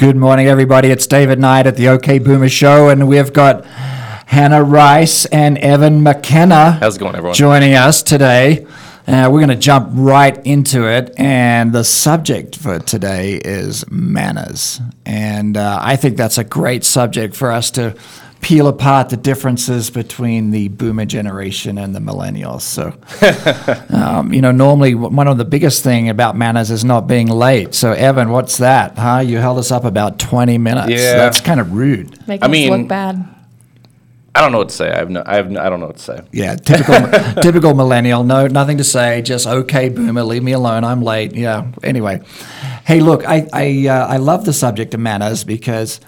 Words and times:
Good 0.00 0.16
morning, 0.16 0.46
everybody. 0.46 0.88
It's 0.88 1.06
David 1.06 1.38
Knight 1.38 1.66
at 1.66 1.76
the 1.76 1.88
OK 1.88 2.20
Boomer 2.20 2.48
Show, 2.48 2.88
and 2.88 3.06
we've 3.06 3.34
got 3.34 3.66
Hannah 3.66 4.62
Rice 4.62 5.26
and 5.26 5.58
Evan 5.58 6.02
McKenna 6.02 6.70
How's 6.80 6.96
it 6.96 7.00
going, 7.00 7.16
everyone? 7.16 7.34
joining 7.34 7.74
us 7.74 8.02
today. 8.02 8.64
Uh, 9.06 9.28
we're 9.30 9.40
going 9.40 9.50
to 9.50 9.56
jump 9.56 9.90
right 9.92 10.38
into 10.46 10.90
it, 10.90 11.12
and 11.18 11.74
the 11.74 11.84
subject 11.84 12.56
for 12.56 12.78
today 12.78 13.42
is 13.44 13.84
manners. 13.90 14.80
And 15.04 15.58
uh, 15.58 15.78
I 15.82 15.96
think 15.96 16.16
that's 16.16 16.38
a 16.38 16.44
great 16.44 16.82
subject 16.82 17.36
for 17.36 17.50
us 17.50 17.70
to 17.72 17.94
peel 18.40 18.68
apart 18.68 19.10
the 19.10 19.16
differences 19.16 19.90
between 19.90 20.50
the 20.50 20.68
boomer 20.68 21.04
generation 21.04 21.78
and 21.78 21.94
the 21.94 22.00
millennials. 22.00 22.62
So, 22.62 22.94
um, 23.94 24.32
you 24.32 24.40
know, 24.40 24.50
normally 24.52 24.94
one 24.94 25.28
of 25.28 25.38
the 25.38 25.44
biggest 25.44 25.82
thing 25.84 26.08
about 26.08 26.36
manners 26.36 26.70
is 26.70 26.84
not 26.84 27.06
being 27.06 27.28
late. 27.28 27.74
So, 27.74 27.92
Evan, 27.92 28.30
what's 28.30 28.58
that? 28.58 28.96
Huh? 28.98 29.18
You 29.18 29.38
held 29.38 29.58
us 29.58 29.70
up 29.70 29.84
about 29.84 30.18
20 30.18 30.58
minutes. 30.58 30.90
Yeah. 30.90 31.16
That's 31.16 31.40
kind 31.40 31.60
of 31.60 31.72
rude. 31.72 32.26
Making 32.26 32.44
I 32.44 32.48
mean- 32.48 32.72
us 32.72 32.78
look 32.78 32.88
bad. 32.88 33.28
I 34.32 34.42
don't 34.42 34.52
know 34.52 34.58
what 34.58 34.68
to 34.68 34.74
say. 34.76 34.88
I 34.88 34.98
have 34.98 35.10
no. 35.10 35.24
I 35.26 35.34
have. 35.34 35.50
No, 35.50 35.60
I 35.60 35.68
don't 35.68 35.80
know 35.80 35.88
what 35.88 35.96
to 35.96 36.02
say. 36.02 36.20
Yeah, 36.30 36.54
typical 36.54 36.94
typical 37.42 37.74
millennial. 37.74 38.22
No, 38.22 38.46
nothing 38.46 38.78
to 38.78 38.84
say. 38.84 39.22
Just 39.22 39.44
okay, 39.44 39.88
boomer. 39.88 40.22
Leave 40.22 40.44
me 40.44 40.52
alone. 40.52 40.84
I'm 40.84 41.02
late. 41.02 41.34
Yeah. 41.34 41.72
Anyway, 41.82 42.22
hey, 42.86 43.00
look, 43.00 43.28
I 43.28 43.48
I 43.52 43.88
uh, 43.88 44.06
I 44.06 44.18
love 44.18 44.44
the 44.44 44.52
subject 44.52 44.94
of 44.94 45.00
manners 45.00 45.42
because, 45.42 46.00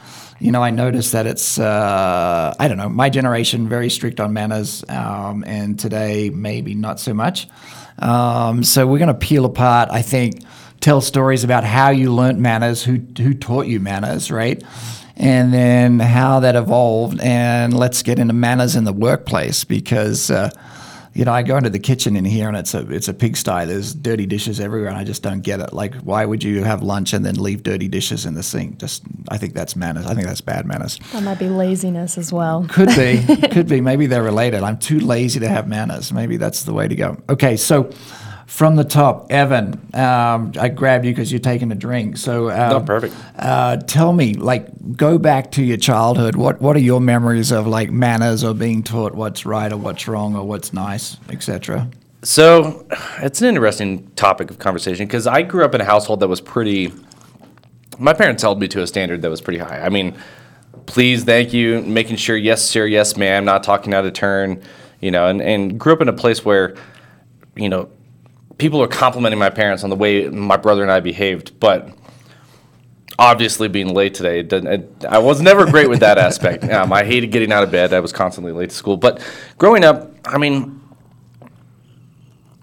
you 0.43 0.51
know, 0.51 0.63
I 0.63 0.71
noticed 0.71 1.13
that 1.13 1.27
it's 1.27 1.59
uh, 1.59 2.55
I 2.59 2.69
don't 2.69 2.77
know 2.77 2.89
my 2.89 3.09
generation 3.11 3.69
very 3.69 3.89
strict 3.89 4.19
on 4.21 4.33
manners, 4.33 4.85
um, 4.89 5.45
and 5.47 5.79
today 5.79 6.31
maybe 6.31 6.75
not 6.75 6.99
so 6.99 7.15
much. 7.15 7.49
Um, 7.99 8.65
so 8.65 8.87
we're 8.87 8.99
going 8.99 9.09
to 9.09 9.15
peel 9.15 9.45
apart. 9.45 9.89
I 9.91 10.03
think 10.03 10.43
tell 10.81 11.01
stories 11.01 11.45
about 11.45 11.63
how 11.65 11.91
you 11.91 12.13
learnt 12.13 12.39
manners, 12.39 12.83
who 12.83 13.01
who 13.19 13.35
taught 13.35 13.67
you 13.67 13.79
manners, 13.81 14.31
right? 14.31 14.63
and 15.17 15.53
then 15.53 16.01
how 16.01 16.41
that 16.41 16.57
evolved. 16.57 17.21
And 17.21 17.77
let's 17.77 18.03
get 18.03 18.19
into 18.19 18.35
manners 18.35 18.77
in 18.77 18.85
the 18.85 18.93
workplace 18.93 19.63
because, 19.63 20.31
uh, 20.31 20.51
you 21.15 21.27
know, 21.27 21.33
I 21.33 21.43
go 21.43 21.57
into 21.57 21.69
the 21.69 21.79
kitchen 21.79 22.17
in 22.17 22.25
here 22.25 22.49
and 22.49 22.57
it's 22.57 22.73
a 22.73 22.91
it's 22.91 23.09
a 23.09 23.15
pigsty. 23.15 23.67
There's 23.67 23.95
dirty 23.95 24.25
dishes 24.25 24.61
everywhere, 24.61 24.89
and 24.89 24.97
I 24.97 25.05
just 25.05 25.23
don't 25.23 25.41
get 25.41 25.61
it. 25.61 25.73
Like, 25.73 25.95
why 25.97 26.25
would 26.25 26.43
you 26.43 26.65
have 26.65 26.83
lunch 26.83 27.13
and 27.13 27.25
then 27.25 27.35
leave 27.35 27.63
dirty 27.63 27.89
dishes 27.89 28.25
in 28.25 28.35
the 28.35 28.43
sink? 28.43 28.79
Just, 28.79 29.03
I 29.29 29.37
think 29.37 29.53
that's 29.53 29.77
manners. 29.77 30.07
I 30.07 30.15
think 30.15 30.27
that's 30.27 30.41
bad 30.41 30.65
manners. 30.65 30.99
That 31.13 31.23
might 31.23 31.39
be 31.39 31.49
laziness 31.49 32.17
as 32.17 32.33
well. 32.33 32.67
Could 32.69 32.89
be, 32.89 33.25
could 33.51 33.69
be. 33.69 33.81
Maybe 33.81 34.07
they're 34.07 34.23
related. 34.23 34.63
I'm 34.63 34.79
too 34.79 35.01
lazy 35.01 35.41
to 35.41 35.49
have 35.49 35.69
manners. 35.69 36.13
Maybe 36.13 36.39
that's 36.39 36.65
the 36.65 36.73
way 36.73 36.89
to 36.89 36.95
go. 36.95 37.19
Okay, 37.29 37.57
so. 37.57 37.91
From 38.53 38.77
the 38.77 38.85
top, 38.85 39.33
Evan, 39.33 39.81
um, 39.95 40.53
I 40.61 40.69
grabbed 40.69 41.07
you 41.07 41.11
because 41.11 41.33
you're 41.33 41.41
taking 41.41 41.73
a 41.73 41.75
drink. 41.75 42.19
So, 42.19 42.51
um, 42.51 42.85
perfect. 42.85 43.15
uh, 43.39 43.79
tell 43.79 44.13
me, 44.13 44.35
like, 44.35 44.95
go 44.95 45.17
back 45.17 45.53
to 45.53 45.63
your 45.63 45.79
childhood. 45.79 46.37
What 46.37 46.61
What 46.61 46.77
are 46.77 46.81
your 46.81 47.01
memories 47.01 47.51
of 47.51 47.67
like 47.67 47.91
manners 47.91 48.45
or 48.45 48.53
being 48.53 48.83
taught 48.83 49.15
what's 49.15 49.47
right 49.47 49.73
or 49.73 49.79
what's 49.79 50.07
wrong 50.07 50.37
or 50.37 50.47
what's 50.47 50.75
nice, 50.75 51.17
etc. 51.31 51.89
So, 52.25 52.87
it's 53.23 53.41
an 53.41 53.49
interesting 53.49 54.11
topic 54.17 54.51
of 54.51 54.59
conversation 54.59 55.07
because 55.07 55.27
I 55.27 55.41
grew 55.41 55.65
up 55.65 55.75
in 55.75 55.81
a 55.81 55.87
household 55.87 56.21
that 56.21 56.29
was 56.29 56.43
pretty. 56.43 56.93
My 57.99 58.13
parents 58.13 58.43
held 58.43 58.61
me 58.61 58.69
to 58.69 58.83
a 58.83 58.87
standard 58.87 59.23
that 59.23 59.31
was 59.31 59.41
pretty 59.41 59.61
high. 59.61 59.81
I 59.81 59.89
mean, 59.89 60.15
please, 60.85 61.25
thank 61.25 61.55
you, 61.55 61.81
making 61.81 62.17
sure, 62.17 62.37
yes, 62.37 62.63
sir, 62.63 62.85
yes, 62.85 63.17
ma'am, 63.17 63.47
not 63.47 63.63
talking 63.63 63.95
out 63.95 64.05
of 64.05 64.13
turn, 64.13 64.63
you 65.01 65.11
know, 65.11 65.27
and, 65.27 65.41
and 65.41 65.81
grew 65.81 65.95
up 65.95 66.03
in 66.03 66.09
a 66.11 66.13
place 66.13 66.45
where, 66.45 66.77
you 67.57 67.71
know, 67.71 67.89
people 68.59 68.83
are 68.83 68.89
complimenting 68.89 69.39
my 69.39 69.51
parents 69.51 69.85
on 69.85 69.91
the 69.91 69.97
way 69.97 70.29
my 70.29 70.57
brother 70.57 70.83
and 70.83 70.91
I 70.91 71.01
behaved, 71.01 71.59
but 71.59 71.89
obviously 73.19 73.69
being 73.69 73.95
late 73.95 74.15
today, 74.15 74.41
it 74.41 75.05
I 75.09 75.19
was 75.19 75.41
never 75.41 75.67
great 75.67 75.89
with 75.89 76.01
that 76.01 76.19
aspect. 76.19 76.65
Um, 76.73 76.93
I 76.93 77.05
hated 77.05 77.31
getting 77.31 77.53
out 77.53 77.63
of 77.63 77.71
bed. 77.71 77.93
I 77.93 78.01
was 78.01 78.13
constantly 78.13 78.53
late 78.53 78.71
to 78.71 78.77
school. 78.77 78.97
But 78.97 79.23
growing 79.59 79.85
up, 79.85 80.11
I 80.25 80.39
mean, 80.39 80.81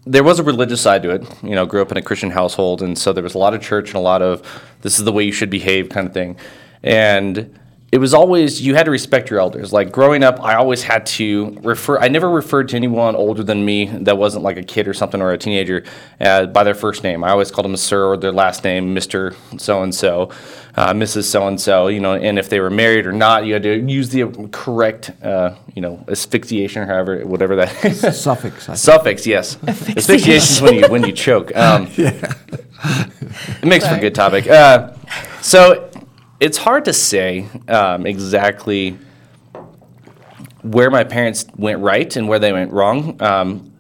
there 0.06 0.24
was 0.24 0.40
a 0.40 0.44
religious 0.44 0.82
side 0.82 1.04
to 1.04 1.12
it. 1.12 1.44
You 1.44 1.52
know, 1.52 1.66
grew 1.66 1.82
up 1.82 1.92
in 1.92 1.98
a 1.98 2.02
Christian 2.02 2.32
household, 2.32 2.82
and 2.82 2.98
so 2.98 3.14
there 3.14 3.24
was 3.24 3.36
a 3.36 3.38
lot 3.38 3.54
of 3.54 3.62
church 3.62 3.90
and 3.90 3.98
a 3.98 4.02
lot 4.02 4.24
of 4.24 4.42
this 4.82 4.98
is 4.98 5.06
the 5.06 5.12
way 5.12 5.24
you 5.24 5.32
should 5.32 5.52
behave 5.52 5.90
kind 5.90 6.08
of 6.08 6.14
thing. 6.14 6.38
And 6.82 7.60
it 7.92 7.98
was 7.98 8.14
always 8.14 8.62
you 8.62 8.76
had 8.76 8.84
to 8.86 8.92
respect 8.92 9.30
your 9.30 9.40
elders. 9.40 9.74
Like 9.74 9.92
growing 9.92 10.24
up, 10.24 10.42
I 10.44 10.56
always 10.56 10.84
had 10.84 11.06
to 11.08 11.58
refer. 11.64 11.98
I 11.98 12.08
never 12.08 12.30
referred 12.30 12.70
to 12.70 12.76
anyone 12.76 13.16
older 13.16 13.44
than 13.44 13.66
me 13.66 13.86
that 13.86 14.18
wasn't 14.18 14.44
like 14.44 14.58
a 14.58 14.64
kid 14.64 14.88
or 14.88 14.94
something 14.94 15.22
or 15.22 15.32
a 15.32 15.38
teenager 15.38 15.84
uh, 16.22 16.46
by 16.46 16.64
their 16.64 16.76
first 16.76 17.04
name. 17.04 17.24
I 17.24 17.30
always 17.30 17.50
called 17.50 17.66
them 17.66 17.76
sir 17.78 18.06
or 18.06 18.18
their 18.18 18.32
last 18.32 18.64
name, 18.64 18.94
Mister 18.94 19.34
So 19.58 19.82
and 19.82 19.94
So, 19.94 20.28
Mrs. 20.76 21.24
So 21.24 21.48
and 21.48 21.60
So. 21.60 21.88
You 21.88 22.00
know, 22.00 22.14
and 22.14 22.38
if 22.38 22.50
they 22.50 22.60
were 22.60 22.70
married 22.70 23.08
or 23.08 23.12
not, 23.12 23.46
you 23.46 23.54
had 23.54 23.64
to 23.64 23.80
use 23.80 24.10
the 24.10 24.28
correct, 24.52 25.12
uh, 25.24 25.56
you 25.74 25.82
know, 25.82 26.04
asphyxiation 26.08 26.84
or 26.84 26.86
however, 26.86 27.26
whatever 27.26 27.56
that 27.56 27.86
is. 27.86 28.22
Suffix. 28.22 28.70
I. 28.70 28.76
Suffix, 28.76 29.26
yes. 29.26 29.58
Asphyxiation 29.68 30.32
is 30.32 30.62
when 30.62 30.76
you 30.76 30.88
when 30.90 31.04
you 31.04 31.12
choke. 31.12 31.56
Um, 31.56 31.90
It 33.62 33.66
makes 33.66 33.88
for 33.88 33.96
a 33.96 34.00
good 34.00 34.16
topic. 34.16 34.48
Uh, 34.48 34.94
so 35.42 35.89
it's 36.40 36.58
hard 36.58 36.86
to 36.86 36.94
say 36.94 37.48
um, 37.68 38.06
exactly 38.06 38.98
where 40.62 40.90
my 40.90 41.04
parents 41.04 41.46
went 41.56 41.80
right 41.80 42.16
and 42.16 42.28
where 42.28 42.40
they 42.40 42.54
went 42.54 42.72
wrong. 42.72 43.22
Um, 43.22 43.74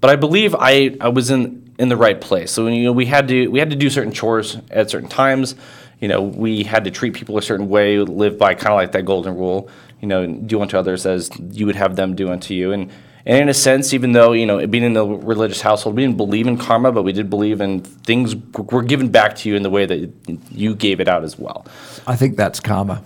but 0.00 0.10
I 0.10 0.16
believe 0.16 0.54
I, 0.58 0.96
I 1.00 1.08
was 1.08 1.30
in, 1.30 1.72
in 1.78 1.88
the 1.88 1.96
right 1.96 2.20
place. 2.20 2.50
So 2.50 2.66
you 2.66 2.84
know 2.84 2.92
we 2.92 3.06
had 3.06 3.28
to 3.28 3.48
we 3.48 3.58
had 3.58 3.70
to 3.70 3.76
do 3.76 3.90
certain 3.90 4.12
chores 4.12 4.58
at 4.70 4.90
certain 4.90 5.08
times. 5.08 5.54
You 6.00 6.08
know 6.08 6.22
we 6.22 6.64
had 6.64 6.84
to 6.84 6.90
treat 6.90 7.14
people 7.14 7.38
a 7.38 7.42
certain 7.42 7.68
way, 7.68 7.98
live 7.98 8.38
by 8.38 8.54
kind 8.54 8.72
of 8.72 8.76
like 8.76 8.92
that 8.92 9.04
golden 9.04 9.36
rule. 9.36 9.68
You 10.00 10.08
know, 10.08 10.26
do 10.26 10.60
unto 10.60 10.76
others 10.76 11.06
as 11.06 11.30
you 11.52 11.66
would 11.66 11.76
have 11.76 11.94
them 11.94 12.16
do 12.16 12.30
unto 12.30 12.54
you. 12.54 12.72
And 12.72 12.90
and 13.24 13.38
in 13.42 13.48
a 13.48 13.54
sense, 13.54 13.92
even 13.94 14.12
though 14.12 14.32
you 14.32 14.46
know 14.46 14.66
being 14.66 14.84
in 14.84 14.96
a 14.96 15.04
religious 15.04 15.60
household, 15.60 15.96
we 15.96 16.02
didn't 16.02 16.16
believe 16.16 16.46
in 16.46 16.56
karma, 16.56 16.92
but 16.92 17.02
we 17.02 17.12
did 17.12 17.30
believe 17.30 17.60
in 17.60 17.80
things 17.80 18.34
were 18.34 18.82
given 18.82 19.08
back 19.08 19.36
to 19.36 19.48
you 19.48 19.56
in 19.56 19.62
the 19.62 19.70
way 19.70 19.86
that 19.86 20.12
you 20.50 20.74
gave 20.74 21.00
it 21.00 21.08
out 21.08 21.24
as 21.24 21.38
well. 21.38 21.66
I 22.06 22.16
think 22.16 22.36
that's 22.36 22.60
karma. 22.60 23.02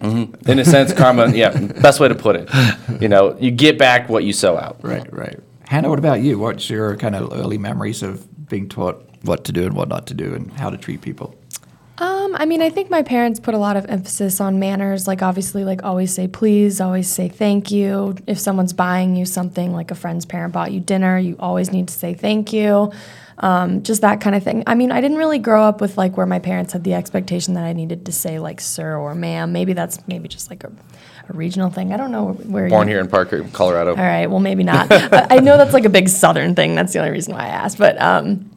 Mm-hmm. 0.00 0.50
In 0.50 0.58
a 0.58 0.64
sense, 0.64 0.92
karma, 0.92 1.32
yeah, 1.32 1.56
best 1.80 2.00
way 2.00 2.08
to 2.08 2.14
put 2.14 2.36
it. 2.36 2.50
You 3.00 3.08
know, 3.08 3.36
you 3.38 3.50
get 3.50 3.78
back 3.78 4.08
what 4.08 4.24
you 4.24 4.32
sow 4.32 4.58
out. 4.58 4.78
Right, 4.82 5.10
right. 5.12 5.40
Hannah, 5.68 5.88
what 5.88 5.98
about 5.98 6.20
you? 6.20 6.38
What's 6.38 6.68
your 6.68 6.96
kind 6.96 7.16
of 7.16 7.32
early 7.32 7.58
memories 7.58 8.02
of 8.02 8.48
being 8.48 8.68
taught 8.68 9.02
what 9.22 9.44
to 9.44 9.52
do 9.52 9.64
and 9.64 9.74
what 9.74 9.88
not 9.88 10.06
to 10.08 10.14
do 10.14 10.34
and 10.34 10.52
how 10.52 10.70
to 10.70 10.76
treat 10.76 11.00
people? 11.00 11.34
Um, 12.26 12.36
I 12.36 12.44
mean, 12.44 12.60
I 12.60 12.70
think 12.70 12.90
my 12.90 13.02
parents 13.02 13.38
put 13.38 13.54
a 13.54 13.58
lot 13.58 13.76
of 13.76 13.86
emphasis 13.86 14.40
on 14.40 14.58
manners. 14.58 15.06
Like, 15.06 15.22
obviously, 15.22 15.64
like 15.64 15.84
always 15.84 16.12
say 16.12 16.26
please, 16.26 16.80
always 16.80 17.08
say 17.08 17.28
thank 17.28 17.70
you. 17.70 18.16
If 18.26 18.38
someone's 18.38 18.72
buying 18.72 19.16
you 19.16 19.24
something, 19.24 19.72
like 19.72 19.90
a 19.90 19.94
friend's 19.94 20.26
parent 20.26 20.52
bought 20.52 20.72
you 20.72 20.80
dinner, 20.80 21.18
you 21.18 21.36
always 21.38 21.70
need 21.70 21.88
to 21.88 21.94
say 21.94 22.14
thank 22.14 22.52
you. 22.52 22.92
Um, 23.38 23.82
just 23.82 24.00
that 24.00 24.20
kind 24.20 24.34
of 24.34 24.42
thing. 24.42 24.64
I 24.66 24.74
mean, 24.74 24.90
I 24.90 25.00
didn't 25.00 25.18
really 25.18 25.38
grow 25.38 25.62
up 25.62 25.80
with 25.80 25.98
like 25.98 26.16
where 26.16 26.26
my 26.26 26.38
parents 26.38 26.72
had 26.72 26.84
the 26.84 26.94
expectation 26.94 27.54
that 27.54 27.64
I 27.64 27.74
needed 27.74 28.06
to 28.06 28.12
say 28.12 28.38
like 28.38 28.60
sir 28.60 28.96
or 28.96 29.14
ma'am. 29.14 29.52
Maybe 29.52 29.74
that's 29.74 29.98
maybe 30.08 30.26
just 30.26 30.48
like 30.48 30.64
a, 30.64 30.72
a 31.28 31.32
regional 31.34 31.68
thing. 31.68 31.92
I 31.92 31.98
don't 31.98 32.10
know 32.10 32.32
where. 32.32 32.68
Born 32.70 32.88
here 32.88 32.98
in 32.98 33.08
Parker, 33.08 33.44
Colorado. 33.52 33.90
All 33.90 33.96
right. 33.96 34.26
Well, 34.26 34.40
maybe 34.40 34.64
not. 34.64 34.90
I 34.90 35.26
I 35.36 35.38
know 35.40 35.58
that's 35.58 35.74
like 35.74 35.84
a 35.84 35.90
big 35.90 36.08
Southern 36.08 36.54
thing. 36.54 36.74
That's 36.74 36.94
the 36.94 36.98
only 36.98 37.10
reason 37.10 37.34
why 37.34 37.42
I 37.42 37.48
asked. 37.48 37.76
But 37.76 38.00
um, 38.00 38.50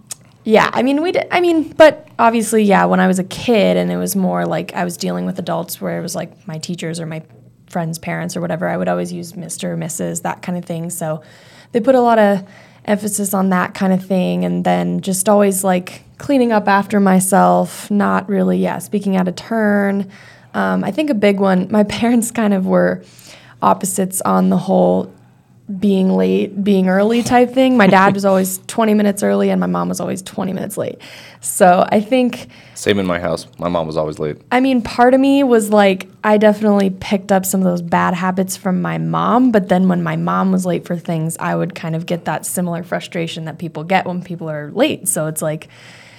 yeah, 0.49 0.71
I 0.73 0.81
mean, 0.81 1.03
we. 1.03 1.13
I 1.29 1.41
mean, 1.41 1.73
but 1.73 2.07
obviously, 2.17 2.63
yeah. 2.63 2.85
When 2.85 2.99
I 2.99 3.05
was 3.05 3.19
a 3.19 3.23
kid, 3.23 3.77
and 3.77 3.91
it 3.91 3.97
was 3.97 4.15
more 4.15 4.47
like 4.47 4.73
I 4.73 4.83
was 4.83 4.97
dealing 4.97 5.27
with 5.27 5.37
adults, 5.37 5.79
where 5.79 5.99
it 5.99 6.01
was 6.01 6.15
like 6.15 6.47
my 6.47 6.57
teachers 6.57 6.99
or 6.99 7.05
my 7.05 7.21
friends' 7.67 7.99
parents 7.99 8.35
or 8.35 8.41
whatever. 8.41 8.67
I 8.67 8.75
would 8.75 8.87
always 8.87 9.13
use 9.13 9.35
Mister, 9.35 9.73
or 9.73 9.77
Mrs., 9.77 10.23
that 10.23 10.41
kind 10.41 10.57
of 10.57 10.65
thing. 10.65 10.89
So 10.89 11.21
they 11.71 11.79
put 11.79 11.93
a 11.93 12.01
lot 12.01 12.17
of 12.17 12.47
emphasis 12.85 13.35
on 13.35 13.49
that 13.49 13.75
kind 13.75 13.93
of 13.93 14.03
thing, 14.03 14.43
and 14.43 14.65
then 14.65 15.01
just 15.01 15.29
always 15.29 15.63
like 15.63 16.01
cleaning 16.17 16.51
up 16.51 16.67
after 16.67 16.99
myself. 16.99 17.91
Not 17.91 18.27
really, 18.27 18.57
yeah, 18.57 18.79
speaking 18.79 19.17
out 19.17 19.27
of 19.27 19.35
turn. 19.35 20.09
Um, 20.55 20.83
I 20.83 20.89
think 20.89 21.11
a 21.11 21.13
big 21.13 21.39
one. 21.39 21.67
My 21.71 21.83
parents 21.83 22.31
kind 22.31 22.55
of 22.55 22.65
were 22.65 23.03
opposites 23.61 24.19
on 24.21 24.49
the 24.49 24.57
whole 24.57 25.13
being 25.77 26.09
late, 26.15 26.63
being 26.63 26.89
early 26.89 27.21
type 27.21 27.51
thing. 27.51 27.77
My 27.77 27.85
dad 27.85 28.15
was 28.15 28.25
always 28.25 28.57
20 28.67 28.93
minutes 28.95 29.21
early 29.21 29.51
and 29.51 29.59
my 29.59 29.67
mom 29.67 29.89
was 29.89 29.99
always 29.99 30.21
20 30.23 30.53
minutes 30.53 30.77
late. 30.77 30.99
So 31.41 31.85
I 31.91 32.01
think, 32.01 32.47
Same 32.73 32.97
in 32.97 33.05
my 33.05 33.19
house. 33.19 33.47
My 33.59 33.69
mom 33.69 33.85
was 33.85 33.95
always 33.95 34.17
late. 34.17 34.37
I 34.51 34.59
mean, 34.59 34.81
part 34.81 35.13
of 35.13 35.19
me 35.19 35.43
was 35.43 35.69
like, 35.69 36.09
I 36.23 36.37
definitely 36.37 36.89
picked 36.89 37.31
up 37.31 37.45
some 37.45 37.61
of 37.61 37.65
those 37.65 37.81
bad 37.81 38.13
habits 38.15 38.57
from 38.57 38.81
my 38.81 38.97
mom. 38.97 39.51
But 39.51 39.69
then 39.69 39.87
when 39.87 40.01
my 40.01 40.15
mom 40.15 40.51
was 40.51 40.65
late 40.65 40.85
for 40.85 40.97
things, 40.97 41.37
I 41.37 41.55
would 41.55 41.75
kind 41.75 41.95
of 41.95 42.05
get 42.05 42.25
that 42.25 42.45
similar 42.45 42.83
frustration 42.83 43.45
that 43.45 43.59
people 43.59 43.83
get 43.83 44.05
when 44.05 44.23
people 44.23 44.49
are 44.49 44.71
late. 44.71 45.07
So 45.07 45.27
it's 45.27 45.41
like, 45.41 45.69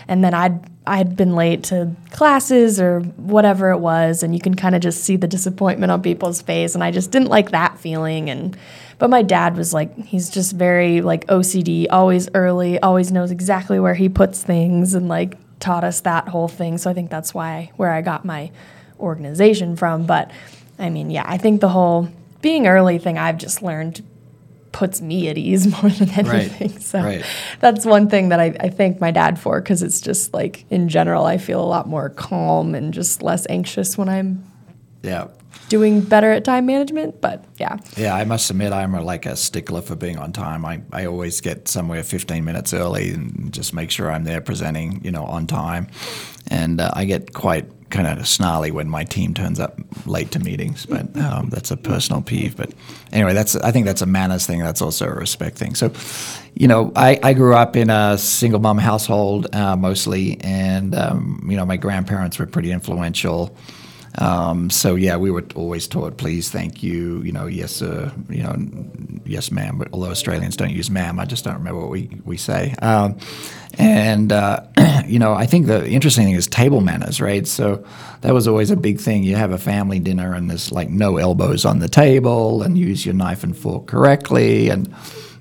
and 0.09 0.25
then 0.25 0.35
I'd 0.35 0.61
I'd 0.87 1.17
been 1.17 1.37
late 1.37 1.65
to 1.65 1.95
classes 2.11 2.81
or 2.81 3.01
whatever 3.01 3.71
it 3.71 3.79
was, 3.79 4.23
and 4.23 4.35
you 4.35 4.41
can 4.41 4.55
kind 4.55 4.75
of 4.75 4.81
just 4.81 5.05
see 5.05 5.17
the 5.17 5.29
disappointment 5.29 5.93
on 5.93 6.03
people's 6.03 6.43
face, 6.43 6.75
and 6.75 6.83
I 6.83 6.91
just 6.91 7.11
didn't 7.11 7.29
like 7.29 7.51
that 7.51 7.79
feeling. 7.79 8.31
And 8.31 8.57
but 8.99 9.11
my 9.11 9.23
dad 9.23 9.57
was 9.57 9.73
like, 9.73 9.97
he's 10.05 10.31
just 10.31 10.53
very 10.55 11.01
like 11.01 11.27
OCD, 11.27 11.87
always 11.91 12.29
early, 12.35 12.79
always 12.81 13.13
knows 13.13 13.31
exactly 13.31 13.79
where 13.79 13.95
he 13.95 14.09
puts 14.09 14.43
things, 14.43 14.95
and 14.95 15.09
like 15.09 15.37
taught 15.61 15.85
us 15.85 16.01
that 16.01 16.29
whole 16.29 16.49
thing. 16.49 16.79
So 16.79 16.91
I 16.91 16.95
think 16.95 17.11
that's 17.11 17.35
why 17.35 17.71
where 17.77 17.93
I 17.93 18.03
got 18.03 18.25
my 18.25 18.51
organization 18.99 19.77
from. 19.77 20.07
But 20.07 20.31
I 20.79 20.91
mean, 20.91 21.11
yeah, 21.11 21.25
I 21.27 21.39
think 21.39 21.61
the 21.61 21.69
whole 21.69 22.09
being 22.41 22.67
early 22.67 22.99
thing 22.99 23.19
I've 23.19 23.39
just 23.39 23.63
learned 23.63 24.03
puts 24.73 25.01
me 25.01 25.29
at 25.29 25.37
ease 25.39 25.67
more 25.83 25.91
than 25.91 26.11
anything. 26.11 26.79
So 26.79 27.01
right. 27.03 27.25
that's 27.61 27.85
one 27.85 28.09
thing 28.09 28.29
that 28.31 28.41
I, 28.41 28.55
I 28.61 28.69
thank 28.69 29.01
my 29.01 29.11
dad 29.11 29.39
for 29.39 29.61
because 29.61 29.83
it's 29.83 30.01
just 30.01 30.33
like 30.33 30.65
in 30.71 30.89
general, 30.89 31.25
I 31.27 31.39
feel 31.39 31.61
a 31.63 31.67
lot 31.67 31.89
more 31.89 32.09
calm 32.11 32.75
and 32.75 32.93
just 32.95 33.23
less 33.23 33.47
anxious 33.49 33.99
when 33.99 34.09
I'm 34.09 34.45
Yeah. 35.03 35.29
doing 35.69 36.01
better 36.01 36.31
at 36.33 36.45
time 36.45 36.67
management. 36.67 37.21
But 37.21 37.45
yeah, 37.59 37.79
Yeah, 37.97 38.15
I 38.15 38.25
must 38.25 38.51
admit 38.51 38.73
I'm 38.73 38.95
a, 38.95 39.03
like 39.03 39.27
a 39.27 39.37
stickler 39.37 39.83
for 39.83 39.97
being 39.97 40.19
on 40.19 40.33
time. 40.33 40.65
I, 40.65 40.83
I 40.93 41.07
always 41.07 41.41
get 41.41 41.69
somewhere 41.69 42.03
15 42.03 42.45
minutes 42.45 42.73
early 42.75 43.11
and 43.11 43.53
just 43.53 43.75
make 43.75 43.91
sure 43.91 44.11
I'm 44.11 44.25
there 44.25 44.41
presenting, 44.41 45.01
you 45.05 45.11
know, 45.11 45.25
on 45.25 45.47
time. 45.47 45.89
And 46.49 46.81
uh, 46.81 46.91
I 46.95 47.05
get 47.05 47.33
quite 47.33 47.67
kind 47.91 48.07
of 48.07 48.27
snarly 48.27 48.71
when 48.71 48.89
my 48.89 49.05
team 49.05 49.35
turns 49.35 49.61
up 49.61 49.79
late 50.07 50.31
to 50.33 50.39
meetings, 50.39 50.87
but 50.87 51.17
um, 51.17 51.51
that's 51.51 51.71
a 51.71 51.77
personal 51.77 52.23
peeve. 52.23 52.57
But 52.57 52.71
anyway, 53.13 53.35
that's 53.35 53.57
I 53.57 53.73
think 53.73 53.87
that's 53.87 54.03
a 54.03 54.07
manners 54.07 54.47
thing. 54.47 54.61
That's 54.61 54.81
also 54.81 55.07
a 55.07 55.15
respect 55.15 55.59
thing. 55.59 55.75
So, 55.75 55.93
you 56.55 56.69
know, 56.69 56.93
I, 56.97 57.19
I 57.23 57.35
grew 57.35 57.55
up 57.55 57.77
in 57.77 57.91
a 57.91 58.17
single 58.17 58.61
mom 58.61 58.79
household 58.79 59.55
uh, 59.55 59.77
mostly, 59.77 60.41
and 60.41 60.95
um, 60.95 61.47
you 61.49 61.57
know, 61.57 61.67
my 61.67 61.77
grandparents 61.77 62.39
were 62.39 62.47
pretty 62.47 62.71
influential. 62.71 63.55
Um, 64.19 64.71
so 64.71 64.97
yeah, 64.97 65.17
we 65.17 65.31
were 65.31 65.45
always 65.55 65.87
taught, 65.87 66.17
please, 66.17 66.51
thank 66.51 66.83
you, 66.83 67.23
you 67.23 67.33
know, 67.33 67.47
yes, 67.47 67.73
sir, 67.73 68.13
you 68.29 68.43
know, 68.43 68.57
yes, 69.25 69.51
ma'am. 69.51 69.79
But 69.79 69.89
although 69.93 70.11
Australians 70.11 70.57
don't 70.57 70.71
use 70.71 70.91
ma'am, 70.91 71.21
I 71.21 71.25
just 71.25 71.45
don't 71.45 71.55
remember 71.55 71.81
what 71.81 71.91
we 71.91 72.21
we 72.25 72.37
say. 72.37 72.75
Um, 72.83 73.19
and 73.79 74.33
uh, 74.33 74.67
you 75.07 75.19
know, 75.19 75.33
I 75.35 75.47
think 75.47 75.67
the 75.67 75.89
interesting 75.89 76.25
thing 76.25 76.35
is 76.35 76.47
table 76.47 76.81
manners, 76.81 77.21
right? 77.21 77.47
So 77.47 77.85
that 78.23 78.35
was 78.35 78.49
always 78.49 78.71
a 78.71 78.77
big 78.77 79.01
thing. 79.01 79.23
You 79.23 79.37
have 79.37 79.53
a 79.53 79.59
family 79.59 79.99
dinner, 79.99 80.35
and 80.35 80.51
there's 80.51 80.73
like 80.73 80.91
no 80.91 81.17
elbows 81.17 81.65
on 81.65 81.79
the 81.79 81.89
table, 81.89 82.63
and 82.63 82.77
use 82.77 83.07
your 83.07 83.15
knife 83.15 83.45
and 83.45 83.57
fork 83.57 83.87
correctly, 83.87 84.69
and 84.69 84.93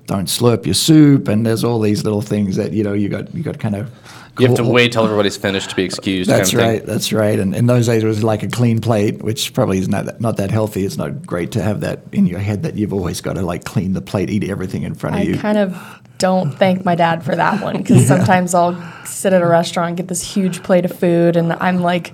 don't 0.06 0.26
slurp 0.26 0.64
your 0.64 0.74
soup, 0.74 1.28
and 1.28 1.44
there's 1.44 1.64
all 1.64 1.80
these 1.80 2.04
little 2.04 2.22
things 2.22 2.56
that 2.56 2.72
you 2.72 2.84
know 2.84 2.92
you 2.92 3.08
got 3.08 3.34
you 3.34 3.42
got 3.42 3.58
kind 3.58 3.76
of. 3.76 3.90
You 4.38 4.46
have 4.46 4.56
to 4.56 4.64
wait 4.64 4.92
till 4.92 5.04
everybody's 5.04 5.36
finished 5.36 5.70
to 5.70 5.76
be 5.76 5.82
excused. 5.82 6.30
that's 6.30 6.52
kind 6.52 6.60
of 6.60 6.66
thing. 6.66 6.78
right. 6.78 6.86
That's 6.86 7.12
right. 7.12 7.38
And 7.38 7.54
in 7.54 7.66
those 7.66 7.86
days, 7.86 8.02
it 8.02 8.06
was 8.06 8.22
like 8.22 8.42
a 8.42 8.48
clean 8.48 8.80
plate, 8.80 9.22
which 9.22 9.52
probably 9.52 9.78
is 9.78 9.88
not 9.88 10.06
that, 10.06 10.20
not 10.20 10.36
that 10.36 10.50
healthy. 10.50 10.84
It's 10.84 10.96
not 10.96 11.26
great 11.26 11.52
to 11.52 11.62
have 11.62 11.80
that 11.80 12.02
in 12.12 12.26
your 12.26 12.38
head 12.38 12.62
that 12.62 12.76
you've 12.76 12.92
always 12.92 13.20
got 13.20 13.34
to 13.34 13.42
like 13.42 13.64
clean 13.64 13.92
the 13.92 14.00
plate, 14.00 14.30
eat 14.30 14.44
everything 14.44 14.82
in 14.82 14.94
front 14.94 15.16
of 15.16 15.24
you. 15.24 15.34
I 15.34 15.38
kind 15.38 15.58
of 15.58 16.00
don't 16.18 16.52
thank 16.52 16.84
my 16.84 16.94
dad 16.94 17.24
for 17.24 17.34
that 17.34 17.62
one 17.62 17.78
because 17.78 18.06
sometimes 18.08 18.54
I'll 18.54 18.80
sit 19.04 19.32
at 19.32 19.42
a 19.42 19.46
restaurant 19.46 19.88
and 19.88 19.96
get 19.96 20.08
this 20.08 20.22
huge 20.22 20.62
plate 20.62 20.84
of 20.84 20.92
food 20.92 21.36
and 21.36 21.52
I'm 21.54 21.80
like 21.80 22.12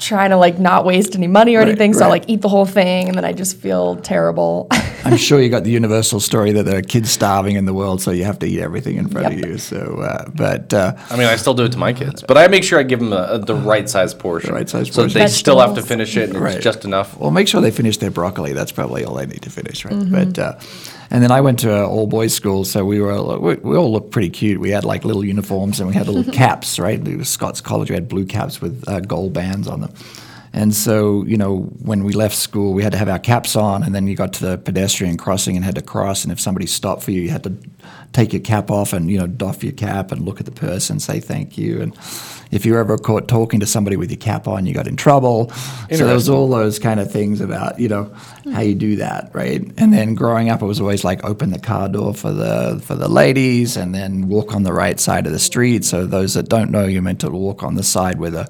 trying 0.00 0.30
to 0.30 0.36
like 0.36 0.58
not 0.58 0.84
waste 0.84 1.14
any 1.14 1.26
money 1.28 1.54
or 1.54 1.60
Right, 1.60 1.68
anything 1.68 1.92
so 1.94 2.00
I 2.00 2.02
right. 2.04 2.10
like 2.22 2.24
eat 2.28 2.40
the 2.40 2.48
whole 2.48 2.66
thing 2.66 3.08
and 3.08 3.16
then 3.16 3.24
I 3.24 3.32
just 3.32 3.56
feel 3.58 3.96
terrible. 3.96 4.66
I'm 5.04 5.16
sure 5.16 5.40
you 5.40 5.48
got 5.48 5.64
the 5.64 5.70
universal 5.70 6.20
story 6.20 6.52
that 6.52 6.64
there 6.64 6.78
are 6.78 6.82
kids 6.82 7.10
starving 7.10 7.56
in 7.56 7.64
the 7.64 7.72
world, 7.72 8.02
so 8.02 8.10
you 8.10 8.24
have 8.24 8.38
to 8.40 8.46
eat 8.46 8.60
everything 8.60 8.96
in 8.96 9.08
front 9.08 9.32
Yep. 9.34 9.44
of 9.44 9.50
you. 9.50 9.58
So, 9.58 9.78
uh, 10.02 10.28
but 10.34 10.74
uh, 10.74 10.94
I 11.10 11.16
mean, 11.16 11.26
I 11.26 11.36
still 11.36 11.54
do 11.54 11.64
it 11.64 11.72
to 11.72 11.78
my 11.78 11.92
kids, 11.94 12.22
but 12.26 12.36
I 12.36 12.48
make 12.48 12.64
sure 12.64 12.78
I 12.78 12.82
give 12.82 12.98
them 13.00 13.12
a, 13.12 13.22
a, 13.30 13.38
the 13.38 13.54
right 13.54 13.88
size 13.88 14.12
portion. 14.14 14.50
The 14.50 14.56
right 14.56 14.68
size 14.68 14.88
portion. 14.88 14.94
So 14.94 15.02
portion. 15.02 15.20
they 15.20 15.26
still 15.28 15.58
have 15.60 15.74
to 15.76 15.82
finish 15.82 16.16
it, 16.16 16.30
and 16.30 16.38
Right. 16.40 16.54
it's 16.56 16.64
just 16.64 16.84
enough. 16.84 17.16
Well, 17.18 17.30
make 17.30 17.48
sure 17.48 17.60
they 17.62 17.70
finish 17.70 17.96
their 17.96 18.10
broccoli. 18.10 18.52
That's 18.52 18.72
probably 18.72 19.04
all 19.04 19.14
they 19.14 19.26
need 19.26 19.42
to 19.42 19.50
finish, 19.50 19.84
right? 19.86 20.10
But 20.10 20.38
uh, 20.38 20.54
and 21.10 21.22
then 21.22 21.32
I 21.32 21.40
went 21.40 21.58
to 21.60 21.74
an 21.74 21.84
all 21.84 22.06
boys 22.06 22.32
school, 22.32 22.64
so 22.64 22.84
we 22.84 23.00
were 23.00 23.38
we, 23.38 23.54
we 23.56 23.76
all 23.76 23.92
looked 23.92 24.12
pretty 24.12 24.30
cute. 24.30 24.60
We 24.60 24.70
had 24.70 24.84
like 24.84 25.04
little 25.04 25.24
uniforms 25.24 25.80
and 25.80 25.88
we 25.88 25.94
had 25.94 26.06
little 26.06 26.32
caps, 26.32 26.78
right? 26.78 27.06
It 27.06 27.16
was 27.16 27.28
Scots 27.28 27.60
College. 27.60 27.90
We 27.90 27.94
had 27.94 28.08
blue 28.08 28.26
caps 28.26 28.60
with 28.60 28.84
uh, 28.88 29.00
gold 29.00 29.32
bands 29.32 29.66
on 29.66 29.80
them. 29.80 29.92
And 30.52 30.74
so, 30.74 31.24
you 31.24 31.36
know, 31.36 31.58
when 31.82 32.02
we 32.02 32.12
left 32.12 32.34
school, 32.34 32.72
we 32.74 32.82
had 32.82 32.92
to 32.92 32.98
have 32.98 33.08
our 33.08 33.20
caps 33.20 33.54
on, 33.54 33.84
and 33.84 33.94
then 33.94 34.08
you 34.08 34.16
got 34.16 34.32
to 34.34 34.46
the 34.46 34.58
pedestrian 34.58 35.16
crossing 35.16 35.54
and 35.54 35.64
had 35.64 35.76
to 35.76 35.82
cross. 35.82 36.24
And 36.24 36.32
if 36.32 36.40
somebody 36.40 36.66
stopped 36.66 37.04
for 37.04 37.12
you, 37.12 37.22
you 37.22 37.30
had 37.30 37.44
to 37.44 37.56
take 38.12 38.32
your 38.32 38.42
cap 38.42 38.70
off 38.70 38.92
and 38.92 39.08
you 39.08 39.16
know 39.16 39.28
doff 39.28 39.62
your 39.62 39.72
cap 39.72 40.10
and 40.10 40.24
look 40.24 40.40
at 40.40 40.46
the 40.46 40.52
person, 40.52 40.98
say 40.98 41.20
thank 41.20 41.56
you. 41.56 41.80
And 41.80 41.94
if 42.50 42.66
you 42.66 42.72
were 42.72 42.80
ever 42.80 42.98
caught 42.98 43.28
talking 43.28 43.60
to 43.60 43.66
somebody 43.66 43.96
with 43.96 44.10
your 44.10 44.18
cap 44.18 44.48
on, 44.48 44.66
you 44.66 44.74
got 44.74 44.88
in 44.88 44.96
trouble. 44.96 45.50
So 45.50 46.04
there 46.04 46.14
was 46.14 46.28
all 46.28 46.48
those 46.48 46.80
kind 46.80 46.98
of 46.98 47.12
things 47.12 47.40
about 47.40 47.78
you 47.78 47.88
know 47.88 48.04
hmm. 48.42 48.50
how 48.50 48.62
you 48.62 48.74
do 48.74 48.96
that, 48.96 49.30
right? 49.32 49.62
And 49.76 49.92
then 49.92 50.16
growing 50.16 50.50
up, 50.50 50.62
it 50.62 50.66
was 50.66 50.80
always 50.80 51.04
like 51.04 51.22
open 51.22 51.50
the 51.50 51.60
car 51.60 51.88
door 51.88 52.12
for 52.12 52.32
the 52.32 52.82
for 52.84 52.96
the 52.96 53.08
ladies, 53.08 53.76
and 53.76 53.94
then 53.94 54.28
walk 54.28 54.52
on 54.54 54.64
the 54.64 54.72
right 54.72 54.98
side 54.98 55.26
of 55.26 55.32
the 55.32 55.38
street. 55.38 55.84
So 55.84 56.06
those 56.06 56.34
that 56.34 56.48
don't 56.48 56.72
know, 56.72 56.86
you're 56.86 57.02
meant 57.02 57.20
to 57.20 57.30
walk 57.30 57.62
on 57.62 57.76
the 57.76 57.84
side 57.84 58.18
where 58.18 58.30
the 58.30 58.48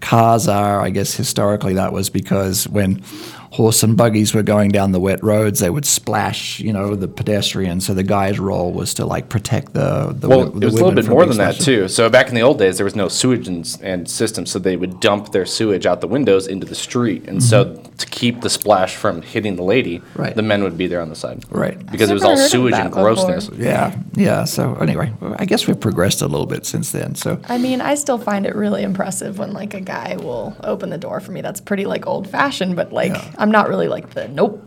cars 0.00 0.48
are. 0.48 0.80
I 0.80 0.90
guess 0.90 1.14
historically 1.14 1.74
that 1.74 1.92
was 1.92 2.10
because 2.10 2.68
when 2.68 3.02
horse 3.50 3.82
and 3.82 3.96
buggies 3.96 4.34
were 4.34 4.42
going 4.42 4.70
down 4.70 4.92
the 4.92 5.00
wet 5.00 5.22
roads, 5.22 5.60
they 5.60 5.70
would 5.70 5.86
splash, 5.86 6.60
you 6.60 6.72
know, 6.72 6.94
the 6.94 7.08
pedestrian. 7.08 7.80
So 7.80 7.94
the 7.94 8.02
guy's 8.02 8.38
role 8.38 8.72
was 8.72 8.92
to 8.94 9.06
like 9.06 9.28
protect 9.30 9.72
the 9.72 10.12
the, 10.18 10.28
Well, 10.28 10.38
wi- 10.46 10.58
the 10.60 10.66
it 10.66 10.70
was 10.70 10.74
a 10.74 10.76
little 10.76 10.92
bit 10.92 11.08
more 11.08 11.20
being 11.24 11.30
than 11.30 11.38
that 11.38 11.58
too. 11.60 11.88
So 11.88 12.10
back 12.10 12.28
in 12.28 12.34
the 12.34 12.42
old 12.42 12.58
days, 12.58 12.76
there 12.76 12.84
was 12.84 12.94
no 12.96 13.08
sewage 13.08 13.48
and, 13.48 13.78
and 13.82 14.08
system, 14.08 14.44
so 14.46 14.58
they 14.58 14.76
would 14.76 15.00
dump 15.00 15.32
their 15.32 15.46
sewage 15.46 15.86
out 15.86 16.00
the 16.00 16.06
windows 16.08 16.46
into 16.46 16.66
the 16.66 16.74
street, 16.74 17.26
and 17.28 17.42
so 17.42 17.74
to 17.96 18.06
keep 18.06 18.42
the 18.42 18.50
splash 18.50 18.96
from 18.96 19.22
hitting 19.22 19.56
the 19.56 19.62
lady, 19.62 19.98
Mm-hmm. 19.98 20.20
Right. 20.22 20.36
the 20.36 20.42
men 20.42 20.62
would 20.62 20.76
be 20.76 20.86
there 20.86 21.00
on 21.00 21.08
the 21.08 21.16
side, 21.16 21.44
Right. 21.50 21.78
Because 21.90 22.10
it 22.10 22.14
was 22.14 22.24
all 22.24 22.36
sewage 22.36 22.72
that 22.72 22.82
and 22.82 22.90
before. 22.90 23.04
grossness. 23.14 23.50
Yeah, 23.56 23.96
yeah. 24.14 24.44
So 24.44 24.74
anyway, 24.74 25.12
I 25.38 25.44
guess 25.46 25.66
we've 25.66 25.80
progressed 25.80 26.20
a 26.20 26.26
little 26.26 26.46
bit 26.46 26.66
since 26.66 26.92
then. 26.92 27.14
So 27.14 27.40
I 27.48 27.56
mean, 27.58 27.80
I 27.80 27.94
still 27.94 28.18
find 28.18 28.44
it 28.46 28.54
really 28.54 28.82
impressive 28.82 29.38
when 29.38 29.52
like 29.54 29.72
a 29.74 29.80
guy 29.80 30.16
will 30.20 30.54
open 30.62 30.90
the 30.90 30.98
door 30.98 31.20
for 31.20 31.32
me. 31.32 31.40
That's 31.40 31.60
pretty 31.60 31.86
like 31.86 32.06
old 32.06 32.28
fashioned, 32.28 32.76
but 32.76 32.92
like 32.92 33.12
Yeah. 33.12 33.30
I'm 33.38 33.50
not 33.50 33.68
really 33.68 33.88
like 33.88 34.10
the 34.10 34.28
nope. 34.28 34.64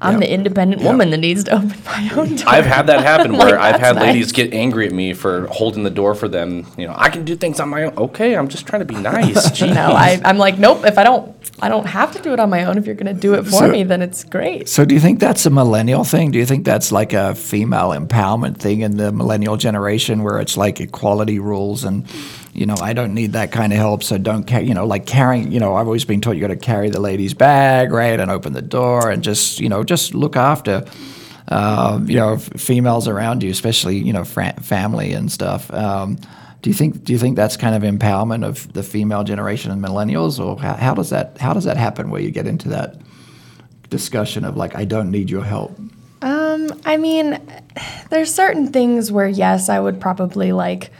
I'm 0.00 0.14
Yeah. 0.14 0.20
the 0.28 0.32
independent 0.32 0.80
Yeah. 0.80 0.90
woman 0.90 1.10
that 1.10 1.16
needs 1.16 1.42
to 1.44 1.54
open 1.56 1.74
my 1.84 2.10
own 2.14 2.36
door. 2.36 2.48
I've 2.48 2.66
had 2.66 2.86
that 2.86 3.00
happen 3.00 3.32
Like, 3.38 3.48
where 3.48 3.58
I've 3.58 3.80
had 3.80 3.96
nice. 3.96 4.06
ladies 4.06 4.30
get 4.30 4.54
angry 4.54 4.86
at 4.86 4.92
me 4.92 5.12
for 5.12 5.48
holding 5.48 5.82
the 5.82 5.90
door 5.90 6.14
for 6.14 6.28
them. 6.28 6.66
You 6.76 6.86
know, 6.86 6.94
I 6.96 7.08
can 7.08 7.24
do 7.24 7.34
things 7.34 7.58
on 7.58 7.68
my 7.68 7.82
own. 7.84 7.94
Okay, 7.96 8.36
I'm 8.36 8.46
just 8.46 8.64
trying 8.64 8.78
to 8.80 8.86
be 8.86 8.94
nice. 9.14 9.60
No, 9.60 9.90
I, 9.90 10.20
I'm 10.24 10.38
like, 10.38 10.56
nope. 10.56 10.84
If 10.84 10.98
I 10.98 11.02
don't, 11.02 11.34
I 11.60 11.68
don't 11.68 11.86
have 11.86 12.12
to 12.12 12.22
do 12.22 12.32
it 12.32 12.38
on 12.38 12.48
my 12.48 12.64
own. 12.64 12.78
If 12.78 12.86
you're 12.86 12.94
going 12.94 13.12
to 13.12 13.20
do 13.20 13.34
it 13.34 13.42
for 13.42 13.50
So- 13.50 13.68
me, 13.68 13.82
then 13.82 14.00
it's 14.00 14.22
great. 14.22 14.68
So 14.68 14.84
do 14.84 14.94
you 14.94 15.00
think 15.00 15.18
that's 15.18 15.44
a 15.46 15.50
millennial 15.50 16.04
thing? 16.04 16.30
Do 16.30 16.38
you 16.38 16.46
think 16.46 16.64
that's 16.64 16.92
like 16.92 17.12
a 17.12 17.34
female 17.34 17.88
empowerment 17.90 18.58
thing 18.58 18.82
in 18.82 18.98
the 18.98 19.10
millennial 19.10 19.56
generation 19.56 20.22
where 20.22 20.38
it's 20.38 20.56
like 20.56 20.78
equality 20.80 21.40
rules 21.40 21.82
and 21.82 22.04
you 22.58 22.66
know, 22.66 22.74
I 22.80 22.92
don't 22.92 23.14
need 23.14 23.34
that 23.34 23.52
kind 23.52 23.72
of 23.72 23.78
help, 23.78 24.02
so 24.02 24.18
don't 24.18 24.44
carry, 24.44 24.66
you 24.66 24.74
know, 24.74 24.84
like 24.84 25.06
carrying, 25.06 25.52
you 25.52 25.60
know, 25.60 25.76
I've 25.76 25.86
always 25.86 26.04
been 26.04 26.20
taught 26.20 26.32
you 26.32 26.40
got 26.40 26.48
to 26.48 26.56
carry 26.56 26.90
the 26.90 27.00
lady's 27.00 27.32
bag, 27.32 27.92
right, 27.92 28.18
and 28.18 28.32
open 28.32 28.52
the 28.52 28.62
door 28.62 29.10
and 29.10 29.22
just, 29.22 29.60
you 29.60 29.68
know, 29.68 29.84
just 29.84 30.12
look 30.12 30.34
after, 30.34 30.84
um, 31.48 32.08
you 32.08 32.16
know, 32.16 32.34
f- 32.34 32.50
females 32.60 33.06
around 33.06 33.44
you, 33.44 33.50
especially, 33.50 33.98
you 33.98 34.12
know, 34.12 34.24
fra- 34.24 34.60
family 34.60 35.12
and 35.12 35.30
stuff. 35.30 35.72
Um, 35.72 36.18
do 36.60 36.70
you 36.70 36.74
think 36.74 37.04
do 37.04 37.12
you 37.12 37.18
think 37.20 37.36
that's 37.36 37.56
kind 37.56 37.76
of 37.76 37.82
empowerment 37.84 38.44
of 38.44 38.72
the 38.72 38.82
female 38.82 39.22
generation 39.22 39.70
and 39.70 39.80
millennials, 39.80 40.44
or 40.44 40.58
how, 40.58 40.74
how 40.74 40.94
does 40.94 41.10
that 41.10 41.38
how 41.38 41.52
does 41.52 41.62
that 41.62 41.76
happen 41.76 42.10
where 42.10 42.20
you 42.20 42.32
get 42.32 42.48
into 42.48 42.70
that 42.70 42.96
discussion 43.88 44.44
of 44.44 44.56
like 44.56 44.74
I 44.74 44.84
don't 44.84 45.12
need 45.12 45.30
your 45.30 45.44
help. 45.44 45.78
Um, 46.22 46.80
I 46.84 46.96
mean, 46.96 47.40
there's 48.10 48.34
certain 48.34 48.72
things 48.72 49.12
where 49.12 49.28
yes, 49.28 49.68
I 49.68 49.78
would 49.78 50.00
probably 50.00 50.50
like 50.50 50.90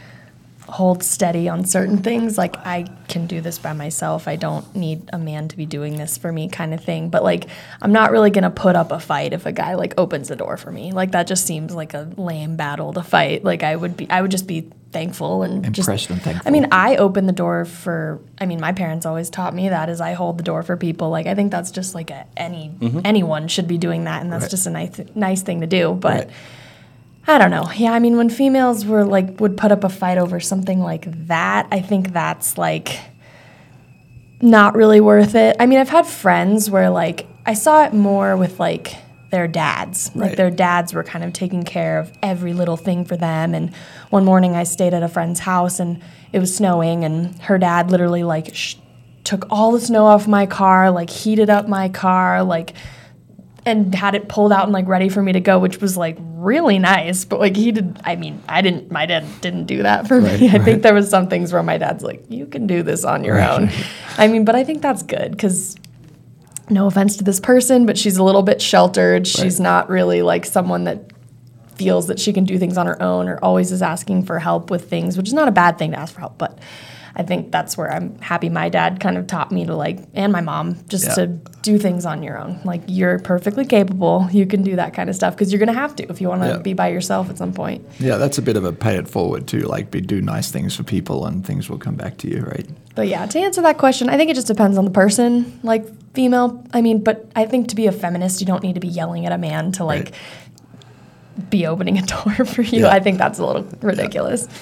hold 0.71 1.03
steady 1.03 1.49
on 1.49 1.65
certain 1.65 1.97
things. 1.97 2.37
Like 2.37 2.55
I 2.57 2.85
can 3.07 3.27
do 3.27 3.41
this 3.41 3.57
by 3.57 3.73
myself. 3.73 4.27
I 4.27 4.35
don't 4.35 4.75
need 4.75 5.09
a 5.11 5.17
man 5.17 5.47
to 5.49 5.57
be 5.57 5.65
doing 5.65 5.97
this 5.97 6.17
for 6.17 6.31
me, 6.31 6.47
kind 6.49 6.73
of 6.73 6.83
thing. 6.83 7.09
But 7.09 7.23
like, 7.23 7.47
I'm 7.81 7.91
not 7.91 8.11
really 8.11 8.29
gonna 8.29 8.49
put 8.51 8.75
up 8.75 8.91
a 8.91 8.99
fight 8.99 9.33
if 9.33 9.45
a 9.45 9.51
guy 9.51 9.75
like 9.75 9.93
opens 9.97 10.27
the 10.27 10.35
door 10.35 10.57
for 10.57 10.71
me. 10.71 10.91
Like 10.91 11.11
that 11.11 11.27
just 11.27 11.45
seems 11.45 11.73
like 11.73 11.93
a 11.93 12.09
lame 12.17 12.55
battle 12.55 12.93
to 12.93 13.03
fight. 13.03 13.43
Like 13.43 13.63
I 13.63 13.75
would 13.75 13.97
be, 13.97 14.09
I 14.09 14.21
would 14.21 14.31
just 14.31 14.47
be 14.47 14.69
thankful 14.91 15.43
and 15.43 15.65
Impressed 15.65 15.85
just. 15.87 16.09
and 16.09 16.21
thankful. 16.21 16.47
I 16.47 16.51
mean, 16.51 16.67
I 16.71 16.95
open 16.97 17.25
the 17.25 17.33
door 17.33 17.65
for. 17.65 18.19
I 18.39 18.45
mean, 18.45 18.59
my 18.59 18.71
parents 18.73 19.05
always 19.05 19.29
taught 19.29 19.53
me 19.53 19.69
that 19.69 19.89
is 19.89 20.01
I 20.01 20.13
hold 20.13 20.37
the 20.37 20.43
door 20.43 20.63
for 20.63 20.77
people. 20.77 21.09
Like 21.09 21.27
I 21.27 21.35
think 21.35 21.51
that's 21.51 21.71
just 21.71 21.93
like 21.95 22.09
a, 22.11 22.25
any 22.37 22.71
mm-hmm. 22.79 23.01
anyone 23.05 23.47
should 23.47 23.67
be 23.67 23.77
doing 23.77 24.05
that, 24.05 24.21
and 24.21 24.31
that's 24.31 24.43
Right. 24.43 24.51
just 24.51 24.67
a 24.67 24.71
nice 24.71 24.99
nice 25.15 25.41
thing 25.41 25.61
to 25.61 25.67
do. 25.67 25.93
But. 25.93 26.25
Right. 26.25 26.29
I 27.27 27.37
don't 27.37 27.51
know. 27.51 27.69
Yeah, 27.75 27.91
I 27.93 27.99
mean, 27.99 28.17
when 28.17 28.29
females 28.29 28.85
were 28.85 29.05
like 29.05 29.39
would 29.39 29.55
put 29.57 29.71
up 29.71 29.83
a 29.83 29.89
fight 29.89 30.17
over 30.17 30.39
something 30.39 30.79
like 30.79 31.05
that, 31.27 31.67
I 31.71 31.79
think 31.79 32.11
that's 32.13 32.57
like 32.57 32.99
not 34.41 34.75
really 34.75 35.01
worth 35.01 35.35
it. 35.35 35.55
I 35.59 35.65
mean, 35.65 35.79
I've 35.79 35.89
had 35.89 36.07
friends 36.07 36.69
where 36.69 36.89
like 36.89 37.27
I 37.45 37.53
saw 37.53 37.83
it 37.85 37.93
more 37.93 38.35
with 38.37 38.59
like 38.59 38.95
their 39.31 39.47
dads. 39.47 40.09
Like 40.15 40.29
Right. 40.29 40.37
their 40.37 40.49
dads 40.49 40.93
were 40.93 41.03
kind 41.03 41.23
of 41.23 41.33
taking 41.33 41.63
care 41.63 41.99
of 41.99 42.11
every 42.23 42.53
little 42.53 42.77
thing 42.77 43.05
for 43.05 43.15
them. 43.15 43.53
And 43.53 43.75
one 44.09 44.25
morning 44.25 44.55
I 44.55 44.63
stayed 44.63 44.93
at 44.95 45.03
a 45.03 45.07
friend's 45.07 45.39
house 45.41 45.79
and 45.79 46.01
it 46.33 46.39
was 46.39 46.55
snowing, 46.55 47.03
and 47.03 47.39
her 47.41 47.57
dad 47.57 47.91
literally 47.91 48.23
like 48.23 48.55
sh- 48.55 48.75
took 49.23 49.45
all 49.51 49.71
the 49.71 49.79
snow 49.81 50.05
off 50.05 50.27
my 50.27 50.45
car, 50.47 50.89
like 50.89 51.09
heated 51.11 51.49
up 51.49 51.67
my 51.67 51.89
car, 51.89 52.43
like 52.43 52.73
and 53.65 53.93
had 53.93 54.15
it 54.15 54.29
pulled 54.29 54.51
out 54.51 54.63
and 54.63 54.71
like 54.73 54.87
ready 54.87 55.09
for 55.09 55.21
me 55.21 55.33
to 55.33 55.39
go, 55.39 55.59
which 55.59 55.79
was 55.81 55.97
like 55.97 56.17
really 56.19 56.79
nice. 56.79 57.25
But 57.25 57.39
like 57.39 57.55
he 57.55 57.71
did, 57.71 57.99
I 58.03 58.15
mean, 58.15 58.41
I 58.47 58.61
didn't, 58.61 58.91
my 58.91 59.05
dad 59.05 59.25
didn't 59.41 59.65
do 59.65 59.83
that 59.83 60.07
for 60.07 60.19
Right, 60.19 60.39
me. 60.39 60.49
I 60.49 60.53
right. 60.53 60.61
think 60.63 60.81
there 60.83 60.93
was 60.93 61.09
some 61.09 61.27
things 61.27 61.51
where 61.51 61.61
my 61.63 61.77
dad's 61.77 62.03
like, 62.03 62.23
you 62.29 62.45
can 62.45 62.67
do 62.67 62.83
this 62.83 63.03
on 63.03 63.23
your 63.23 63.35
Right. 63.35 63.49
own. 63.61 63.69
I 64.17 64.27
mean, 64.27 64.45
but 64.45 64.55
I 64.55 64.63
think 64.63 64.81
that's 64.81 65.03
good 65.03 65.31
because 65.31 65.75
no 66.69 66.87
offense 66.87 67.17
to 67.17 67.23
this 67.23 67.39
person, 67.39 67.85
but 67.85 67.97
she's 67.97 68.17
a 68.17 68.23
little 68.23 68.43
bit 68.43 68.61
sheltered. 68.61 69.27
She's 69.27 69.59
not 69.59 69.89
really 69.89 70.21
like 70.21 70.45
someone 70.45 70.85
that 70.85 71.11
feels 71.75 72.07
that 72.07 72.19
she 72.19 72.33
can 72.33 72.43
do 72.43 72.57
things 72.59 72.77
on 72.77 72.85
her 72.87 73.01
own 73.01 73.27
or 73.29 73.37
always 73.43 73.71
is 73.71 73.81
asking 73.81 74.23
for 74.23 74.37
help 74.39 74.69
with 74.69 74.89
things, 74.89 75.17
which 75.17 75.27
is 75.27 75.33
not 75.33 75.47
a 75.47 75.51
bad 75.51 75.77
thing 75.77 75.91
to 75.91 75.99
ask 75.99 76.13
for 76.13 76.19
help, 76.19 76.37
but 76.37 76.59
I 77.19 77.23
think 77.23 77.51
that's 77.51 77.77
where 77.77 77.91
I'm 77.91 78.17
happy 78.19 78.47
my 78.47 78.69
dad 78.69 79.01
kind 79.01 79.17
of 79.17 79.27
taught 79.27 79.51
me 79.51 79.65
to 79.65 79.75
like 79.75 79.99
and 80.13 80.31
my 80.31 80.39
mom 80.39 80.77
just 80.87 81.05
Yeah. 81.05 81.15
to 81.15 81.27
do 81.61 81.77
things 81.77 82.05
on 82.05 82.23
your 82.23 82.37
own. 82.39 82.61
Like 82.63 82.81
you're 82.87 83.19
perfectly 83.19 83.65
capable. 83.65 84.29
You 84.31 84.45
can 84.45 84.63
do 84.63 84.77
that 84.77 84.93
kind 84.93 85.09
of 85.09 85.17
stuff 85.17 85.35
because 85.35 85.51
you're 85.51 85.59
going 85.59 85.67
to 85.75 85.79
have 85.79 85.93
to 85.97 86.09
if 86.09 86.21
you 86.21 86.29
want 86.29 86.43
to 86.43 86.47
Yeah. 86.47 86.57
be 86.59 86.71
by 86.73 86.87
yourself 86.87 87.29
at 87.29 87.37
some 87.37 87.51
point. 87.51 87.85
Yeah, 87.99 88.15
that's 88.15 88.37
a 88.37 88.41
bit 88.41 88.55
of 88.55 88.63
a 88.63 88.71
pay 88.71 88.95
it 88.95 89.09
forward 89.09 89.47
too. 89.47 89.59
Like, 89.59 89.91
be 89.91 89.99
do 89.99 90.21
nice 90.21 90.49
things 90.49 90.73
for 90.77 90.83
people, 90.83 91.25
and 91.25 91.45
things 91.45 91.69
will 91.69 91.77
come 91.77 91.95
back 91.95 92.15
to 92.19 92.29
you, 92.29 92.41
right? 92.43 92.65
But 92.95 93.09
yeah, 93.09 93.25
to 93.25 93.37
answer 93.39 93.61
that 93.63 93.77
question, 93.77 94.07
I 94.07 94.15
think 94.15 94.31
it 94.31 94.35
just 94.35 94.47
depends 94.47 94.77
on 94.77 94.85
the 94.85 94.91
person. 94.91 95.59
Like 95.61 95.85
female, 96.13 96.63
I 96.73 96.81
mean, 96.81 97.03
but 97.03 97.29
I 97.35 97.45
think 97.45 97.67
to 97.67 97.75
be 97.75 97.85
a 97.87 97.91
feminist, 97.91 98.39
you 98.39 98.47
don't 98.47 98.63
need 98.63 98.75
to 98.75 98.79
be 98.79 98.87
yelling 98.87 99.25
at 99.25 99.33
a 99.33 99.37
man 99.37 99.73
to 99.73 99.83
like 99.83 100.13
Right. 101.37 101.49
be 101.49 101.65
opening 101.65 101.97
a 101.97 102.01
door 102.13 102.45
for 102.45 102.61
you. 102.61 102.81
Yeah. 102.83 102.89
I 102.89 102.99
think 103.01 103.17
that's 103.17 103.39
a 103.39 103.45
little 103.45 103.63
ridiculous. 103.81 104.45
But 104.47 104.53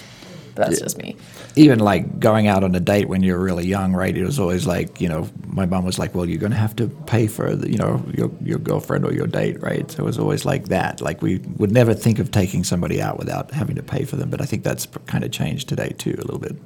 that's 0.58 0.78
Yeah. 0.78 0.84
just 0.84 0.98
me. 0.98 1.16
Even 1.56 1.78
like 1.78 2.20
going 2.20 2.46
out 2.46 2.62
on 2.64 2.74
a 2.74 2.80
date 2.80 3.08
when 3.08 3.22
you're 3.22 3.38
really 3.38 3.66
young, 3.66 3.92
right? 3.94 4.14
It 4.16 4.24
was 4.24 4.38
always 4.38 4.66
like, 4.66 5.00
you 5.00 5.08
know, 5.08 5.28
my 5.46 5.64
mom 5.66 5.84
was 5.84 5.98
like, 5.98 6.14
"Well, 6.14 6.26
you're 6.28 6.38
going 6.38 6.52
to 6.52 6.58
have 6.58 6.76
to 6.76 6.88
pay 7.06 7.26
for, 7.26 7.56
the, 7.56 7.70
you 7.70 7.78
know, 7.78 8.02
your 8.16 8.30
your 8.44 8.58
girlfriend 8.58 9.04
or 9.04 9.12
your 9.12 9.26
date, 9.26 9.62
right?" 9.62 9.90
So 9.90 10.02
it 10.02 10.06
was 10.06 10.18
always 10.18 10.44
like 10.44 10.68
that. 10.68 11.00
Like 11.00 11.22
we 11.22 11.38
would 11.56 11.72
never 11.72 11.94
think 11.94 12.18
of 12.18 12.30
taking 12.30 12.64
somebody 12.64 13.00
out 13.00 13.18
without 13.18 13.50
having 13.52 13.76
to 13.76 13.82
pay 13.82 14.04
for 14.04 14.16
them. 14.16 14.28
But 14.30 14.40
I 14.40 14.44
think 14.44 14.62
that's 14.64 14.86
kind 15.06 15.24
of 15.24 15.30
changed 15.30 15.68
today 15.68 15.94
too, 15.98 16.14
a 16.18 16.22
little 16.22 16.38
bit. 16.40 16.56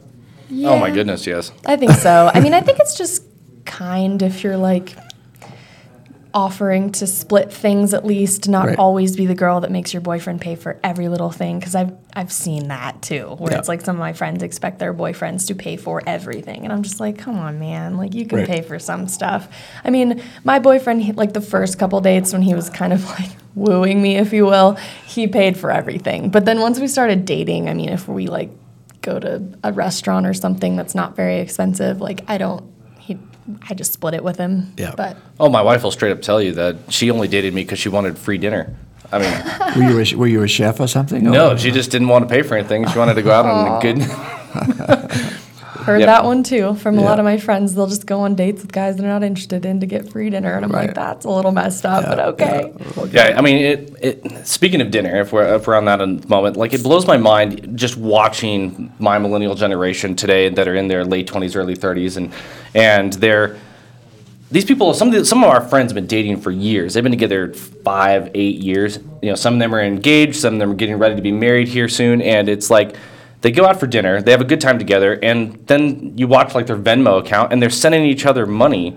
Oh 0.64 0.78
my 0.78 0.90
goodness, 0.90 1.26
yes. 1.26 1.52
I 1.64 1.76
think 1.76 1.92
so. 1.92 2.30
I 2.34 2.40
mean, 2.40 2.52
I 2.54 2.60
think 2.60 2.78
it's 2.80 2.96
just 2.98 3.22
kind 3.64 4.20
if 4.22 4.42
you're 4.44 4.56
like 4.58 4.96
offering 6.34 6.90
to 6.92 7.06
split 7.06 7.52
things 7.52 7.92
at 7.94 8.04
least, 8.06 8.48
not 8.48 8.66
Right. 8.66 8.78
always 8.78 9.16
be 9.16 9.26
the 9.26 9.34
girl 9.34 9.60
that 9.60 9.70
makes 9.70 9.92
your 9.92 10.00
boyfriend 10.00 10.40
pay 10.40 10.54
for 10.54 10.78
every 10.82 11.08
little 11.08 11.30
thing. 11.30 11.58
Because 11.58 11.74
I've 11.74 11.92
I've 12.14 12.30
seen 12.32 12.68
that 12.68 13.00
too, 13.00 13.36
where 13.38 13.52
Yeah. 13.52 13.58
it's 13.58 13.68
like 13.68 13.80
some 13.80 13.96
of 13.96 14.00
my 14.00 14.12
friends 14.12 14.42
expect 14.42 14.78
their 14.78 14.92
boyfriends 14.92 15.46
to 15.48 15.54
pay 15.54 15.76
for 15.76 16.02
everything, 16.06 16.64
and 16.64 16.72
I'm 16.72 16.82
just 16.82 17.00
like, 17.00 17.16
come 17.18 17.38
on, 17.38 17.58
man, 17.58 17.96
like 17.96 18.14
you 18.14 18.26
can 18.26 18.38
Right. 18.40 18.46
pay 18.48 18.60
for 18.62 18.78
some 18.78 19.08
stuff. 19.08 19.48
I 19.84 19.90
mean, 19.90 20.20
my 20.44 20.58
boyfriend, 20.58 21.02
he, 21.02 21.12
like 21.12 21.32
the 21.32 21.40
first 21.40 21.78
couple 21.78 22.00
dates 22.02 22.32
when 22.32 22.42
he 22.42 22.54
was 22.54 22.68
kind 22.68 22.92
of 22.92 23.04
like 23.18 23.30
wooing 23.54 24.00
me, 24.02 24.16
if 24.16 24.32
you 24.32 24.44
will, 24.46 24.76
he 25.06 25.26
paid 25.26 25.56
for 25.56 25.70
everything. 25.70 26.28
But 26.30 26.44
then 26.44 26.60
once 26.60 26.78
we 26.78 26.86
started 26.86 27.24
dating, 27.24 27.68
I 27.68 27.74
mean, 27.74 27.88
if 27.88 28.06
we 28.08 28.26
like 28.26 28.50
go 29.00 29.18
to 29.18 29.42
a 29.64 29.72
restaurant 29.72 30.26
or 30.26 30.34
something 30.34 30.76
that's 30.76 30.94
not 30.94 31.16
very 31.16 31.40
expensive, 31.40 32.00
like 32.00 32.22
I 32.28 32.38
don't, 32.38 32.62
I 33.68 33.74
just 33.74 33.92
split 33.92 34.14
it 34.14 34.22
with 34.24 34.36
him. 34.36 34.72
Yeah. 34.76 34.94
But 34.96 35.16
Oh, 35.40 35.48
my 35.48 35.62
wife 35.62 35.82
will 35.82 35.90
straight 35.90 36.12
up 36.12 36.22
tell 36.22 36.40
you 36.42 36.52
that 36.52 36.76
she 36.90 37.10
only 37.10 37.28
dated 37.28 37.52
me 37.54 37.62
because 37.62 37.78
she 37.78 37.88
wanted 37.88 38.16
free 38.18 38.38
dinner. 38.38 38.74
I 39.10 39.18
mean, 39.18 39.76
Were 39.76 39.92
you 39.92 40.00
a, 40.00 40.16
were 40.18 40.26
you 40.26 40.42
a 40.42 40.48
chef 40.48 40.80
or 40.80 40.86
something? 40.88 41.22
no, 41.24 41.52
Or- 41.52 41.58
she 41.58 41.70
just 41.70 41.90
didn't 41.90 42.08
want 42.08 42.28
to 42.28 42.32
pay 42.34 42.42
for 42.42 42.56
anything. 42.56 42.86
She 42.88 42.98
wanted 42.98 43.14
to 43.14 43.22
go 43.22 43.30
out 43.32 43.44
on 43.46 43.76
a 43.76 43.80
good. 43.82 43.98
heard 45.82 46.00
Yep. 46.00 46.06
that 46.06 46.24
one 46.24 46.42
too 46.42 46.74
from 46.74 46.98
a 46.98 47.02
lot 47.02 47.18
of 47.18 47.24
my 47.24 47.36
friends. 47.38 47.74
They'll 47.74 47.86
just 47.86 48.06
go 48.06 48.20
on 48.20 48.34
dates 48.34 48.62
with 48.62 48.72
guys 48.72 48.96
they're 48.96 49.06
not 49.08 49.22
interested 49.22 49.64
in 49.66 49.80
to 49.80 49.86
get 49.86 50.08
free 50.10 50.30
dinner, 50.30 50.54
and 50.54 50.64
I'm 50.64 50.70
Right. 50.72 50.86
like, 50.86 50.94
that's 50.94 51.24
a 51.24 51.30
little 51.30 51.52
messed 51.52 51.84
up, 51.84 52.04
but 52.06 52.18
Yeah, 52.18 52.26
okay. 52.28 52.72
Yeah, 53.12 53.34
I 53.36 53.40
mean, 53.40 53.56
it, 53.58 53.94
it. 54.00 54.46
Speaking 54.46 54.80
of 54.80 54.90
dinner, 54.90 55.20
if 55.20 55.32
we're, 55.32 55.54
if 55.56 55.66
we're 55.66 55.76
on 55.76 55.84
that 55.86 56.28
moment, 56.28 56.56
like 56.56 56.72
it 56.72 56.82
blows 56.82 57.06
my 57.06 57.16
mind 57.16 57.72
just 57.74 57.96
watching 57.96 58.92
my 58.98 59.18
millennial 59.18 59.54
generation 59.54 60.14
today 60.16 60.48
that 60.48 60.66
are 60.68 60.74
in 60.74 60.88
their 60.88 61.04
late 61.04 61.26
twenties, 61.26 61.54
early 61.56 61.74
thirties, 61.74 62.16
and 62.16 62.30
and 62.74 63.12
they're 63.14 63.56
these 64.50 64.64
people. 64.66 64.92
Some 64.92 65.08
of 65.08 65.14
the, 65.14 65.24
some 65.24 65.42
of 65.42 65.48
our 65.48 65.62
friends 65.66 65.92
have 65.92 65.94
been 65.94 66.06
dating 66.06 66.38
for 66.42 66.50
years. 66.50 66.92
They've 66.94 67.02
been 67.02 67.10
together 67.12 67.54
five, 67.54 68.30
eight 68.34 68.56
years. 68.58 68.98
You 69.22 69.30
know, 69.30 69.34
some 69.34 69.54
of 69.54 69.60
them 69.60 69.74
are 69.74 69.80
engaged. 69.80 70.36
Some 70.36 70.54
of 70.54 70.60
them 70.60 70.70
are 70.72 70.74
getting 70.74 70.98
ready 70.98 71.16
to 71.16 71.22
be 71.22 71.32
married 71.32 71.68
here 71.68 71.88
soon, 71.88 72.20
and 72.22 72.48
it's 72.48 72.70
like. 72.70 72.94
They 73.42 73.50
go 73.50 73.66
out 73.66 73.78
for 73.78 73.86
dinner, 73.86 74.22
they 74.22 74.30
have 74.30 74.40
a 74.40 74.44
good 74.44 74.60
time 74.60 74.78
together, 74.78 75.18
and 75.22 75.66
then 75.66 76.16
you 76.16 76.28
watch 76.28 76.54
like 76.54 76.66
their 76.66 76.76
Venmo 76.76 77.20
account, 77.20 77.52
and 77.52 77.60
they're 77.60 77.70
sending 77.70 78.04
each 78.04 78.24
other 78.24 78.46
money 78.46 78.96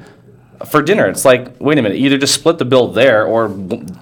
for 0.67 0.81
dinner. 0.81 1.07
It's 1.07 1.25
like, 1.25 1.59
wait 1.59 1.77
a 1.77 1.81
minute, 1.81 1.97
either 1.97 2.17
just 2.17 2.35
split 2.35 2.59
the 2.59 2.65
bill 2.65 2.87
there, 2.87 3.25
or 3.25 3.49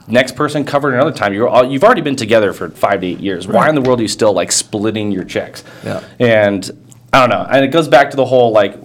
next 0.07 0.35
person 0.35 0.65
cover 0.65 0.91
it 0.91 0.95
another 0.95 1.13
time. 1.13 1.33
You're 1.33 1.47
all, 1.47 1.63
you've 1.63 1.83
already 1.83 2.01
been 2.01 2.17
together 2.17 2.53
for 2.53 2.69
five 2.69 3.01
to 3.01 3.07
eight 3.07 3.19
years. 3.19 3.47
Why 3.47 3.69
in 3.69 3.75
the 3.75 3.81
world 3.81 3.99
are 3.99 4.03
you 4.03 4.07
still 4.07 4.33
like 4.33 4.51
splitting 4.51 5.11
your 5.11 5.23
checks? 5.23 5.63
Yeah. 5.83 6.03
And 6.19 6.69
I 7.11 7.21
don't 7.21 7.29
know. 7.29 7.47
And 7.49 7.63
it 7.63 7.69
goes 7.69 7.87
back 7.87 8.11
to 8.11 8.17
the 8.17 8.25
whole 8.25 8.51
like, 8.51 8.75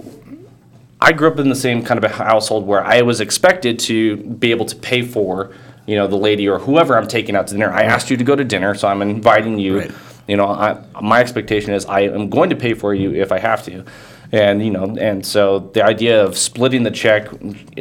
I 1.00 1.12
grew 1.12 1.28
up 1.28 1.38
in 1.38 1.48
the 1.48 1.54
same 1.56 1.82
kind 1.82 2.02
of 2.02 2.10
a 2.10 2.14
household 2.14 2.66
where 2.66 2.84
I 2.84 3.02
was 3.02 3.20
expected 3.20 3.78
to 3.80 4.16
be 4.16 4.50
able 4.50 4.66
to 4.66 4.76
pay 4.76 5.02
for, 5.02 5.54
you 5.86 5.96
know, 5.96 6.06
the 6.06 6.16
lady 6.16 6.48
or 6.48 6.58
whoever 6.58 6.96
I'm 6.96 7.06
taking 7.06 7.36
out 7.36 7.46
to 7.48 7.54
dinner. 7.54 7.70
I 7.70 7.82
asked 7.82 8.10
you 8.10 8.16
to 8.16 8.24
go 8.24 8.34
to 8.34 8.44
dinner, 8.44 8.74
so 8.74 8.88
I'm 8.88 9.02
inviting 9.02 9.58
you. 9.58 9.80
Right. 9.80 9.92
You 10.28 10.37
know, 10.37 10.47
I, 10.47 10.78
my 11.00 11.20
expectation 11.20 11.73
is 11.73 11.85
I 11.87 12.00
am 12.00 12.28
going 12.28 12.50
to 12.50 12.56
pay 12.56 12.75
for 12.75 12.94
you 12.94 13.14
if 13.14 13.32
I 13.32 13.38
have 13.38 13.64
to. 13.64 13.85
And, 14.30 14.62
you 14.62 14.70
know, 14.70 14.85
and 15.00 15.25
so 15.25 15.70
the 15.73 15.82
idea 15.82 16.23
of 16.23 16.37
splitting 16.37 16.82
the 16.82 16.90
check 16.90 17.28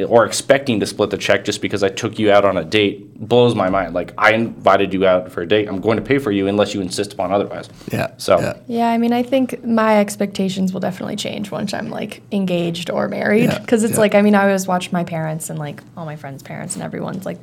or 0.06 0.24
expecting 0.24 0.80
to 0.80 0.86
split 0.86 1.10
the 1.10 1.18
check 1.18 1.44
just 1.44 1.60
because 1.60 1.82
I 1.82 1.90
took 1.90 2.18
you 2.18 2.32
out 2.32 2.46
on 2.46 2.56
a 2.56 2.64
date 2.64 3.14
blows 3.18 3.54
my 3.54 3.68
mind. 3.68 3.92
Like, 3.92 4.14
I 4.16 4.32
invited 4.32 4.94
you 4.94 5.06
out 5.06 5.30
for 5.30 5.42
a 5.42 5.46
date. 5.46 5.68
I'm 5.68 5.82
going 5.82 5.96
to 5.98 6.02
pay 6.02 6.16
for 6.18 6.30
you 6.32 6.46
unless 6.46 6.72
you 6.72 6.80
insist 6.80 7.12
upon 7.12 7.32
otherwise. 7.32 7.68
Yeah. 7.92 8.14
So, 8.16 8.40
yeah. 8.40 8.54
Yeah, 8.66 8.88
I 8.88 8.96
mean, 8.96 9.12
I 9.12 9.22
think 9.22 9.62
my 9.62 10.00
expectations 10.00 10.72
will 10.72 10.80
definitely 10.80 11.16
change 11.16 11.50
once 11.50 11.74
I'm 11.74 11.90
like 11.90 12.22
engaged 12.32 12.88
or 12.88 13.08
married. 13.08 13.50
Yeah, 13.50 13.58
Because 13.58 13.84
it's 13.84 13.94
yeah. 13.94 14.00
like, 14.00 14.14
I 14.14 14.22
mean, 14.22 14.34
I 14.34 14.44
always 14.44 14.66
watch 14.66 14.90
my 14.90 15.04
parents 15.04 15.50
and 15.50 15.58
like 15.58 15.82
all 15.98 16.06
my 16.06 16.16
friends' 16.16 16.42
parents 16.42 16.76
and 16.76 16.82
everyone's 16.82 17.26
like, 17.26 17.38